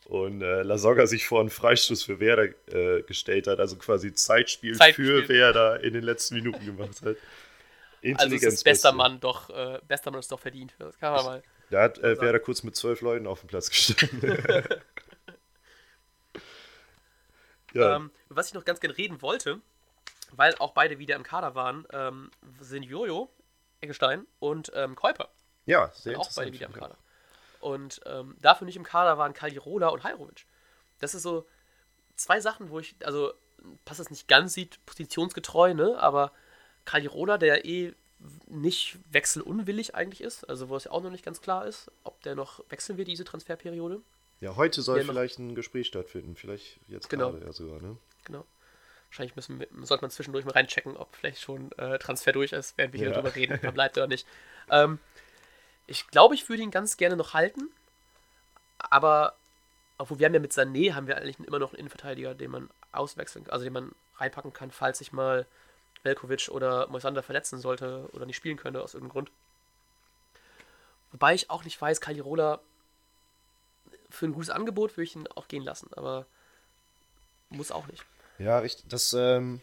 und 0.07 0.41
äh, 0.41 0.63
Lasogga 0.63 1.07
sich 1.07 1.27
vor 1.27 1.41
einen 1.41 1.51
Freistoß 1.51 2.03
für 2.03 2.19
Werder 2.19 2.49
äh, 2.73 3.03
gestellt 3.03 3.47
hat, 3.47 3.61
also 3.61 3.77
quasi 3.77 4.15
Zeitspiel, 4.15 4.75
Zeitspiel. 4.75 5.23
für 5.23 5.29
Werder 5.29 5.85
in 5.85 5.93
den 5.93 6.03
letzten 6.03 6.37
Minuten 6.37 6.65
gemacht 6.65 7.03
hat. 7.05 7.17
also 8.15 8.35
ist 8.35 8.43
bester 8.43 8.71
Beste. 8.71 8.93
Mann 8.93 9.21
doch, 9.21 9.51
äh, 9.51 9.81
bester 9.87 10.11
Mann 10.11 10.21
ist 10.21 10.33
doch 10.33 10.41
verdient. 10.41 10.73
Das 10.79 10.99
kann 10.99 11.13
man 11.13 11.25
mal. 11.27 11.43
Da 11.69 11.83
hat 11.83 11.99
äh. 11.99 12.19
Werder 12.19 12.41
kurz 12.41 12.63
mit 12.63 12.75
zwölf 12.75 13.03
Leuten 13.03 13.27
auf 13.27 13.41
dem 13.41 13.49
Platz 13.49 13.69
gestanden. 13.69 14.23
ja, 17.75 17.97
Ähm, 17.97 18.11
was 18.31 18.49
ich 18.49 18.55
noch 18.55 18.65
ganz 18.65 18.81
gerne 18.81 18.97
reden 18.97 19.21
wollte, 19.21 19.61
weil 20.33 20.55
auch 20.55 20.73
beide 20.73 20.99
wieder 20.99 21.17
im 21.17 21.23
Kader 21.23 21.55
waren, 21.55 21.87
ähm, 21.93 22.31
sind 22.61 22.83
Jojo, 22.83 23.31
Eggestein 23.87 24.27
und 24.39 24.71
ähm, 24.75 24.95
Käuper. 24.95 25.31
ja, 25.65 25.91
sehr 25.95 26.19
auch 26.21 26.31
beide 26.37 26.53
wieder 26.53 26.67
im 26.67 26.73
Kader. 26.73 26.97
Und 27.61 28.01
ähm, 28.07 28.37
dafür 28.41 28.67
nicht 28.67 28.77
im 28.77 28.85
Kader 28.85 29.17
waren 29.19 29.33
Kaldirola 29.33 29.89
und 29.89 30.05
Hajrovic. 30.05 30.47
Das 31.01 31.15
ist 31.15 31.23
so 31.23 31.47
zwei 32.15 32.41
Sachen, 32.41 32.71
wo 32.71 32.79
ich, 32.79 32.95
also 33.05 33.33
passt 33.85 34.01
es 34.01 34.11
nicht 34.11 34.29
ganz, 34.29 34.53
sieht 34.55 34.85
positionsgetreu, 34.87 35.75
ne? 35.75 35.99
Aber 35.99 36.33
Kaldirola, 36.85 37.39
der 37.39 37.65
eh 37.65 37.95
nicht 38.47 38.99
wechselunwillig 39.11 39.95
eigentlich 39.95 40.21
ist, 40.21 40.45
also 40.49 40.69
wo 40.69 40.77
es 40.77 40.85
ja 40.85 40.91
auch 40.93 41.03
noch 41.03 41.11
nicht 41.11 41.25
ganz 41.25 41.41
klar 41.41 41.67
ist, 41.67 41.91
ob 42.05 42.23
der 42.23 42.35
noch 42.35 42.61
wechseln 42.71 42.97
wird, 42.99 43.09
diese 43.09 43.25
Transferperiode. 43.25 44.01
Ja, 44.41 44.57
heute 44.57 44.83
soll 44.83 45.01
noch- 45.01 45.07
vielleicht 45.13 45.39
ein 45.39 45.55
Gespräch 45.55 45.87
stattfinden. 45.89 46.37
Vielleicht 46.37 46.79
jetzt 46.89 47.09
Genau. 47.11 47.33
gerade 47.33 47.47
ja 47.47 47.53
sogar, 47.53 47.81
ne? 47.81 47.97
Genau. 48.25 48.45
Wahrscheinlich 49.11 49.37
müssen 49.37 49.61
wir, 49.61 49.69
sollte 49.83 50.03
man 50.03 50.11
zwischendurch 50.11 50.45
mal 50.45 50.53
reinchecken, 50.53 50.97
ob 50.97 51.15
vielleicht 51.17 51.41
schon 51.41 51.73
äh, 51.73 51.99
Transfer 51.99 52.33
durch 52.33 52.53
ist, 52.53 52.77
während 52.77 52.93
wir 52.93 52.99
hier 52.99 53.09
Ja. 53.09 53.15
darüber 53.15 53.35
reden, 53.35 53.55
ob 53.55 53.63
er 53.65 53.73
bleibt 53.73 53.97
oder 53.97 54.07
nicht. 54.07 54.27
Ähm, 54.71 54.99
ich 55.87 56.09
glaube, 56.09 56.35
ich 56.35 56.49
würde 56.49 56.63
ihn 56.63 56.71
ganz 56.71 56.97
gerne 56.97 57.17
noch 57.17 57.33
halten, 57.33 57.71
aber 58.79 59.37
obwohl 59.99 60.19
wir 60.19 60.27
haben 60.27 60.35
ja 60.35 60.41
mit 60.41 60.53
Sané 60.53 60.93
haben 60.95 61.07
wir 61.07 61.17
eigentlich 61.17 61.39
immer 61.39 61.59
noch 61.59 61.71
einen 61.71 61.79
Innenverteidiger, 61.81 62.35
den 62.35 62.51
man 62.51 62.71
auswechseln, 62.93 63.49
also 63.49 63.65
den 63.65 63.73
man 63.73 63.93
reinpacken 64.17 64.53
kann, 64.53 64.71
falls 64.71 64.99
sich 64.99 65.13
mal 65.13 65.47
Velkovic 66.03 66.49
oder 66.49 66.87
Moisander 66.89 67.23
verletzen 67.23 67.59
sollte 67.59 68.09
oder 68.13 68.27
nicht 68.27 68.37
spielen 68.37 68.57
könnte 68.57 68.83
aus 68.83 68.95
irgendeinem 68.95 69.13
Grund. 69.13 69.31
Wobei 71.13 71.35
ich 71.35 71.51
auch 71.51 71.65
nicht 71.65 71.81
weiß, 71.81 72.01
Calirola 72.01 72.61
für 74.11 74.27
ein 74.27 74.33
gutes 74.33 74.51
Angebot 74.51 74.93
würde 74.97 75.05
ich 75.05 75.17
ihn 75.17 75.27
auch 75.29 75.49
gehen 75.49 75.63
lassen, 75.63 75.91
aber 75.95 76.27
muss 77.49 77.71
auch 77.71 77.87
nicht. 77.87 78.05
Ja, 78.39 78.59
richtig. 78.59 78.87
Das, 78.89 79.13
ähm, 79.15 79.61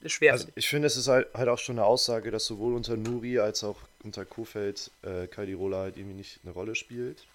Ist 0.00 0.12
schwer. 0.12 0.32
Also 0.32 0.48
ich. 0.54 0.68
finde, 0.68 0.86
es 0.86 0.96
ist 0.96 1.08
halt, 1.08 1.32
halt 1.34 1.48
auch 1.48 1.58
schon 1.58 1.78
eine 1.78 1.86
Aussage, 1.86 2.30
dass 2.30 2.46
sowohl 2.46 2.74
unter 2.74 2.96
Nuri 2.96 3.38
als 3.38 3.64
auch 3.64 3.76
unter 4.04 4.24
Kofeld 4.24 4.90
äh, 5.02 5.26
Caldirola 5.26 5.78
halt 5.78 5.96
irgendwie 5.96 6.16
nicht 6.16 6.40
eine 6.44 6.52
Rolle 6.52 6.74
spielt. 6.74 7.26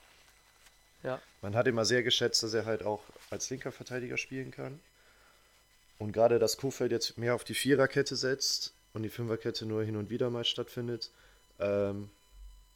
Ja. 1.03 1.21
Man 1.41 1.55
hat 1.55 1.67
immer 1.67 1.83
sehr 1.83 2.03
geschätzt, 2.03 2.43
dass 2.43 2.53
er 2.53 2.65
halt 2.65 2.83
auch 2.83 3.01
als 3.29 3.49
linker 3.49 3.71
Verteidiger 3.71 4.17
spielen 4.17 4.51
kann. 4.51 4.79
Und 5.99 6.13
gerade, 6.13 6.39
dass 6.39 6.57
Kofeld 6.57 6.91
jetzt 6.91 7.17
mehr 7.17 7.35
auf 7.35 7.43
die 7.43 7.53
Viererkette 7.53 8.15
setzt 8.15 8.73
und 8.93 9.03
die 9.03 9.09
Fünferkette 9.09 9.65
nur 9.65 9.83
hin 9.83 9.97
und 9.97 10.09
wieder 10.09 10.29
mal 10.29 10.45
stattfindet, 10.45 11.11
ähm, 11.59 12.09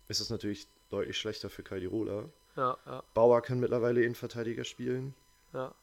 ist 0.08 0.19
es 0.19 0.30
natürlich 0.30 0.67
deutlich 0.89 1.17
schlechter 1.17 1.50
für 1.50 1.63
Caldirola. 1.63 2.26
Ja, 2.56 2.78
ja, 2.86 3.04
Bauer 3.13 3.41
kann 3.41 3.60
mittlerweile 3.60 4.02
Innenverteidiger 4.02 4.63
spielen. 4.63 5.13
ja. 5.54 5.73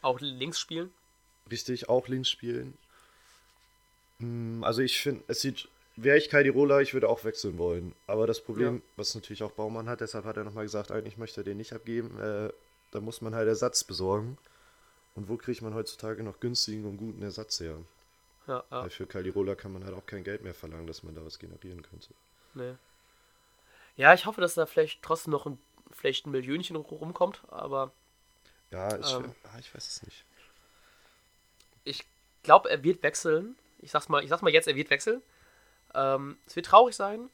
Auch 0.00 0.18
links 0.18 0.58
spielen. 0.58 0.92
Richtig, 1.50 1.88
auch 1.88 2.08
links 2.08 2.30
spielen. 2.30 2.74
Mm, 4.18 4.64
Also 4.64 4.82
ich 4.82 5.00
finde, 5.00 5.22
es 5.28 5.40
sieht, 5.40 5.68
wäre 5.96 6.16
ich 6.18 6.32
Rola, 6.54 6.80
ich 6.80 6.94
würde 6.94 7.08
auch 7.08 7.24
wechseln 7.24 7.58
wollen. 7.58 7.94
Aber 8.06 8.26
das 8.26 8.40
Problem, 8.40 8.76
Ja. 8.76 8.82
was 8.96 9.14
natürlich 9.14 9.42
auch 9.42 9.52
Baumann 9.52 9.88
hat, 9.88 10.00
deshalb 10.00 10.24
hat 10.24 10.36
er 10.36 10.44
nochmal 10.44 10.64
gesagt, 10.64 10.90
eigentlich 10.90 11.18
möchte 11.18 11.40
er 11.40 11.44
den 11.44 11.56
nicht 11.58 11.72
abgeben, 11.72 12.18
äh, 12.20 12.50
da 12.92 13.00
muss 13.00 13.20
man 13.20 13.34
halt 13.34 13.48
Ersatz 13.48 13.84
besorgen. 13.84 14.38
Und 15.14 15.28
wo 15.28 15.36
kriegt 15.36 15.62
man 15.62 15.74
heutzutage 15.74 16.22
noch 16.22 16.40
günstigen 16.40 16.84
und 16.86 16.96
guten 16.98 17.22
Ersatz 17.22 17.60
her? 17.60 17.76
Ja, 18.46 18.64
ja. 18.70 18.82
Weil 18.82 18.90
für 18.90 19.06
Rola 19.34 19.54
kann 19.54 19.72
man 19.72 19.84
halt 19.84 19.94
auch 19.94 20.06
kein 20.06 20.24
Geld 20.24 20.42
mehr 20.42 20.54
verlangen, 20.54 20.86
dass 20.86 21.02
man 21.02 21.14
da 21.14 21.24
was 21.24 21.38
generieren 21.38 21.82
könnte. 21.82 22.08
Nee. 22.54 22.74
Ja, 23.96 24.14
ich 24.14 24.26
hoffe, 24.26 24.40
dass 24.40 24.54
da 24.54 24.66
vielleicht 24.66 25.02
trotzdem 25.02 25.32
noch 25.32 25.46
ein, 25.46 25.58
vielleicht 25.90 26.26
ein 26.26 26.30
Millionchen 26.30 26.76
rumkommt, 26.76 27.42
aber 27.48 27.92
Ja, 28.70 28.98
ich, 28.98 29.12
Ähm. 29.14 29.34
ah, 29.44 29.58
ich 29.58 29.74
weiß 29.74 29.86
es 29.86 30.02
nicht. 30.02 30.24
Ich 31.84 32.04
glaube, 32.42 32.70
er 32.70 32.82
wird 32.82 33.02
wechseln. 33.02 33.56
Ich 33.80 33.90
sag's 33.90 34.08
mal, 34.08 34.22
ich 34.22 34.28
sag's 34.28 34.42
mal 34.42 34.52
jetzt, 34.52 34.68
er 34.68 34.76
wird 34.76 34.90
wechseln. 34.90 35.22
Ähm, 35.94 36.36
es 36.46 36.56
wird 36.56 36.66
traurig 36.66 36.94
sein, 36.96 37.28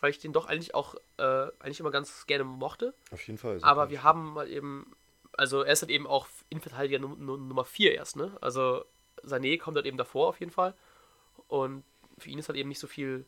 weil 0.00 0.10
ich 0.10 0.18
den 0.18 0.32
doch 0.32 0.46
eigentlich 0.46 0.74
auch 0.74 0.94
äh, 1.18 1.46
eigentlich 1.60 1.80
immer 1.80 1.90
ganz 1.90 2.26
gerne 2.26 2.44
mochte. 2.44 2.94
Auf 3.10 3.26
jeden 3.26 3.38
Fall. 3.38 3.58
Aber 3.62 3.90
wir 3.90 4.02
haben 4.02 4.34
mal 4.34 4.48
eben, 4.50 4.94
also 5.32 5.62
er 5.62 5.72
ist 5.72 5.82
halt 5.82 5.90
eben 5.90 6.06
auch 6.06 6.26
Innenverteidiger 6.50 6.98
Num 6.98 7.24
Num 7.24 7.48
Nummer 7.48 7.64
4 7.64 7.94
erst, 7.94 8.16
ne? 8.16 8.36
Also 8.40 8.84
Sané 9.24 9.58
kommt 9.58 9.76
halt 9.76 9.86
eben 9.86 9.96
davor 9.96 10.28
auf 10.28 10.40
jeden 10.40 10.52
Fall. 10.52 10.74
Und 11.48 11.82
für 12.18 12.28
ihn 12.30 12.38
ist 12.38 12.48
halt 12.48 12.58
eben 12.58 12.68
nicht 12.68 12.78
so 12.80 12.86
viel, 12.86 13.24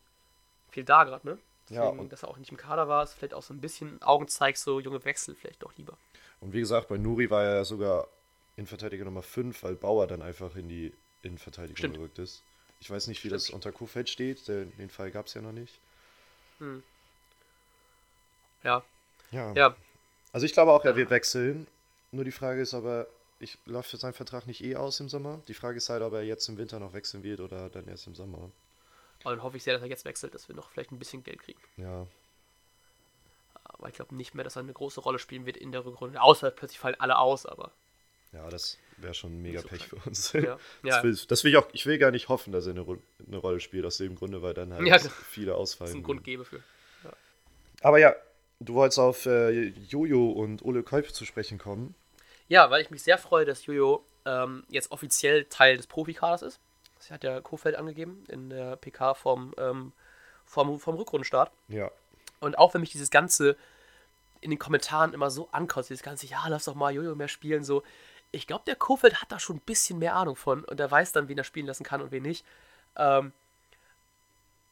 viel 0.71 0.85
da 0.85 1.05
gerade, 1.05 1.27
ne? 1.27 1.39
Ja, 1.69 1.83
Deswegen, 1.87 1.99
und- 2.01 2.13
dass 2.13 2.23
er 2.23 2.29
auch 2.29 2.37
nicht 2.37 2.51
im 2.53 2.57
Kader 2.57 2.87
war, 2.87 3.03
ist 3.03 3.15
vielleicht 3.15 3.35
auch 3.35 3.43
so 3.43 3.53
ein 3.53 3.61
bisschen 3.61 4.01
Augenzeig, 4.03 4.57
so 4.57 4.79
junge 4.79 5.05
Wechsel 5.05 5.35
vielleicht 5.35 5.63
doch 5.63 5.73
lieber. 5.77 5.97
Und 6.41 6.53
wie 6.53 6.61
gesagt, 6.61 6.87
bei 6.89 6.97
Nuri 6.99 7.29
war 7.31 7.43
er 7.43 7.65
sogar 7.65 8.07
Innenverteidiger 8.57 9.05
Nummer 9.05 9.23
5, 9.23 9.63
weil 9.63 9.75
Bauer 9.75 10.07
dann 10.07 10.23
einfach 10.23 10.57
in 10.57 10.69
die 10.69 10.93
Innenverteidigung 11.23 11.77
Stimmt. 11.77 11.95
gerückt 11.97 12.19
ist. 12.19 12.43
Ich 12.81 12.91
weiß 12.91 13.07
nicht, 13.07 13.25
wie 13.25 13.29
das 13.29 13.51
unter 13.51 13.73
Kofeld 13.73 14.09
steht, 14.09 14.49
der, 14.49 14.65
den 14.65 14.91
Fall 14.91 15.11
gab 15.11 15.27
es 15.27 15.35
ja 15.35 15.41
noch 15.43 15.53
nicht. 15.53 15.79
Ja, 18.63 18.83
Ja. 19.31 19.53
ja, 19.55 19.77
Also 20.33 20.47
ich 20.47 20.53
glaube 20.53 20.73
auch, 20.73 20.85
er 20.85 20.97
wird 20.97 21.11
wechseln. 21.11 21.67
Nur 22.13 22.25
die 22.25 22.33
Frage 22.33 22.61
ist 22.63 22.75
aber, 22.75 23.07
ich 23.41 23.59
läuft 23.67 23.91
für 23.91 23.97
seinen 23.97 24.15
Vertrag 24.15 24.47
nicht 24.47 24.63
eh 24.65 24.77
aus 24.77 25.01
im 25.01 25.09
Sommer. 25.09 25.41
Die 25.49 25.55
Frage 25.55 25.77
ist 25.79 25.89
halt, 25.89 26.03
ob 26.03 26.13
er 26.15 26.23
jetzt 26.23 26.49
im 26.49 26.57
Winter 26.57 26.79
noch 26.81 26.93
wechseln 26.93 27.23
wird 27.23 27.41
oder 27.41 27.69
dann 27.69 27.87
erst 27.89 28.07
im 28.07 28.15
Sommer. 28.15 28.51
aber 29.25 29.35
dann 29.37 29.43
hoffe 29.43 29.57
ich 29.57 29.65
sehr, 29.65 29.75
dass 29.75 29.83
er 29.83 29.89
jetzt 29.89 30.05
wechselt, 30.05 30.35
dass 30.35 30.49
wir 30.49 30.55
noch 30.55 30.71
vielleicht 30.71 30.93
ein 30.93 30.99
bisschen 30.99 31.23
Geld 31.25 31.43
kriegen. 31.43 31.61
Ja. 31.77 32.07
Aber 33.65 33.89
ich 33.89 33.95
glaube 33.95 34.15
nicht 34.15 34.35
mehr, 34.35 34.45
dass 34.45 34.57
er 34.57 34.61
eine 34.61 34.73
große 34.73 35.01
Rolle 35.01 35.19
spielen 35.19 35.45
wird 35.45 35.57
in 35.57 35.73
der 35.73 35.85
Rückrunde. 35.85 36.21
Außer 36.23 36.51
plötzlich 36.51 36.79
fallen 36.79 36.99
alle 37.01 37.19
aus, 37.19 37.45
aber 37.45 37.73
Ja, 38.33 38.49
das 38.51 38.79
wäre 38.99 39.15
schon 39.15 39.41
mega 39.41 39.61
so 39.61 39.69
Pech 39.69 39.85
für 39.85 39.97
krank. 39.97 40.07
uns. 40.07 40.33
ja. 40.33 40.59
Das, 40.83 40.97
ja 40.97 41.03
will, 41.03 41.19
das 41.29 41.45
will 41.45 41.51
ich 41.53 41.57
auch, 41.57 41.69
ich 41.73 41.87
will 41.87 41.99
gar 41.99 42.11
nicht 42.11 42.29
hoffen, 42.29 42.53
dass 42.53 42.67
er 42.67 42.73
eine, 42.73 42.87
eine 43.27 43.37
Rolle 43.37 43.61
spielt, 43.61 43.85
aus 43.85 43.99
dem 43.99 44.15
Grunde, 44.15 44.43
weil 44.43 44.55
dann 44.55 44.73
halt 44.73 44.87
Ja, 44.87 44.99
klar. 44.99 45.13
viele 45.29 45.55
ausfallen. 45.55 45.91
es 45.91 45.95
einen 45.95 46.03
würden. 46.05 46.07
Grund 46.17 46.25
gebe 46.25 46.45
für. 46.45 46.63
Aber 47.83 47.99
ja, 47.99 48.15
du 48.61 48.75
wolltest 48.75 48.99
auf 48.99 49.27
äh, 49.27 49.69
Jojo 49.69 50.31
und 50.31 50.65
Ole 50.65 50.83
Kolb 50.83 51.11
zu 51.13 51.25
sprechen 51.25 51.59
kommen. 51.59 51.95
Ja, 52.49 52.71
weil 52.71 52.81
ich 52.83 52.91
mich 52.91 53.03
sehr 53.03 53.19
freue, 53.19 53.45
dass 53.45 53.67
Jojo 53.67 54.05
ähm, 54.25 54.65
jetzt 54.69 54.91
offiziell 54.91 55.45
Teil 55.45 55.77
des 55.77 55.87
Profikaders 55.87 56.43
ist. 56.43 56.61
Das 56.99 57.11
hat 57.11 57.23
ja 57.25 57.41
Kofeld 57.41 57.77
angegeben 57.77 58.25
in 58.29 58.49
der 58.49 58.77
PK 58.77 59.15
vom, 59.15 59.55
ähm, 59.59 59.93
vom, 60.47 60.81
vom 60.81 60.97
Rückrundenstart. 60.97 61.53
Ja. 61.69 61.91
Und 62.41 62.57
auch 62.59 62.73
wenn 62.75 62.81
mich 62.81 62.91
dieses 62.91 63.11
Ganze 63.11 63.57
in 64.41 64.51
den 64.51 64.59
Kommentaren 64.59 65.13
immer 65.13 65.31
so 65.31 65.49
ankotzt, 65.53 65.91
dieses 65.91 66.03
ganze, 66.03 66.27
ja, 66.27 66.47
lass 66.49 66.65
doch 66.65 66.75
mal 66.75 66.93
Jojo 66.95 67.15
mehr 67.15 67.29
spielen, 67.29 67.65
so. 67.65 67.83
Ich 68.37 68.47
glaube, 68.47 68.65
der 68.67 68.77
Kofeld 68.77 69.23
hat 69.23 69.33
da 69.33 69.41
schon 69.41 69.57
ein 69.57 69.63
bisschen 69.65 69.99
mehr 69.99 70.15
Ahnung 70.15 70.37
von 70.37 70.63
und 70.65 70.79
er 70.79 70.91
weiß 70.91 71.13
dann, 71.13 71.29
wen 71.29 71.39
er 71.39 71.45
spielen 71.45 71.67
lassen 71.67 71.85
kann 71.85 72.03
und 72.03 72.13
wen 72.13 72.23
nicht. 72.23 72.45
Ähm, 72.97 73.33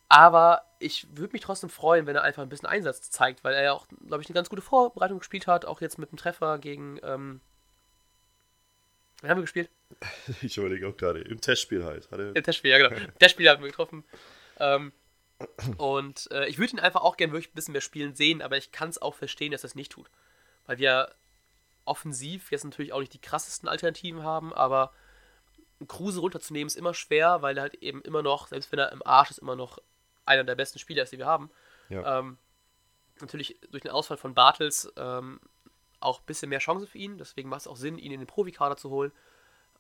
aber 0.09 0.65
ich 0.79 1.07
würde 1.17 1.33
mich 1.33 1.41
trotzdem 1.41 1.71
freuen, 1.71 2.07
wenn 2.07 2.15
er 2.15 2.23
einfach 2.23 2.43
ein 2.43 2.51
bisschen 2.51 2.69
Einsatz 2.69 3.11
zeigt, 3.11 3.43
weil 3.43 3.55
er 3.55 3.63
ja 3.63 3.73
auch, 3.73 3.89
glaube 4.07 4.23
ich, 4.23 4.29
eine 4.29 4.35
ganz 4.35 4.51
gute 4.51 4.61
Vorbereitung 4.61 5.19
gespielt 5.19 5.47
hat, 5.47 5.65
auch 5.65 5.81
jetzt 5.81 5.99
mit 5.99 6.11
dem 6.11 6.19
Treffer 6.19 6.59
gegen, 6.59 7.01
ähm, 7.03 7.41
wen 9.23 9.31
haben 9.31 9.39
wir 9.39 9.43
gespielt? 9.43 9.71
Ich 10.43 10.59
überlege 10.59 10.87
auch 10.89 10.97
gerade, 10.97 11.21
im 11.21 11.41
Testspiel 11.41 11.85
halt. 11.85 12.11
Hat 12.11 12.19
er, 12.19 12.37
Im 12.37 12.43
Testspiel, 12.43 12.71
ja 12.71 12.79
genau. 12.79 13.01
Im 13.01 13.19
Testspiel 13.19 13.49
haben 13.49 13.63
wir 13.63 13.71
getroffen. 13.71 14.05
Ähm, 14.59 14.93
und 15.79 16.31
äh, 16.33 16.47
ich 16.49 16.59
würde 16.59 16.75
ihn 16.75 16.81
einfach 16.81 17.01
auch 17.01 17.17
gerne 17.17 17.33
wirklich 17.33 17.53
ein 17.53 17.55
bisschen 17.55 17.73
mehr 17.73 17.81
spielen 17.81 18.15
sehen, 18.15 18.43
aber 18.43 18.59
ich 18.59 18.73
kann 18.73 18.91
es 18.91 19.01
auch 19.01 19.15
verstehen, 19.15 19.53
dass 19.53 19.65
er 19.65 19.69
es 19.69 19.75
nicht 19.75 19.93
tut. 19.93 20.11
Weil 20.67 20.79
wir 20.79 21.15
offensiv 21.85 22.51
jetzt 22.51 22.65
natürlich 22.65 22.93
auch 22.93 23.01
nicht 23.01 23.15
die 23.15 23.21
krassesten 23.21 23.69
Alternativen 23.69 24.23
haben, 24.23 24.53
aber 24.53 24.93
Kruse 25.89 26.21
runterzunehmen 26.21 26.67
ist 26.67 26.77
immer 26.77 26.95
schwer, 26.95 27.43
weil 27.43 27.59
er 27.59 27.63
halt 27.63 27.75
eben 27.75 28.01
immer 28.03 28.23
noch, 28.23 28.49
selbst 28.49 28.73
wenn 28.73 28.79
er 28.79 28.93
im 28.93 29.07
Arsch 29.07 29.31
ist, 29.31 29.39
immer 29.39 29.57
noch 29.57 29.79
einer 30.25 30.45
der 30.45 30.55
besten 30.55 30.79
Spieler 30.79 31.03
ist, 31.03 31.13
die 31.13 31.19
wir 31.19 31.27
haben. 31.27 31.51
ja. 31.89 32.19
Ähm, 32.19 32.39
natürlich 33.21 33.57
durch 33.71 33.83
den 33.83 33.93
Ausfall 33.93 34.17
von 34.17 34.35
Bartels 34.35 34.93
ähm, 34.97 35.41
auch 36.01 36.21
ein 36.21 36.27
bisschen 36.27 36.49
mehr 36.49 36.59
Chance 36.59 36.87
für 36.87 36.99
ihn. 36.99 37.19
Deswegen 37.19 37.49
macht 37.49 37.63
es 37.63 37.67
auch 37.67 37.77
Sinn, 37.77 37.99
ihn 37.99 38.13
in 38.13 38.21
den 38.21 38.27
Profikader 38.27 38.77
zu 38.77 38.91
holen. 38.91 39.13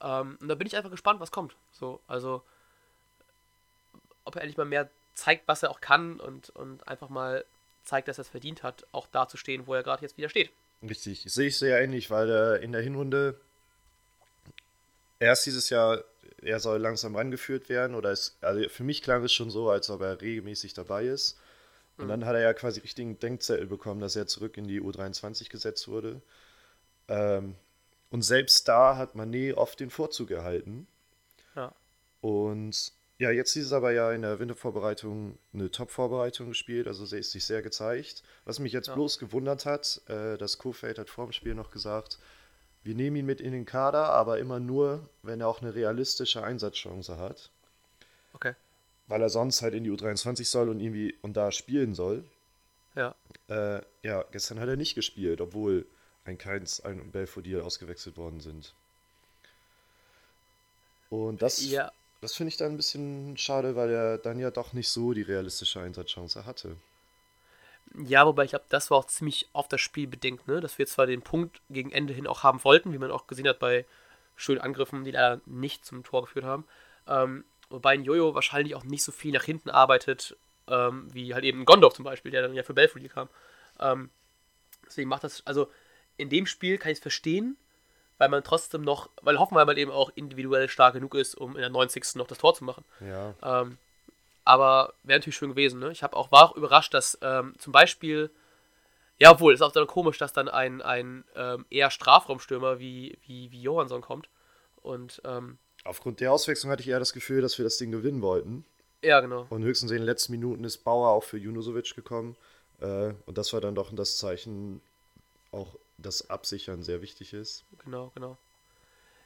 Ähm, 0.01 0.39
und 0.41 0.49
da 0.49 0.55
bin 0.55 0.67
ich 0.67 0.77
einfach 0.77 0.91
gespannt, 0.91 1.21
was 1.21 1.31
kommt. 1.31 1.57
So, 1.73 2.01
also, 2.07 2.43
ob 4.25 4.37
er 4.37 4.43
endlich 4.43 4.57
mal 4.57 4.65
mehr 4.65 4.89
zeigt, 5.15 5.47
was 5.49 5.63
er 5.63 5.71
auch 5.71 5.81
kann 5.81 6.21
und, 6.21 6.51
und 6.51 6.87
einfach 6.89 7.09
mal 7.09 7.45
zeigt, 7.85 8.09
dass 8.09 8.19
er 8.19 8.23
es 8.23 8.29
verdient 8.29 8.63
hat, 8.63 8.87
auch 8.93 9.07
da 9.07 9.29
zu 9.29 9.37
stehen, 9.37 9.67
wo 9.67 9.75
er 9.75 9.83
gerade 9.83 10.03
jetzt 10.03 10.17
wieder 10.17 10.29
steht. 10.29 10.51
Richtig, 10.83 11.25
sehe 11.27 11.49
ich 11.49 11.57
sehr 11.57 11.81
ähnlich, 11.81 12.11
weil 12.11 12.29
er 12.31 12.61
in 12.61 12.73
der 12.73 12.83
Hinrunde 12.83 13.41
erst 15.19 15.47
dieses 15.47 15.71
Jahr, 15.71 16.05
er 16.43 16.61
soll 16.61 16.79
langsam 16.79 17.17
rangeführt 17.17 17.69
werden 17.69 17.95
oder 17.95 18.11
es, 18.11 18.37
also 18.41 18.69
für 18.69 18.85
mich 18.85 19.03
klang 19.03 19.25
es 19.25 19.33
schon 19.33 19.51
so, 19.51 19.71
als 19.71 19.89
ob 19.89 20.03
er 20.03 20.21
regelmäßig 20.21 20.75
dabei 20.75 21.07
ist. 21.07 21.39
Und 21.97 22.09
dann 22.09 22.25
hat 22.25 22.35
er 22.35 22.41
ja 22.41 22.53
quasi 22.55 22.81
richtigen 22.81 23.21
Denkzettel 23.21 23.67
bekommen, 23.67 24.01
dass 24.01 24.17
er 24.17 24.27
zurück 24.27 24.57
in 24.57 24.67
die 24.67 24.81
U23 24.81 25.49
gesetzt 25.49 25.87
wurde. 25.87 26.21
Ähm, 27.07 27.55
und 28.11 28.23
selbst 28.23 28.67
da 28.67 28.97
hat 28.97 29.15
Manet 29.15 29.57
oft 29.57 29.79
den 29.79 29.91
Vorzug 29.91 30.33
erhalten. 30.33 30.89
Ja. 31.55 31.73
Und 32.21 32.93
ja, 33.19 33.31
jetzt 33.31 33.55
ist 33.57 33.67
es 33.67 33.73
aber 33.73 33.93
ja 33.93 34.13
in 34.13 34.23
der 34.23 34.39
Wintervorbereitung 34.39 35.39
eine 35.53 35.71
Top-Vorbereitung 35.71 36.49
gespielt, 36.49 36.87
also 36.89 37.07
sie 37.07 37.19
ist 37.19 37.31
sich 37.33 37.45
sehr 37.45 37.63
gezeigt. 37.63 38.23
Was 38.45 38.59
mich 38.59 38.73
jetzt 38.73 38.89
Ja. 38.89 38.95
bloß 38.95 39.19
gewundert 39.19 39.67
hat, 39.67 40.01
äh, 40.09 40.37
das 40.37 40.59
Kofeld 40.59 40.99
hat 40.99 41.09
vor 41.11 41.27
dem 41.27 41.33
Spiel 41.33 41.55
noch 41.55 41.71
gesagt, 41.71 42.19
wir 42.83 42.95
nehmen 42.95 43.17
ihn 43.17 43.27
mit 43.27 43.41
in 43.41 43.53
den 43.53 43.65
Kader, 43.65 44.11
aber 44.11 44.39
immer 44.39 44.61
nur, 44.61 45.09
wenn 45.23 45.41
er 45.41 45.49
auch 45.49 45.63
eine 45.63 45.75
realistische 45.75 46.43
Einsatzchance 46.43 47.17
hat. 47.17 47.51
Okay. 48.35 48.55
Weil 49.07 49.23
er 49.23 49.31
sonst 49.31 49.63
halt 49.63 49.75
in 49.75 49.85
die 49.85 49.91
U23 49.91 50.45
soll 50.45 50.69
und 50.69 50.81
irgendwie 50.81 51.15
und 51.23 51.35
da 51.37 51.51
spielen 51.53 51.95
soll. 51.95 52.25
Ja. 52.95 53.15
Äh, 53.49 53.81
ja, 54.03 54.25
gestern 54.33 54.61
hat 54.61 54.69
er 54.69 54.77
nicht 54.77 54.95
gespielt, 54.95 55.41
obwohl 55.41 55.87
ein 56.25 56.37
Keins 56.39 56.81
und 56.81 57.13
Belfodil 57.13 57.61
ausgewechselt 57.61 58.17
worden 58.17 58.41
sind. 58.41 58.75
Und 61.11 61.43
das, 61.43 61.65
Ja. 61.65 61.93
Das 62.25 62.35
finde 62.35 62.49
ich 62.49 62.57
dann 62.57 62.73
ein 62.73 62.77
bisschen 62.77 63.37
schade, 63.37 63.77
weil 63.77 63.91
er 63.91 64.19
dann 64.19 64.39
ja 64.39 64.51
doch 64.51 64.73
nicht 64.73 64.89
so 64.89 65.13
die 65.13 65.23
realistische 65.23 65.81
Einsatzchance 65.81 66.47
hatte. 66.47 66.77
Ja, 68.07 68.27
wobei 68.27 68.45
ich 68.45 68.51
glaube, 68.51 68.65
das 68.71 68.91
war 68.91 68.99
auch 68.99 69.07
ziemlich 69.07 69.49
auf 69.53 69.69
das 69.69 69.81
Spiel 69.81 70.07
bedingt, 70.07 70.49
ne? 70.49 70.61
Dass 70.61 70.79
wir 70.79 70.87
zwar 70.87 71.07
den 71.07 71.23
Punkt 71.23 71.61
gegen 71.69 71.93
Ende 71.93 72.15
hin 72.15 72.27
auch 72.27 72.43
haben 72.43 72.65
wollten, 72.65 72.93
wie 72.93 72.99
man 72.99 73.11
auch 73.11 73.27
gesehen 73.27 73.47
hat 73.47 73.59
bei 73.59 73.85
schönen 74.37 74.61
Angriffen, 74.61 75.05
die 75.05 75.11
leider 75.13 75.41
nicht 75.47 75.85
zum 75.85 76.03
Tor 76.03 76.23
geführt 76.23 76.47
haben. 76.47 76.65
Ähm, 77.07 77.45
wobei 77.69 77.93
ein 77.93 78.05
Jojo 78.05 78.35
wahrscheinlich 78.35 78.75
auch 78.75 78.85
nicht 78.85 79.05
so 79.05 79.13
viel 79.13 79.33
nach 79.33 79.45
hinten 79.45 79.71
arbeitet, 79.71 80.37
ähm, 80.67 81.13
wie 81.13 81.35
halt 81.35 81.45
eben 81.45 81.67
Gondorf 81.67 81.95
zum 81.95 82.05
Beispiel, 82.05 82.33
der 82.33 82.43
dann 82.43 82.55
ja 82.55 82.63
für 82.63 82.75
Belfodil 82.75 83.11
kam. 83.11 83.29
Ähm, 83.79 84.11
deswegen 84.87 85.11
macht 85.11 85.25
das, 85.25 85.47
also 85.47 85.71
in 86.17 86.31
dem 86.31 86.47
Spiel 86.47 86.79
kann 86.79 86.91
ich 86.91 86.99
es 86.99 87.03
verstehen, 87.03 87.57
weil 88.19 88.29
man 88.29 88.45
trotzdem 88.45 88.83
noch, 88.83 89.11
weil 89.23 89.39
Hoffenheim 89.39 89.67
halt 89.67 89.79
eben 89.79 89.91
auch 89.91 90.11
individuell 90.15 90.69
stark 90.69 90.95
genug 90.95 91.15
ist, 91.15 91.35
um 91.35 91.57
in 91.57 91.61
der 91.61 91.71
90. 91.71 92.17
noch 92.17 92.27
das 92.27 92.39
Tor 92.39 92.55
zu 92.55 92.65
machen. 92.65 92.85
Ja, 93.01 93.35
Ähm, 93.43 93.79
aber 94.45 94.93
wäre 95.03 95.19
natürlich 95.19 95.37
schön 95.37 95.51
gewesen. 95.51 95.81
Ne? 95.81 95.91
Ich 95.91 96.03
habe 96.03 96.17
auch 96.17 96.31
war 96.31 96.51
auch 96.51 96.57
überrascht, 96.57 96.95
dass 96.95 97.19
ähm, 97.23 97.55
zum 97.59 97.73
Beispiel, 97.73 98.31
ja, 99.19 99.33
obwohl 99.33 99.55
ist 99.55 99.63
auch 99.63 99.73
dann 99.73 99.87
komisch, 99.87 100.19
dass 100.19 100.33
dann 100.33 100.49
ein, 100.49 100.83
ein 100.83 101.25
ähm, 101.35 101.65
eher 101.71 101.91
Strafraumstürmer 101.91 102.79
wie, 102.79 103.19
wie, 103.27 103.51
wie 103.51 103.63
Johansson 103.63 104.03
kommt. 104.03 104.29
Und 104.83 105.23
ähm, 105.25 105.59
aufgrund 105.85 106.21
der 106.21 106.31
Auswechslung 106.31 106.71
hatte 106.71 106.83
ich 106.83 106.89
eher 106.89 106.99
das 106.99 107.15
Gefühl, 107.15 107.41
dass 107.41 107.57
wir 107.59 107.65
das 107.65 107.79
Ding 107.79 107.91
gewinnen 107.91 108.21
wollten. 108.21 108.67
ja, 109.03 109.21
genau. 109.21 109.47
Und 109.49 109.63
höchstens 109.63 109.91
in 109.91 109.99
den 109.99 110.07
letzten 110.07 110.33
Minuten 110.33 110.63
ist 110.65 110.85
Bauer 110.85 111.09
auch 111.09 111.25
für 111.25 111.39
Junusovic 111.39 111.95
gekommen. 111.95 112.37
Äh, 112.81 113.15
und 113.25 113.39
das 113.39 113.53
war 113.55 113.63
dann 113.63 113.75
doch 113.75 113.91
das 113.95 114.19
Zeichen, 114.19 114.83
auch 115.53 115.75
das 115.99 116.31
Absichern 116.31 116.83
sehr 116.83 117.03
wichtig 117.03 117.33
ist. 117.33 117.65
Genau, 117.85 118.11
genau. 118.15 118.37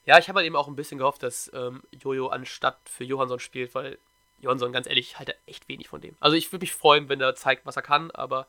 Ja, 0.07 0.19
ich 0.19 0.29
habe 0.29 0.39
halt 0.39 0.47
eben 0.47 0.57
auch 0.57 0.69
ein 0.69 0.77
bisschen 0.77 0.99
gehofft, 0.99 1.23
dass 1.23 1.51
ähm, 1.55 1.83
Jojo 2.01 2.29
anstatt 2.29 2.79
für 2.89 3.05
Johansson 3.05 3.41
spielt, 3.41 3.75
weil 3.75 3.99
Johansson, 4.41 4.73
ganz 4.73 4.87
ehrlich, 4.87 5.19
halt 5.19 5.35
echt 5.47 5.69
wenig 5.69 5.89
von 5.89 6.01
dem. 6.01 6.17
Also 6.21 6.37
ich 6.37 6.51
würde 6.53 6.63
mich 6.63 6.73
freuen, 6.73 7.09
wenn 7.09 7.21
er 7.21 7.35
zeigt, 7.35 7.67
was 7.67 7.77
er 7.77 7.83
kann, 7.83 8.11
aber 8.13 8.47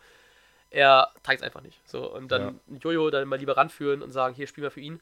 er 0.69 1.11
zeigt 1.23 1.41
es 1.41 1.45
einfach 1.45 1.61
nicht. 1.61 1.81
So, 1.85 2.09
und 2.13 2.31
dann 2.31 2.59
Jojo 2.67 3.09
dann 3.09 3.27
mal 3.27 3.39
lieber 3.39 3.57
ranführen 3.57 4.01
und 4.03 4.11
sagen, 4.11 4.35
hier 4.35 4.47
spielen 4.47 4.63
wir 4.63 4.71
für 4.71 4.81
ihn. 4.81 5.01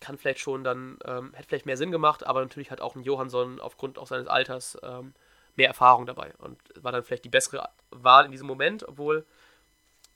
kann 0.00 0.18
vielleicht 0.18 0.40
schon 0.40 0.64
dann, 0.64 0.98
ähm, 1.04 1.32
hätte 1.34 1.48
vielleicht 1.48 1.66
mehr 1.66 1.76
Sinn 1.76 1.92
gemacht, 1.92 2.26
aber 2.26 2.40
natürlich 2.40 2.70
hat 2.70 2.80
auch 2.80 2.96
ein 2.96 3.04
Johansson 3.04 3.60
aufgrund 3.60 3.98
auch 3.98 4.08
seines 4.08 4.26
Alters 4.26 4.76
ähm, 4.82 5.14
mehr 5.56 5.68
Erfahrung 5.68 6.06
dabei 6.06 6.32
und 6.38 6.58
war 6.82 6.92
dann 6.92 7.04
vielleicht 7.04 7.24
die 7.24 7.28
bessere 7.28 7.68
Wahl 7.90 8.24
in 8.24 8.32
diesem 8.32 8.46
Moment, 8.46 8.86
obwohl, 8.86 9.24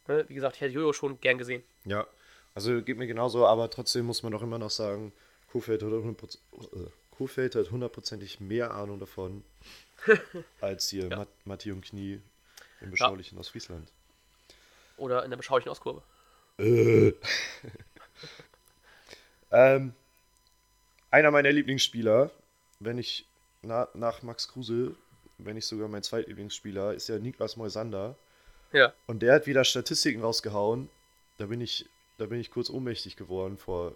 wie 0.09 0.35
gesagt, 0.35 0.57
ich 0.57 0.61
hätte 0.62 0.75
Jojo 0.75 0.92
schon 0.92 1.21
gern 1.21 1.38
gesehen. 1.38 1.62
Ja, 1.85 2.07
also 2.55 2.83
geht 2.83 2.97
mir 2.97 3.07
genauso, 3.07 3.47
aber 3.47 3.71
trotzdem 3.71 4.07
muss 4.07 4.23
man 4.23 4.33
doch 4.33 4.42
immer 4.42 4.59
noch 4.59 4.71
sagen, 4.71 5.12
Kofeld 5.53 5.83
hat, 5.83 5.90
100%, 5.90 6.38
äh, 6.53 6.90
Kofeld 7.11 7.55
hat 7.55 7.71
hundertprozentig 7.71 8.40
mehr 8.40 8.73
Ahnung 8.73 8.99
davon 8.99 9.45
als 10.61 10.88
hier 10.88 11.09
Ja. 11.09 11.16
Mat 11.19 11.29
Matti 11.45 11.73
und 11.73 11.85
Knie 11.85 12.21
im 12.81 12.90
beschaulichen 12.90 13.38
aus 13.38 13.49
Friesland. 13.49 13.90
Oder 14.97 15.25
in 15.25 15.31
der 15.31 15.37
beschaulichen 15.37 15.71
Auskurve. 15.71 16.03
Äh. 16.59 17.12
ähm, 19.51 19.92
einer 21.11 21.31
meiner 21.31 21.53
Lieblingsspieler, 21.53 22.31
wenn 22.81 22.99
ich 22.99 23.27
na, 23.62 23.88
nach 23.95 24.23
Max 24.23 24.49
Kruse, 24.49 24.95
wenn 25.38 25.57
nicht 25.57 25.66
sogar 25.66 25.88
mein 25.88 26.03
zweitlieblingsspieler, 26.03 26.95
ist 26.95 27.09
ja 27.09 27.19
Niklas 27.19 27.57
Moisander. 27.57 28.16
Ja. 28.72 28.92
Und 29.07 29.20
der 29.20 29.35
hat 29.35 29.46
wieder 29.46 29.64
Statistiken 29.64 30.20
rausgehauen. 30.22 30.88
Da 31.38 31.46
bin 31.46 31.61
ich, 31.61 31.87
da 32.18 32.26
bin 32.26 32.40
ich 32.40 32.50
kurz 32.50 32.70
ohnmächtig 32.70 33.16
geworden 33.16 33.59
vor, 33.59 33.92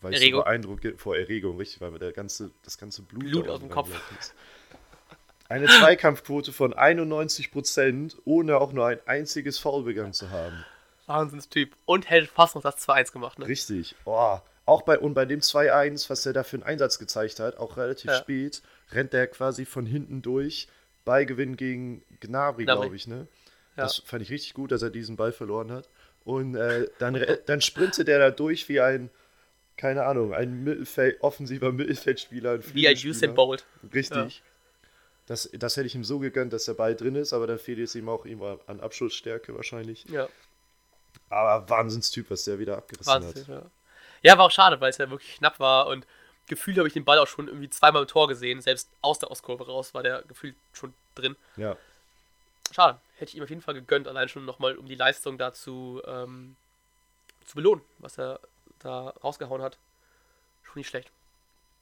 weil 0.00 0.12
ich 0.12 0.18
so 0.18 0.22
Erregung. 0.24 0.42
beeindruckt 0.44 1.00
vor 1.00 1.16
Erregung, 1.16 1.56
richtig, 1.58 1.80
weil 1.80 1.98
der 1.98 2.12
ganze, 2.12 2.50
das 2.64 2.78
ganze 2.78 3.02
Blut, 3.02 3.24
Blut 3.30 3.48
aus 3.48 3.60
dem 3.60 3.70
Kopf. 3.70 3.90
ist. 4.18 4.34
Eine 5.50 5.66
Zweikampfquote 5.66 6.52
von 6.52 6.74
91%, 6.74 8.16
ohne 8.24 8.58
auch 8.58 8.72
nur 8.72 8.86
ein 8.86 9.00
einziges 9.06 9.58
Foul 9.58 9.82
begangen 9.84 10.12
zu 10.12 10.30
haben. 10.30 10.64
Wahnsinnstyp. 11.06 11.74
Und 11.86 12.10
hätte 12.10 12.26
fast 12.26 12.54
noch 12.54 12.62
das 12.62 12.86
2-1 12.86 13.12
gemacht, 13.12 13.38
ne? 13.38 13.48
Richtig. 13.48 13.94
Oh, 14.04 14.38
auch 14.66 14.82
bei, 14.82 14.98
und 14.98 15.14
bei 15.14 15.24
dem 15.24 15.40
2-1, 15.40 16.10
was 16.10 16.26
er 16.26 16.34
da 16.34 16.42
für 16.44 16.56
einen 16.56 16.64
Einsatz 16.64 16.98
gezeigt 16.98 17.40
hat, 17.40 17.56
auch 17.56 17.78
relativ 17.78 18.10
Ja. 18.10 18.18
spät, 18.18 18.60
rennt 18.92 19.14
er 19.14 19.26
quasi 19.26 19.64
von 19.64 19.86
hinten 19.86 20.20
durch. 20.20 20.68
Beigewinn 21.08 21.56
gegen 21.56 22.02
Gnabry, 22.20 22.66
glaube 22.66 22.94
ich, 22.94 23.06
ne? 23.06 23.26
Ja. 23.76 23.84
Das 23.84 23.96
fand 24.04 24.22
ich 24.22 24.30
richtig 24.30 24.52
gut, 24.52 24.72
dass 24.72 24.82
er 24.82 24.90
diesen 24.90 25.16
Ball 25.16 25.32
verloren 25.32 25.72
hat. 25.72 25.88
Und 26.24 26.54
äh, 26.54 26.88
dann, 26.98 27.18
dann 27.46 27.62
sprintet 27.62 28.08
er 28.08 28.18
da 28.18 28.30
durch 28.30 28.68
wie 28.68 28.80
ein, 28.80 29.08
keine 29.78 30.04
Ahnung, 30.04 30.34
ein 30.34 30.62
Mittelfeld, 30.64 31.22
offensiver 31.22 31.72
Mittelfeldspieler. 31.72 32.52
ein 32.52 32.74
Wie 32.74 32.86
ein. 32.86 32.96
Usain 32.96 33.34
Bolt. 33.34 33.64
Richtig. 33.94 34.42
Das, 35.24 35.48
das 35.54 35.76
hätte 35.76 35.86
ich 35.86 35.94
ihm 35.94 36.04
so 36.04 36.18
gegönnt, 36.18 36.52
dass 36.52 36.66
der 36.66 36.74
Ball 36.74 36.94
drin 36.94 37.14
ist, 37.14 37.32
aber 37.32 37.46
dann 37.46 37.58
fehlt 37.58 37.78
es 37.78 37.94
ihm 37.94 38.08
auch 38.08 38.26
ihm 38.26 38.42
an 38.42 38.80
Abschussstärke 38.80 39.54
wahrscheinlich. 39.54 40.04
Ja, 40.10 40.28
Aber 41.30 41.68
Wahnsinnstyp, 41.70 42.30
was 42.30 42.44
der 42.44 42.58
wieder 42.58 42.76
abgerissen 42.76 43.12
Wahnsinn, 43.12 43.42
hat. 43.42 43.48
ja. 43.48 43.70
Ja, 44.22 44.36
war 44.38 44.46
auch 44.46 44.50
schade, 44.50 44.80
weil 44.80 44.90
es 44.90 44.98
ja 44.98 45.08
wirklich 45.08 45.36
knapp 45.36 45.60
war 45.60 45.86
und 45.86 46.06
gefühlt 46.48 46.76
habe 46.78 46.88
ich 46.88 46.94
den 46.94 47.04
Ball 47.04 47.18
auch 47.18 47.26
schon 47.26 47.48
irgendwie 47.48 47.70
zweimal 47.70 48.02
im 48.02 48.08
Tor 48.08 48.28
gesehen. 48.28 48.60
Selbst 48.60 48.88
aus 49.02 49.18
der 49.18 49.30
Ostkurve 49.30 49.66
raus 49.66 49.94
war 49.94 50.02
der 50.02 50.22
gefühlt 50.22 50.54
schon 50.72 50.92
drin. 51.14 51.36
Ja, 51.56 51.76
Schade. 52.70 53.00
Hätte 53.16 53.30
ich 53.30 53.36
ihm 53.36 53.42
auf 53.42 53.48
jeden 53.48 53.62
Fall 53.62 53.74
gegönnt, 53.74 54.06
allein 54.06 54.28
schon 54.28 54.44
nochmal, 54.44 54.76
um 54.76 54.86
die 54.86 54.94
Leistung 54.94 55.38
dazu 55.38 56.02
ähm, 56.06 56.54
zu 57.46 57.54
belohnen, 57.56 57.82
was 57.98 58.18
er 58.18 58.40
da 58.80 59.08
rausgehauen 59.24 59.62
hat. 59.62 59.78
Schon 60.62 60.74
nicht 60.80 60.88
schlecht. 60.88 61.10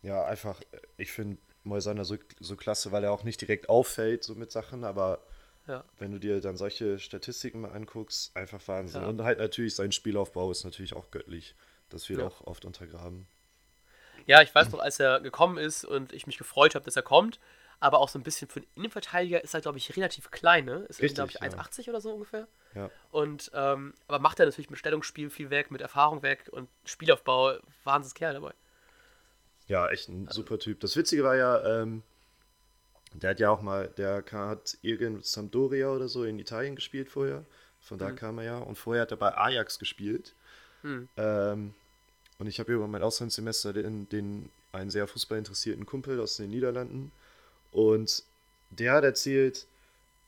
ja, 0.02 0.24
einfach, 0.24 0.60
äh, 0.72 0.78
ich 0.96 1.10
finde 1.10 1.38
Moisander 1.64 2.04
so, 2.04 2.16
so 2.38 2.54
klasse, 2.54 2.92
weil 2.92 3.02
er 3.02 3.10
auch 3.10 3.24
nicht 3.24 3.40
direkt 3.40 3.68
auffällt, 3.68 4.22
so 4.22 4.36
mit 4.36 4.52
Sachen, 4.52 4.84
aber 4.84 5.18
Ja. 5.66 5.82
wenn 5.98 6.12
du 6.12 6.20
dir 6.20 6.40
dann 6.40 6.56
solche 6.56 7.00
Statistiken 7.00 7.62
mal 7.62 7.72
anguckst, 7.72 8.34
einfach 8.36 8.60
Wahnsinn. 8.68 9.02
Ja. 9.02 9.08
Und 9.08 9.20
halt 9.24 9.40
natürlich 9.40 9.74
sein 9.74 9.90
Spielaufbau 9.90 10.52
ist 10.52 10.62
natürlich 10.62 10.94
auch 10.94 11.10
göttlich. 11.10 11.56
Das 11.90 12.08
wird 12.08 12.20
Ja. 12.20 12.26
auch 12.28 12.42
oft 12.46 12.64
untergraben. 12.64 13.26
Ja, 14.26 14.42
ich 14.42 14.54
weiß 14.54 14.70
noch, 14.72 14.80
als 14.80 15.00
er 15.00 15.20
gekommen 15.20 15.56
ist 15.56 15.84
und 15.84 16.12
ich 16.12 16.26
mich 16.26 16.38
gefreut 16.38 16.74
habe, 16.74 16.84
dass 16.84 16.96
er 16.96 17.02
kommt, 17.02 17.38
aber 17.78 17.98
auch 17.98 18.08
so 18.08 18.18
ein 18.18 18.22
bisschen 18.22 18.48
für 18.48 18.60
einen 18.60 18.68
Innenverteidiger 18.74 19.42
ist 19.42 19.54
er, 19.54 19.60
glaube 19.60 19.78
ich, 19.78 19.96
relativ 19.96 20.30
klein, 20.30 20.64
ne? 20.64 20.86
Ist, 20.88 20.98
glaube 20.98 21.30
ich, 21.30 21.40
ja. 21.40 21.48
1,80 21.48 21.88
oder 21.88 22.00
so 22.00 22.12
ungefähr. 22.12 22.48
Ja. 22.74 22.90
Und, 23.10 23.50
ähm, 23.54 23.94
aber 24.08 24.18
macht 24.18 24.40
er 24.40 24.46
natürlich 24.46 24.70
mit 24.70 24.78
Stellungsspiel 24.78 25.30
viel 25.30 25.50
weg, 25.50 25.70
mit 25.70 25.80
Erfahrung 25.80 26.22
weg 26.22 26.48
und 26.50 26.68
Spielaufbau, 26.84 27.58
Wahnsinnskerl 27.84 28.34
dabei. 28.34 28.52
Ja, 29.68 29.88
echt 29.88 30.08
ein 30.08 30.28
super 30.28 30.58
Typ. 30.58 30.80
Das 30.80 30.96
Witzige 30.96 31.24
war 31.24 31.36
ja, 31.36 31.82
ähm, 31.82 32.02
der 33.14 33.30
hat 33.30 33.40
ja 33.40 33.50
auch 33.50 33.62
mal, 33.62 33.88
der 33.96 34.24
hat 34.32 34.78
irgend 34.82 35.24
Sampdoria 35.24 35.88
oder 35.90 36.08
so 36.08 36.24
in 36.24 36.38
Italien 36.38 36.76
gespielt 36.76 37.08
vorher. 37.08 37.44
Von 37.80 37.98
da 37.98 38.10
kam 38.10 38.38
er 38.38 38.44
ja. 38.44 38.58
Und 38.58 38.76
vorher 38.76 39.02
hat 39.02 39.10
er 39.12 39.16
bei 39.16 39.36
Ajax 39.36 39.78
gespielt. 39.78 40.34
Hm. 40.82 41.08
Ähm, 41.16 41.74
und 42.38 42.46
ich 42.46 42.60
habe 42.60 42.72
über 42.72 42.86
mein 42.86 43.02
Auslandssemester 43.02 43.72
den, 43.72 44.08
den 44.08 44.50
einen 44.72 44.90
sehr 44.90 45.06
fußballinteressierten 45.06 45.86
Kumpel 45.86 46.20
aus 46.20 46.36
den 46.36 46.50
Niederlanden. 46.50 47.12
Und 47.72 48.24
der 48.70 48.92
hat 48.92 49.04
erzählt, 49.04 49.66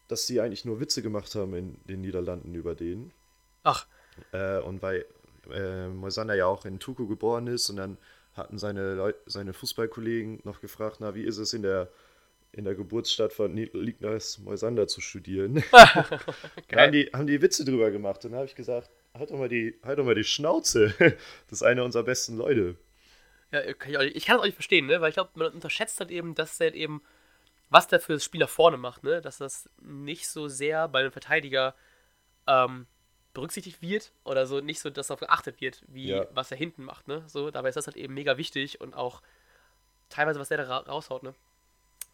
dass 0.09 0.27
sie 0.27 0.41
eigentlich 0.41 0.65
nur 0.65 0.81
Witze 0.81 1.03
gemacht 1.03 1.35
haben 1.35 1.55
in 1.55 1.77
den 1.85 2.01
Niederlanden 2.01 2.55
über 2.55 2.75
den. 2.75 3.13
Ach, 3.63 3.87
Äh, 4.33 4.59
und 4.61 4.83
weil 4.83 5.05
äh, 5.53 5.89
Moisander 5.89 6.35
ja 6.35 6.47
auch 6.47 6.65
in 6.65 6.81
Tuku 6.81 7.07
geboren 7.07 7.47
ist 7.47 7.71
und 7.71 7.77
dann 7.77 7.99
hatten 8.35 8.59
seine, 8.59 8.95
Leu 8.95 9.13
seine 9.27 9.53
Fußballkollegen 9.53 10.41
noch 10.45 10.61
gefragt, 10.61 10.99
na, 11.01 11.15
wie 11.15 11.23
ist 11.23 11.39
es 11.39 11.53
in 11.53 11.63
der, 11.63 11.89
in 12.53 12.65
der 12.65 12.75
Geburtsstadt 12.75 13.33
von 13.33 13.55
Lignas 13.57 14.39
Moisander 14.39 14.89
zu 14.89 15.01
studieren? 15.01 15.63
Da 16.71 16.83
haben 16.83 16.93
die, 16.93 17.11
haben 17.13 17.27
die 17.27 17.43
Witze 17.43 17.65
drüber 17.65 17.91
gemacht. 17.91 18.25
Und 18.25 18.33
dann 18.33 18.39
habe 18.39 18.47
ich 18.49 18.55
gesagt, 18.55 18.91
halt 19.15 19.31
doch, 19.31 19.39
mal 19.39 19.49
die, 19.49 19.79
halt 19.83 19.99
doch 19.99 20.05
mal 20.05 20.15
die 20.15 20.25
Schnauze. 20.25 20.95
Das 21.49 21.61
ist 21.61 21.63
einer 21.63 21.85
unserer 21.85 22.05
besten 22.05 22.37
Leute. 22.37 22.77
ja, 23.51 23.73
kann 23.75 23.93
ich, 23.93 23.99
nicht, 23.99 24.17
ich 24.17 24.25
kann 24.27 24.35
das 24.37 24.43
auch 24.43 24.47
nicht 24.47 24.55
verstehen, 24.55 24.87
ne? 24.87 25.01
Weil 25.01 25.11
ich 25.11 25.15
glaube, 25.15 25.31
man 25.35 25.53
unterschätzt 25.53 26.01
halt 26.01 26.11
eben, 26.11 26.35
dass 26.35 26.61
er 26.61 26.75
eben, 26.75 27.03
was 27.71 27.89
der 27.89 28.01
für 28.01 28.15
das 28.15 28.25
Spiel 28.25 28.41
nach 28.41 28.49
vorne 28.49 28.77
macht, 28.77 29.05
ne? 29.05 29.21
Dass 29.23 29.39
das 29.39 29.69
nicht 29.83 30.29
so 30.29 30.49
sehr 30.49 30.89
bei 30.89 31.01
einem 31.01 31.13
Verteidiger 31.13 31.75
ähm, 32.47 32.87
berücksichtigt 33.35 33.81
wird 33.83 34.13
oder 34.25 34.47
so 34.47 34.61
nicht 34.61 34.81
so, 34.81 34.91
dass 34.91 35.09
darauf 35.09 35.21
geachtet 35.21 35.61
wird, 35.61 35.83
wie 35.89 36.09
Ja. 36.09 36.27
was 36.33 36.51
er 36.51 36.57
hinten 36.57 36.85
macht, 36.85 37.09
ne? 37.09 37.23
So, 37.29 37.51
dabei 37.51 37.69
ist 37.71 37.77
das 37.77 37.87
halt 37.87 37.97
eben 37.97 38.15
mega 38.15 38.37
wichtig 38.39 38.81
und 38.81 38.95
auch 38.95 39.23
teilweise, 40.11 40.41
was 40.41 40.49
der 40.49 40.59
da 40.59 40.65
ra 40.65 40.79
raushaut, 40.79 41.23
ne? 41.23 41.35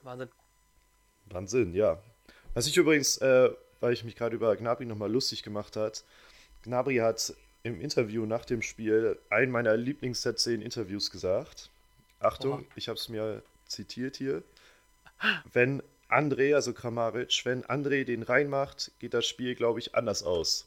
Wahnsinn. 0.02 0.28
Wahnsinn, 1.26 1.74
ja. 1.74 2.02
Was 2.54 2.66
ich 2.66 2.76
übrigens, 2.76 3.16
äh, 3.18 3.50
weil 3.80 3.92
ich 3.92 4.04
mich 4.04 4.16
gerade 4.16 4.36
über 4.36 4.54
Gnabry 4.56 4.84
nochmal 4.86 5.10
lustig 5.10 5.42
gemacht 5.42 5.76
hat, 5.76 6.04
Gnabry 6.64 6.96
hat 6.96 7.34
im 7.62 7.80
Interview 7.80 8.26
nach 8.26 8.44
dem 8.44 8.62
Spiel 8.62 9.18
einen 9.30 9.52
meiner 9.52 9.76
Lieblingssätze 9.76 10.54
in 10.54 10.62
Interviews 10.62 11.10
gesagt. 11.10 11.70
Achtung, 12.20 12.60
Oha. 12.60 12.64
ich 12.74 12.88
habe 12.88 12.98
es 12.98 13.08
mir 13.08 13.42
zitiert 13.66 14.16
hier. 14.16 14.42
Wenn 15.52 15.82
André, 16.08 16.54
also 16.54 16.72
Kramaric, 16.72 17.44
wenn 17.44 17.64
André 17.64 18.04
den 18.04 18.22
reinmacht, 18.22 18.92
geht 18.98 19.14
das 19.14 19.26
Spiel, 19.26 19.54
glaube 19.54 19.78
ich, 19.78 19.94
anders 19.94 20.22
aus. 20.22 20.66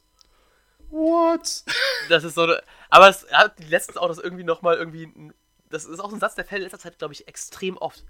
What? 0.90 1.64
Das 2.10 2.24
ist 2.24 2.36
so 2.36 2.44
eine, 2.44 2.62
aber 2.90 3.10
es 3.10 3.30
hat 3.32 3.60
letztens 3.68 3.98
auch 3.98 4.08
das 4.08 4.20
irgendwie 4.20 4.44
nochmal 4.44 4.78
irgendwie, 4.78 5.12
das 5.70 5.86
ist 5.86 6.00
auch 6.00 6.10
so 6.10 6.16
ein 6.16 6.20
Satz, 6.20 6.36
der 6.36 6.46
fällt 6.46 6.60
in 6.60 6.64
letzter 6.64 6.80
Zeit, 6.80 6.98
glaube 6.98 7.14
ich, 7.14 7.28
extrem 7.28 7.76
oft. 7.78 8.04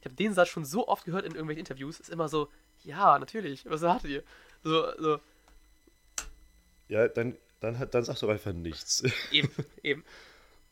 Ich 0.00 0.04
habe 0.04 0.14
den 0.14 0.34
Satz 0.34 0.48
schon 0.48 0.64
so 0.64 0.88
oft 0.88 1.04
gehört 1.04 1.24
in 1.24 1.32
irgendwelchen 1.32 1.60
Interviews, 1.60 2.00
ist 2.00 2.10
immer 2.10 2.28
so, 2.28 2.48
ja, 2.84 3.18
natürlich, 3.18 3.68
was 3.68 3.82
hattet 3.82 4.10
ihr? 4.10 4.22
So, 4.62 4.92
so, 4.98 5.20
Ja, 6.90 7.08
dann, 7.08 7.36
dann, 7.60 7.88
dann 7.90 8.04
sag 8.04 8.18
doch 8.18 8.28
einfach 8.28 8.52
nichts. 8.52 9.02
eben, 9.32 9.50
eben, 9.82 10.04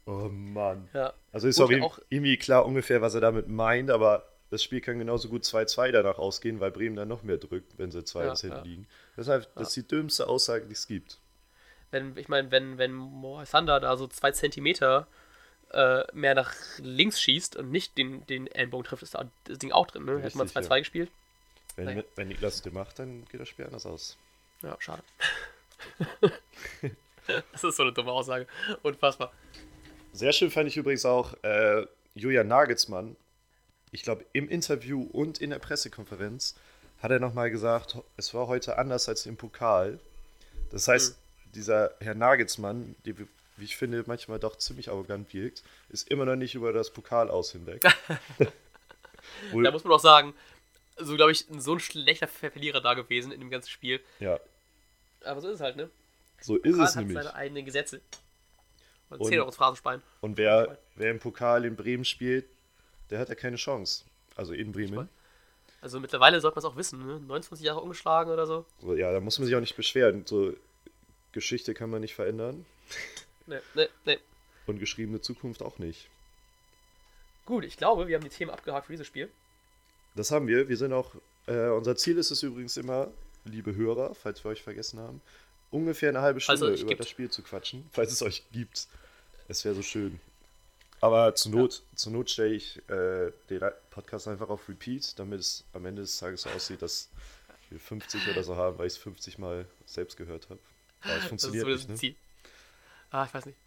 Oh 0.04 0.28
Mann. 0.31 0.88
ja. 0.94 1.12
Also 1.33 1.48
ist 1.48 1.59
Gut, 1.59 1.74
auch, 1.81 1.92
auch- 1.92 1.98
irgendwie 2.09 2.37
klar 2.37 2.64
ungefähr, 2.66 3.00
was 3.02 3.14
er 3.14 3.20
damit 3.20 3.48
meint, 3.48 3.90
aber 3.90 4.26
das 4.50 4.62
Spiel 4.62 4.81
kann 4.81 4.98
genauso 4.98 5.28
gut 5.28 5.42
2-2 5.44 5.92
danach 5.92 6.18
ausgehen, 6.18 6.61
weil 6.61 6.70
Bremen 6.70 6.96
dann 6.96 7.09
noch 7.09 7.22
mehr 7.22 7.37
drückt, 7.37 7.78
wenn 7.78 7.90
sie 7.90 8.02
2 8.04 8.24
Ja, 8.24 8.35
Hinten 8.37 8.57
ja. 8.57 8.62
liegen. 8.62 8.87
Deshalb, 9.16 9.54
das 9.54 9.68
ist 9.68 9.76
die 9.76 9.87
dümmste 9.87 10.26
Aussage, 10.26 10.64
die 10.66 10.72
es 10.72 10.87
gibt. 10.87 11.18
Wenn, 11.90 12.16
ich 12.16 12.28
meine, 12.28 12.50
wenn, 12.50 12.78
wenn 12.78 12.92
Moisander 12.94 13.81
da 13.81 13.96
so 13.98 14.07
zwei 14.09 14.31
Zentimeter 14.33 15.07
äh, 15.72 16.02
mehr 16.14 16.35
nach 16.35 16.54
links 16.78 17.20
schießt 17.20 17.57
und 17.57 17.70
nicht 17.70 17.98
den, 17.98 18.26
den 18.26 18.46
Ellenbogen 18.46 18.85
trifft, 18.87 19.02
ist 19.02 19.14
da 19.14 19.31
das 19.44 19.59
Ding 19.59 19.72
auch 19.72 19.87
drin, 19.87 20.04
ne? 20.07 20.18
Hätte 20.20 20.38
man 20.38 20.46
Richtig, 20.46 20.64
2-2 20.66 20.70
ja. 20.70 20.78
gespielt. 20.78 21.11
Wenn, 21.76 21.85
Naja. 21.85 22.02
wenn 22.16 22.28
Niklas 22.28 22.62
das 22.62 22.72
macht, 22.72 22.98
dann 22.98 23.26
geht 23.26 23.40
das 23.40 23.48
Spiel 23.50 23.66
anders 23.66 23.85
aus. 23.85 24.16
Ja, 24.62 24.74
schade. 24.81 25.02
das 27.53 27.64
ist 27.64 27.77
so 27.77 27.83
eine 27.83 27.93
dumme 27.93 28.12
Aussage. 28.12 28.47
Unfassbar. 28.83 29.33
Sehr 30.12 30.33
schön 30.33 30.51
fand 30.51 30.69
ich 30.69 30.77
übrigens 30.77 31.05
auch 31.05 31.35
äh, 31.43 31.87
Julian 32.14 32.49
Nagelsmann. 32.49 33.17
Ich 33.93 34.03
glaube, 34.03 34.25
im 34.33 34.49
Interview 34.49 35.03
und 35.12 35.38
in 35.41 35.51
der 35.51 35.59
Pressekonferenz 35.59 36.55
hat 37.03 37.11
er 37.11 37.21
nochmal 37.21 37.51
gesagt, 37.51 37.97
es 38.17 38.35
war 38.35 38.49
heute 38.49 38.79
anders 38.79 39.09
als 39.09 39.27
im 39.27 39.37
Pokal. 39.37 40.01
Das 40.71 40.88
heißt, 40.88 41.17
Mhm. 41.17 41.53
dieser 41.55 41.95
Herr 42.01 42.14
Nagelsmann, 42.14 42.97
der, 43.07 43.14
wie 43.19 43.64
ich 43.64 43.77
finde, 43.77 44.05
manchmal 44.07 44.38
doch 44.38 44.57
ziemlich 44.57 44.88
arrogant 44.91 45.33
wirkt, 45.33 45.62
ist 45.88 46.09
immer 46.11 46.25
noch 46.25 46.37
nicht 46.37 46.55
über 46.55 46.73
das 46.73 46.91
Pokal 46.91 47.31
aus 47.31 47.53
hinweg. 47.53 47.83
Da 49.53 49.71
muss 49.71 49.85
man 49.85 49.93
auch 49.93 50.01
sagen, 50.01 50.33
so 50.97 51.14
glaube 51.14 51.33
ich, 51.33 51.45
so 51.59 51.75
ein 51.75 51.81
schlechter 51.81 52.27
Ver- 52.29 52.51
Verlierer 52.51 52.81
da 52.81 52.95
gewesen 52.95 53.31
in 53.31 53.41
dem 53.41 53.51
ganzen 53.51 53.69
Spiel. 53.69 54.01
ja, 54.21 54.41
Aber 55.24 55.40
so 55.40 55.48
ist 55.48 55.57
es 55.57 55.61
halt, 55.61 55.76
ne? 55.76 55.90
so 56.40 56.57
ist 56.57 56.62
Pokal 56.62 56.85
es 56.85 56.96
hat 56.96 57.04
nämlich. 57.04 57.16
seine 57.16 57.35
eigenen 57.35 57.64
Gesetze. 57.64 58.00
Mal 59.11 59.20
10 59.20 59.38
Euro 59.38 59.48
ins 59.48 59.57
Phrasenschwein. 59.57 60.02
Und 60.20 60.37
wer, 60.37 60.78
wer 60.96 61.11
im 61.11 61.18
Pokal 61.18 61.64
in 61.64 61.76
Bremen 61.76 62.04
spielt, 62.04 62.46
der 63.11 63.18
hat 63.18 63.28
ja 63.28 63.35
keine 63.35 63.57
Chance. 63.57 64.04
Also 64.37 64.52
in 64.52 64.72
Bremen. 64.72 65.09
Also 65.81 66.00
mittlerweile 66.00 66.40
sollte 66.40 66.57
man 66.57 66.66
es 66.66 66.72
auch 66.72 66.76
wissen, 66.76 67.07
ne? 67.07 67.20
29 67.20 67.64
Jahre 67.64 67.81
umgeschlagen 67.81 68.33
oder 68.33 68.46
so. 68.46 68.66
So, 68.81 68.94
ja, 68.94 69.12
da 69.12 69.20
muss 69.20 69.38
man 69.38 69.46
sich 69.46 69.54
auch 69.54 69.61
nicht 69.61 69.76
beschweren. 69.76 70.26
So, 70.26 70.52
Geschichte 71.33 71.74
kann 71.74 71.90
man 71.90 72.00
nicht 72.00 72.14
verändern. 72.14 72.64
Nee, 73.50 73.61
nee, 73.74 73.88
nee. 74.04 74.18
Und 74.66 74.78
geschriebene 74.78 75.22
Zukunft 75.22 75.62
auch 75.62 75.78
nicht. 75.78 76.11
Gut, 77.46 77.64
ich 77.64 77.78
glaube, 77.78 78.07
wir 78.07 78.14
haben 78.14 78.22
die 78.22 78.28
Themen 78.28 78.50
abgehakt 78.50 78.85
für 78.85 78.92
dieses 78.92 79.07
Spiel. 79.07 79.31
Das 80.14 80.31
haben 80.31 80.46
wir. 80.48 80.68
Wir 80.68 80.76
sind 80.76 80.92
auch, 80.92 81.14
äh, 81.46 81.68
unser 81.68 81.96
Ziel 81.96 82.18
ist 82.18 82.31
es 82.31 82.42
übrigens 82.42 82.76
immer, 82.76 83.11
liebe 83.48 83.74
Hörer, 83.74 84.14
falls 84.14 84.44
wir 84.44 84.50
euch 84.50 84.62
vergessen 84.62 85.00
haben, 85.00 85.20
ungefähr 85.70 86.11
eine 86.11 86.20
halbe 86.20 86.40
Stunde 86.40 86.66
euch 86.66 86.82
über 86.82 86.94
das 86.94 87.08
Spiel 87.08 87.30
zu 87.30 87.42
quatschen, 87.42 87.88
falls 87.92 88.12
es 88.12 88.22
euch 88.22 88.44
gibt. 88.52 88.87
Es 89.48 89.64
wäre 89.64 89.74
so 89.74 89.82
schön. 89.82 90.20
Aber 91.00 91.34
zur 91.34 91.52
Not, 91.52 91.82
zur 91.94 92.12
Not 92.12 92.30
stelle 92.30 92.54
ich 92.54 92.78
äh, 92.88 93.32
den 93.48 93.61
Podcast 93.90 94.26
einfach 94.26 94.48
auf 94.48 94.68
Repeat, 94.68 95.18
damit 95.18 95.40
es 95.40 95.64
am 95.72 95.87
Ende 95.87 96.02
des 96.02 96.18
Tages 96.18 96.42
so 96.42 96.50
aussieht, 96.50 96.82
dass 96.82 97.08
wir 97.70 97.78
50 97.78 98.28
oder 98.28 98.42
so 98.42 98.56
haben, 98.56 98.78
weil 98.78 98.88
ich 98.88 98.94
es 98.94 98.98
50 98.98 99.38
Mal 99.38 99.66
selbst 99.87 100.16
gehört 100.16 100.50
habe. 100.50 100.58
Aber 101.02 101.11
es 101.11 101.14
Das 101.14 101.22
ist 101.22 101.28
funktioniert 101.28 101.64
so 101.64 101.70
nicht, 101.70 101.88
ne? 101.88 101.94
Ziel. 101.94 102.16
Ah, 103.11 103.24
ich 103.24 103.32
weiß 103.32 103.46
nicht. 103.46 103.58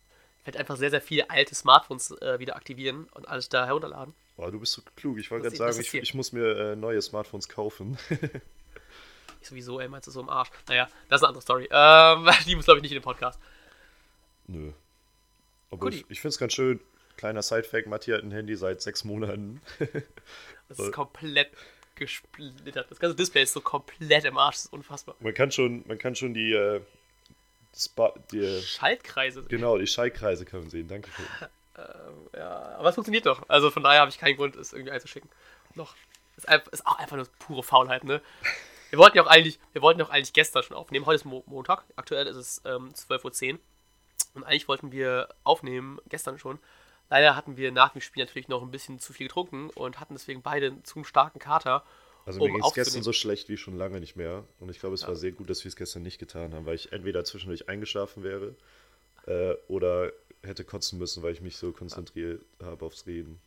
Ich 0.41 0.47
werde 0.47 0.59
einfach 0.59 0.75
sehr, 0.75 0.89
sehr 0.89 1.01
viele 1.01 1.29
alte 1.29 1.55
Smartphones 1.55 2.11
äh, 2.19 2.39
wieder 2.39 2.55
aktivieren 2.55 3.05
und 3.13 3.27
alles 3.27 3.47
da 3.47 3.65
herunterladen. 3.65 4.13
Boah, 4.35 4.51
du 4.51 4.59
bist 4.59 4.73
so 4.73 4.81
klug. 4.95 5.19
Ich 5.19 5.29
wollte 5.29 5.43
gerade 5.43 5.55
sagen, 5.55 5.79
ich, 5.79 5.93
ich 5.93 6.13
muss 6.13 6.31
mir 6.31 6.57
äh, 6.57 6.75
neue 6.75 7.01
Smartphones 7.01 7.47
kaufen. 7.47 7.97
Ich 9.41 9.47
sowieso, 9.47 9.80
ey, 9.80 9.88
meinst 9.88 10.08
du 10.08 10.12
so 10.12 10.21
im 10.21 10.30
Arsch? 10.30 10.49
Naja, 10.67 10.88
das 11.10 11.19
ist 11.19 11.23
eine 11.23 11.30
andere 11.30 11.41
Story. 11.41 11.67
Ähm, 11.71 12.30
die 12.45 12.56
muss, 12.56 12.65
glaube 12.65 12.77
ich, 12.77 12.84
nicht 12.84 12.91
in 12.91 12.99
den 12.99 13.04
Podcast. 13.04 13.39
Nö. 14.47 14.71
Aber 15.71 15.80
Guti. 15.80 15.97
ich, 15.97 16.06
ich 16.10 16.21
finde 16.21 16.34
es 16.34 16.38
ganz 16.38 16.54
schön. 16.54 16.80
Kleiner 17.17 17.41
Sidefact, 17.41 17.88
Matti 17.88 18.12
hat 18.12 18.23
ein 18.23 18.32
Handy 18.32 18.56
seit 18.56 18.82
sechs 18.82 19.04
Monaten. 19.04 19.62
Das 20.69 20.80
ist 20.80 20.93
komplett 20.93 21.51
gesplittert. 21.95 22.89
Das 22.89 22.97
ganze 22.97 23.17
Display 23.17 23.43
ist 23.43 23.51
so 23.51 23.60
komplett 23.60 24.23
im 24.23 24.38
Arsch. 24.38 24.56
Das 24.56 24.65
ist 24.65 24.73
unfassbar. 24.73 25.15
Man 25.19 25.34
kann 25.34 25.51
schon, 25.51 25.84
man 25.86 25.97
kann 25.97 26.15
schon 26.15 26.34
die, 26.34 26.54
äh, 26.54 26.80
die 28.32 28.39
äh, 28.39 28.62
Schaltkreise. 28.62 29.43
genau, 29.43 29.77
die 29.77 29.86
Schaltkreise 29.86 30.45
kann 30.45 30.62
man 30.62 30.69
sehen. 30.69 30.88
Danke. 30.88 31.10
Ähm, 31.77 32.27
ja, 32.36 32.75
aber 32.77 32.89
es 32.89 32.95
funktioniert 32.95 33.25
doch. 33.25 33.47
Also 33.47 33.71
von 33.71 33.82
daher 33.82 34.01
habe 34.01 34.12
ich 34.12 34.17
keinen 34.17 34.36
Grund, 34.36 34.58
es 34.58 34.73
irgendwie 34.73 34.91
einzuschicken. 34.91 35.30
Noch. 35.73 35.95
Ist, 36.36 36.47
einfach, 36.49 36.69
ist 36.73 36.86
auch 36.86 36.99
einfach 36.99 37.15
nur 37.15 37.25
pure 37.39 37.63
Faulheit, 37.63 38.04
ne? 38.04 38.21
Wir 38.91 38.99
wollten 38.99 39.15
ja 39.15 39.23
auch 39.23 39.27
eigentlich, 39.27 39.58
wir 39.71 39.82
wollten 39.82 40.01
ja 40.01 40.06
auch 40.06 40.10
eigentlich 40.10 40.34
gestern 40.34 40.63
schon 40.63 40.75
aufnehmen. 40.75 41.06
Heute 41.06 41.15
ist 41.15 41.25
Mo 41.25 41.43
Montag. 41.47 41.86
Aktuell 41.95 42.27
ist 42.27 42.36
es 42.36 42.62
ähm, 42.65 42.89
12.10 42.89 43.54
Uhr. 43.54 43.60
Und 44.34 44.43
eigentlich 44.43 44.67
wollten 44.67 44.91
wir 44.91 45.30
aufnehmen, 45.45 45.99
gestern 46.10 46.38
schon. 46.38 46.60
Leider 47.10 47.38
hatten 47.38 47.56
wir 47.56 47.71
nach 47.71 47.93
dem 47.93 48.01
Spiel 48.01 48.23
natürlich 48.23 48.49
noch 48.49 48.62
ein 48.62 48.69
bisschen 48.69 48.99
zu 48.99 49.13
viel 49.13 49.27
getrunken 49.27 49.69
und 49.69 50.01
hatten 50.01 50.13
deswegen 50.13 50.41
beide 50.41 50.67
einen 50.67 50.84
zu 50.84 51.06
starken 51.06 51.39
Kater. 51.39 51.86
Also 52.25 52.41
um 52.41 52.47
mir 52.47 52.54
ging 52.54 52.65
es 52.65 52.73
gestern 52.73 53.01
so 53.01 53.13
schlecht 53.13 53.47
wie 53.47 53.56
schon 53.56 53.77
lange 53.77 54.01
nicht 54.01 54.17
mehr. 54.17 54.43
Und 54.60 54.69
ich 54.69 54.80
glaube, 54.80 54.95
es 54.95 55.08
war 55.08 55.15
sehr 55.15 55.32
gut, 55.32 55.49
dass 55.49 55.63
wir 55.63 55.69
es 55.69 55.77
gestern 55.77 56.04
nicht 56.04 56.19
getan 56.19 56.54
haben, 56.54 56.65
weil 56.65 56.75
ich 56.75 56.91
entweder 56.91 57.23
zwischendurch 57.23 57.69
eingeschlafen 57.69 58.23
wäre 58.23 58.56
äh, 59.25 59.56
oder 59.69 60.12
hätte 60.43 60.65
kotzen 60.65 60.99
müssen, 60.99 61.23
weil 61.23 61.32
ich 61.32 61.39
mich 61.39 61.56
so 61.56 61.71
konzentriert 61.71 62.43
habe 62.62 62.86
aufs 62.86 63.08
Reden. 63.08 63.39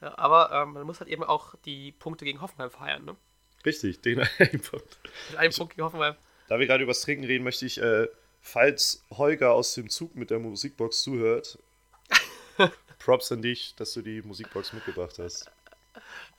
Ja, 0.00 0.16
aber 0.16 0.50
ähm, 0.52 0.72
man 0.72 0.86
muss 0.86 1.00
halt 1.00 1.10
eben 1.10 1.22
auch 1.22 1.54
die 1.66 1.92
Punkte 1.92 2.24
gegen 2.24 2.40
Hoffenheim 2.40 2.70
feiern, 2.70 3.04
ne? 3.04 3.16
Richtig, 3.64 4.00
den 4.02 4.20
einfach. 4.38 4.80
Mit 5.30 5.38
einem 5.38 5.52
Punkt 5.52 5.74
gegen 5.74 5.84
Hoffenheim. 5.84 6.14
Da 6.48 6.58
wir 6.58 6.66
gerade 6.66 6.82
übers 6.82 7.02
Trinken 7.02 7.24
reden, 7.24 7.44
möchte 7.44 7.66
ich, 7.66 7.78
äh, 7.80 8.08
falls 8.40 9.04
Holger 9.10 9.52
aus 9.52 9.74
dem 9.74 9.88
Zug 9.88 10.16
mit 10.16 10.30
der 10.30 10.38
Musikbox 10.38 11.02
zuhört, 11.02 11.58
Props 12.98 13.30
an 13.32 13.42
dich, 13.42 13.74
dass 13.76 13.92
du 13.94 14.02
die 14.02 14.22
Musikbox 14.22 14.72
mitgebracht 14.72 15.18
hast. 15.18 15.50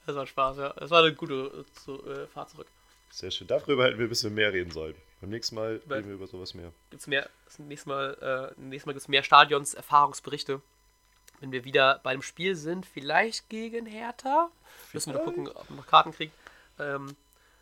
Das 0.06 0.16
war 0.16 0.26
Spaß, 0.26 0.56
ja. 0.58 0.72
Das 0.74 0.90
war 0.90 1.02
eine 1.02 1.14
gute 1.14 1.64
äh, 1.66 1.80
zu, 1.84 2.04
äh, 2.06 2.26
Fahrt 2.26 2.50
zurück. 2.50 2.66
Sehr 3.10 3.30
schön. 3.30 3.46
Darüber 3.46 3.84
hätten 3.84 3.98
wir 3.98 4.06
ein 4.06 4.08
bisschen 4.08 4.34
mehr 4.34 4.52
reden 4.52 4.70
sollen. 4.70 4.94
Beim 5.20 5.30
nächsten 5.30 5.54
Mal 5.54 5.80
Weil- 5.86 5.98
reden 5.98 6.08
wir 6.08 6.14
über 6.16 6.26
sowas 6.26 6.54
mehr. 6.54 6.72
Gibt's 6.90 7.06
mehr, 7.06 7.28
das 7.44 7.58
nächste 7.58 7.88
Mal, 7.88 8.52
äh, 8.56 8.60
nächstes 8.60 8.86
Mal 8.86 8.92
gibt 8.92 9.02
es 9.02 9.08
mehr 9.08 9.22
Stadions, 9.22 9.74
Erfahrungsberichte. 9.74 10.60
Wenn 11.40 11.52
wir 11.52 11.64
wieder 11.64 12.00
bei 12.02 12.12
dem 12.12 12.22
Spiel 12.22 12.54
sind, 12.54 12.86
vielleicht 12.86 13.48
gegen 13.48 13.86
Hertha. 13.86 14.50
Müssen 14.92 15.12
wir 15.12 15.20
gucken, 15.20 15.48
ob 15.48 15.68
wir 15.68 15.76
noch 15.76 15.86
Karten 15.86 16.12
kriegen. 16.12 16.32
Ähm, 16.78 17.14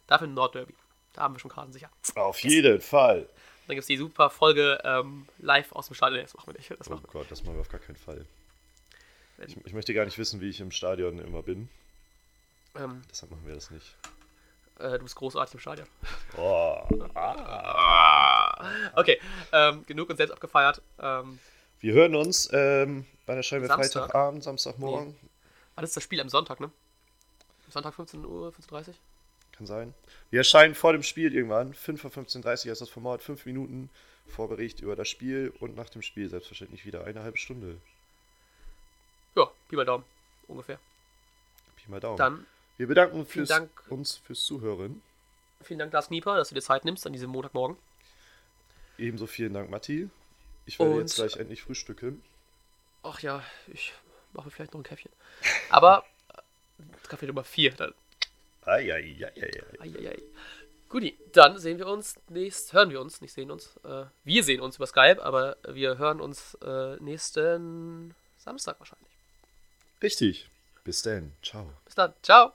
dafür 0.06 0.26
ein 0.28 0.34
Nordderby. 0.34 0.74
Da 1.12 1.22
haben 1.22 1.34
wir 1.34 1.38
schon 1.40 1.50
Karten 1.50 1.72
sicher. 1.72 1.90
Auf 2.14 2.38
jeden 2.40 2.80
Fall. 2.80 3.28
Dann 3.66 3.74
gibt 3.76 3.80
es 3.82 3.86
die 3.86 3.96
super 3.96 4.30
Folge 4.30 4.80
ähm, 4.84 5.26
live 5.38 5.72
aus 5.72 5.86
dem 5.86 5.94
Stadion. 5.94 6.18
Nee, 6.18 6.24
Das 6.24 6.34
machen 6.34 6.48
wir 6.48 6.54
nicht. 6.58 6.70
Das 6.70 6.88
Oh 6.88 6.94
machen 6.94 7.06
Gott, 7.12 7.30
das 7.30 7.42
machen 7.44 7.54
wir 7.54 7.60
auf 7.60 7.68
gar 7.68 7.80
keinen 7.80 7.96
Fall. 7.96 8.26
Ich, 9.46 9.56
ich 9.64 9.72
möchte 9.72 9.94
gar 9.94 10.04
nicht 10.04 10.18
wissen, 10.18 10.40
wie 10.40 10.48
ich 10.50 10.60
im 10.60 10.70
Stadion 10.70 11.18
immer 11.18 11.42
bin. 11.42 11.68
Ähm, 12.76 13.02
Deshalb 13.10 13.30
machen 13.32 13.46
wir 13.46 13.54
das 13.54 13.70
nicht. 13.70 13.96
äh, 14.78 14.90
du 14.98 15.04
bist 15.04 15.16
großartig 15.16 15.54
im 15.54 15.60
Stadion. 15.60 15.88
Oh. 16.36 16.76
Okay, 18.94 19.18
ähm, 19.52 19.84
genug 19.86 20.10
uns 20.10 20.18
selbst 20.18 20.32
abgefeiert. 20.32 20.82
Ähm, 21.00 21.38
Wir 21.80 21.94
hören 21.94 22.14
uns, 22.14 22.46
erscheinen 22.46 23.06
wir 23.26 23.68
Samstag. 23.68 24.02
Freitagabend, 24.02 24.42
Samstagmorgen? 24.44 25.16
wann 25.74 25.84
ist 25.84 25.96
das 25.96 26.02
Spiel? 26.02 26.20
Am 26.20 26.28
Sonntag, 26.28 26.60
ne? 26.60 26.70
Sonntag 27.70 27.94
15 27.94 28.24
Uhr, 28.24 28.52
15.30 28.52 28.88
Uhr? 28.88 28.94
Kann 29.52 29.66
sein. 29.66 29.94
Wir 30.30 30.40
erscheinen 30.40 30.74
vor 30.74 30.92
dem 30.92 31.02
Spiel 31.02 31.34
irgendwann. 31.34 31.74
5 31.74 32.00
vor 32.00 32.10
15.30 32.10 32.66
Uhr 32.66 32.72
ist 32.72 32.80
das 32.80 32.88
Format. 32.88 33.22
5 33.22 33.46
Minuten 33.46 33.90
Vorbericht 34.26 34.80
über 34.80 34.96
das 34.96 35.08
Spiel 35.08 35.52
und 35.60 35.76
nach 35.76 35.88
dem 35.90 36.02
Spiel 36.02 36.28
selbstverständlich 36.28 36.86
wieder 36.86 37.04
eine 37.04 37.22
halbe 37.22 37.36
Stunde. 37.38 37.76
Ja, 39.36 39.50
Pi 39.68 39.76
mal 39.76 39.84
Daumen. 39.84 40.04
Ungefähr. 40.48 40.78
Pi 41.76 41.90
mal 41.90 42.00
Daumen. 42.00 42.16
Dann 42.16 42.46
wir 42.76 42.86
bedanken 42.86 43.26
fürs, 43.26 43.48
Dank. 43.48 43.70
uns 43.90 44.16
fürs 44.16 44.42
Zuhören. 44.44 45.02
vielen 45.62 45.78
Dank, 45.80 45.92
Lars 45.92 46.06
Knieper, 46.08 46.36
dass 46.36 46.48
du 46.48 46.54
dir 46.54 46.62
Zeit 46.62 46.84
nimmst 46.84 47.06
an 47.06 47.12
diesem 47.12 47.30
Montagmorgen. 47.30 47.76
Ebenso 48.98 49.26
vielen 49.26 49.52
Dank, 49.52 49.68
Matti. 49.70 50.08
Ich 50.66 50.78
werde 50.78 50.92
Und- 50.92 51.00
jetzt 51.00 51.16
gleich 51.16 51.36
endlich 51.36 51.62
frühstücken. 51.62 52.22
Ach 53.02 53.20
ja, 53.20 53.42
ich 53.66 53.92
mache 54.32 54.46
mir 54.46 54.50
vielleicht 54.50 54.72
noch 54.74 54.80
ein 54.80 54.84
Käffchen. 54.84 55.10
Aber 55.70 56.04
Kaffee 57.08 57.26
Nummer 57.26 57.44
4. 57.44 57.72
Dann. 57.72 57.94
Eieieiei. 58.64 59.32
Eieiei. 59.78 60.22
Guti, 60.88 61.16
dann 61.32 61.56
sehen 61.56 61.78
wir 61.78 61.86
uns 61.86 62.16
nächst, 62.28 62.72
hören 62.72 62.90
wir 62.90 63.00
uns, 63.00 63.20
nicht 63.20 63.32
sehen 63.32 63.50
uns. 63.50 63.76
Äh, 63.84 64.06
wir 64.24 64.42
sehen 64.42 64.60
uns 64.60 64.76
über 64.76 64.86
Skype, 64.86 65.22
aber 65.22 65.56
wir 65.68 65.98
hören 65.98 66.20
uns 66.20 66.54
äh, 66.64 66.96
nächsten 66.96 68.14
Samstag 68.38 68.78
wahrscheinlich. 68.80 69.08
Richtig. 70.02 70.48
Bis 70.82 71.02
dann. 71.02 71.32
Ciao. 71.42 71.72
Bis 71.84 71.94
dann. 71.94 72.12
Ciao. 72.22 72.52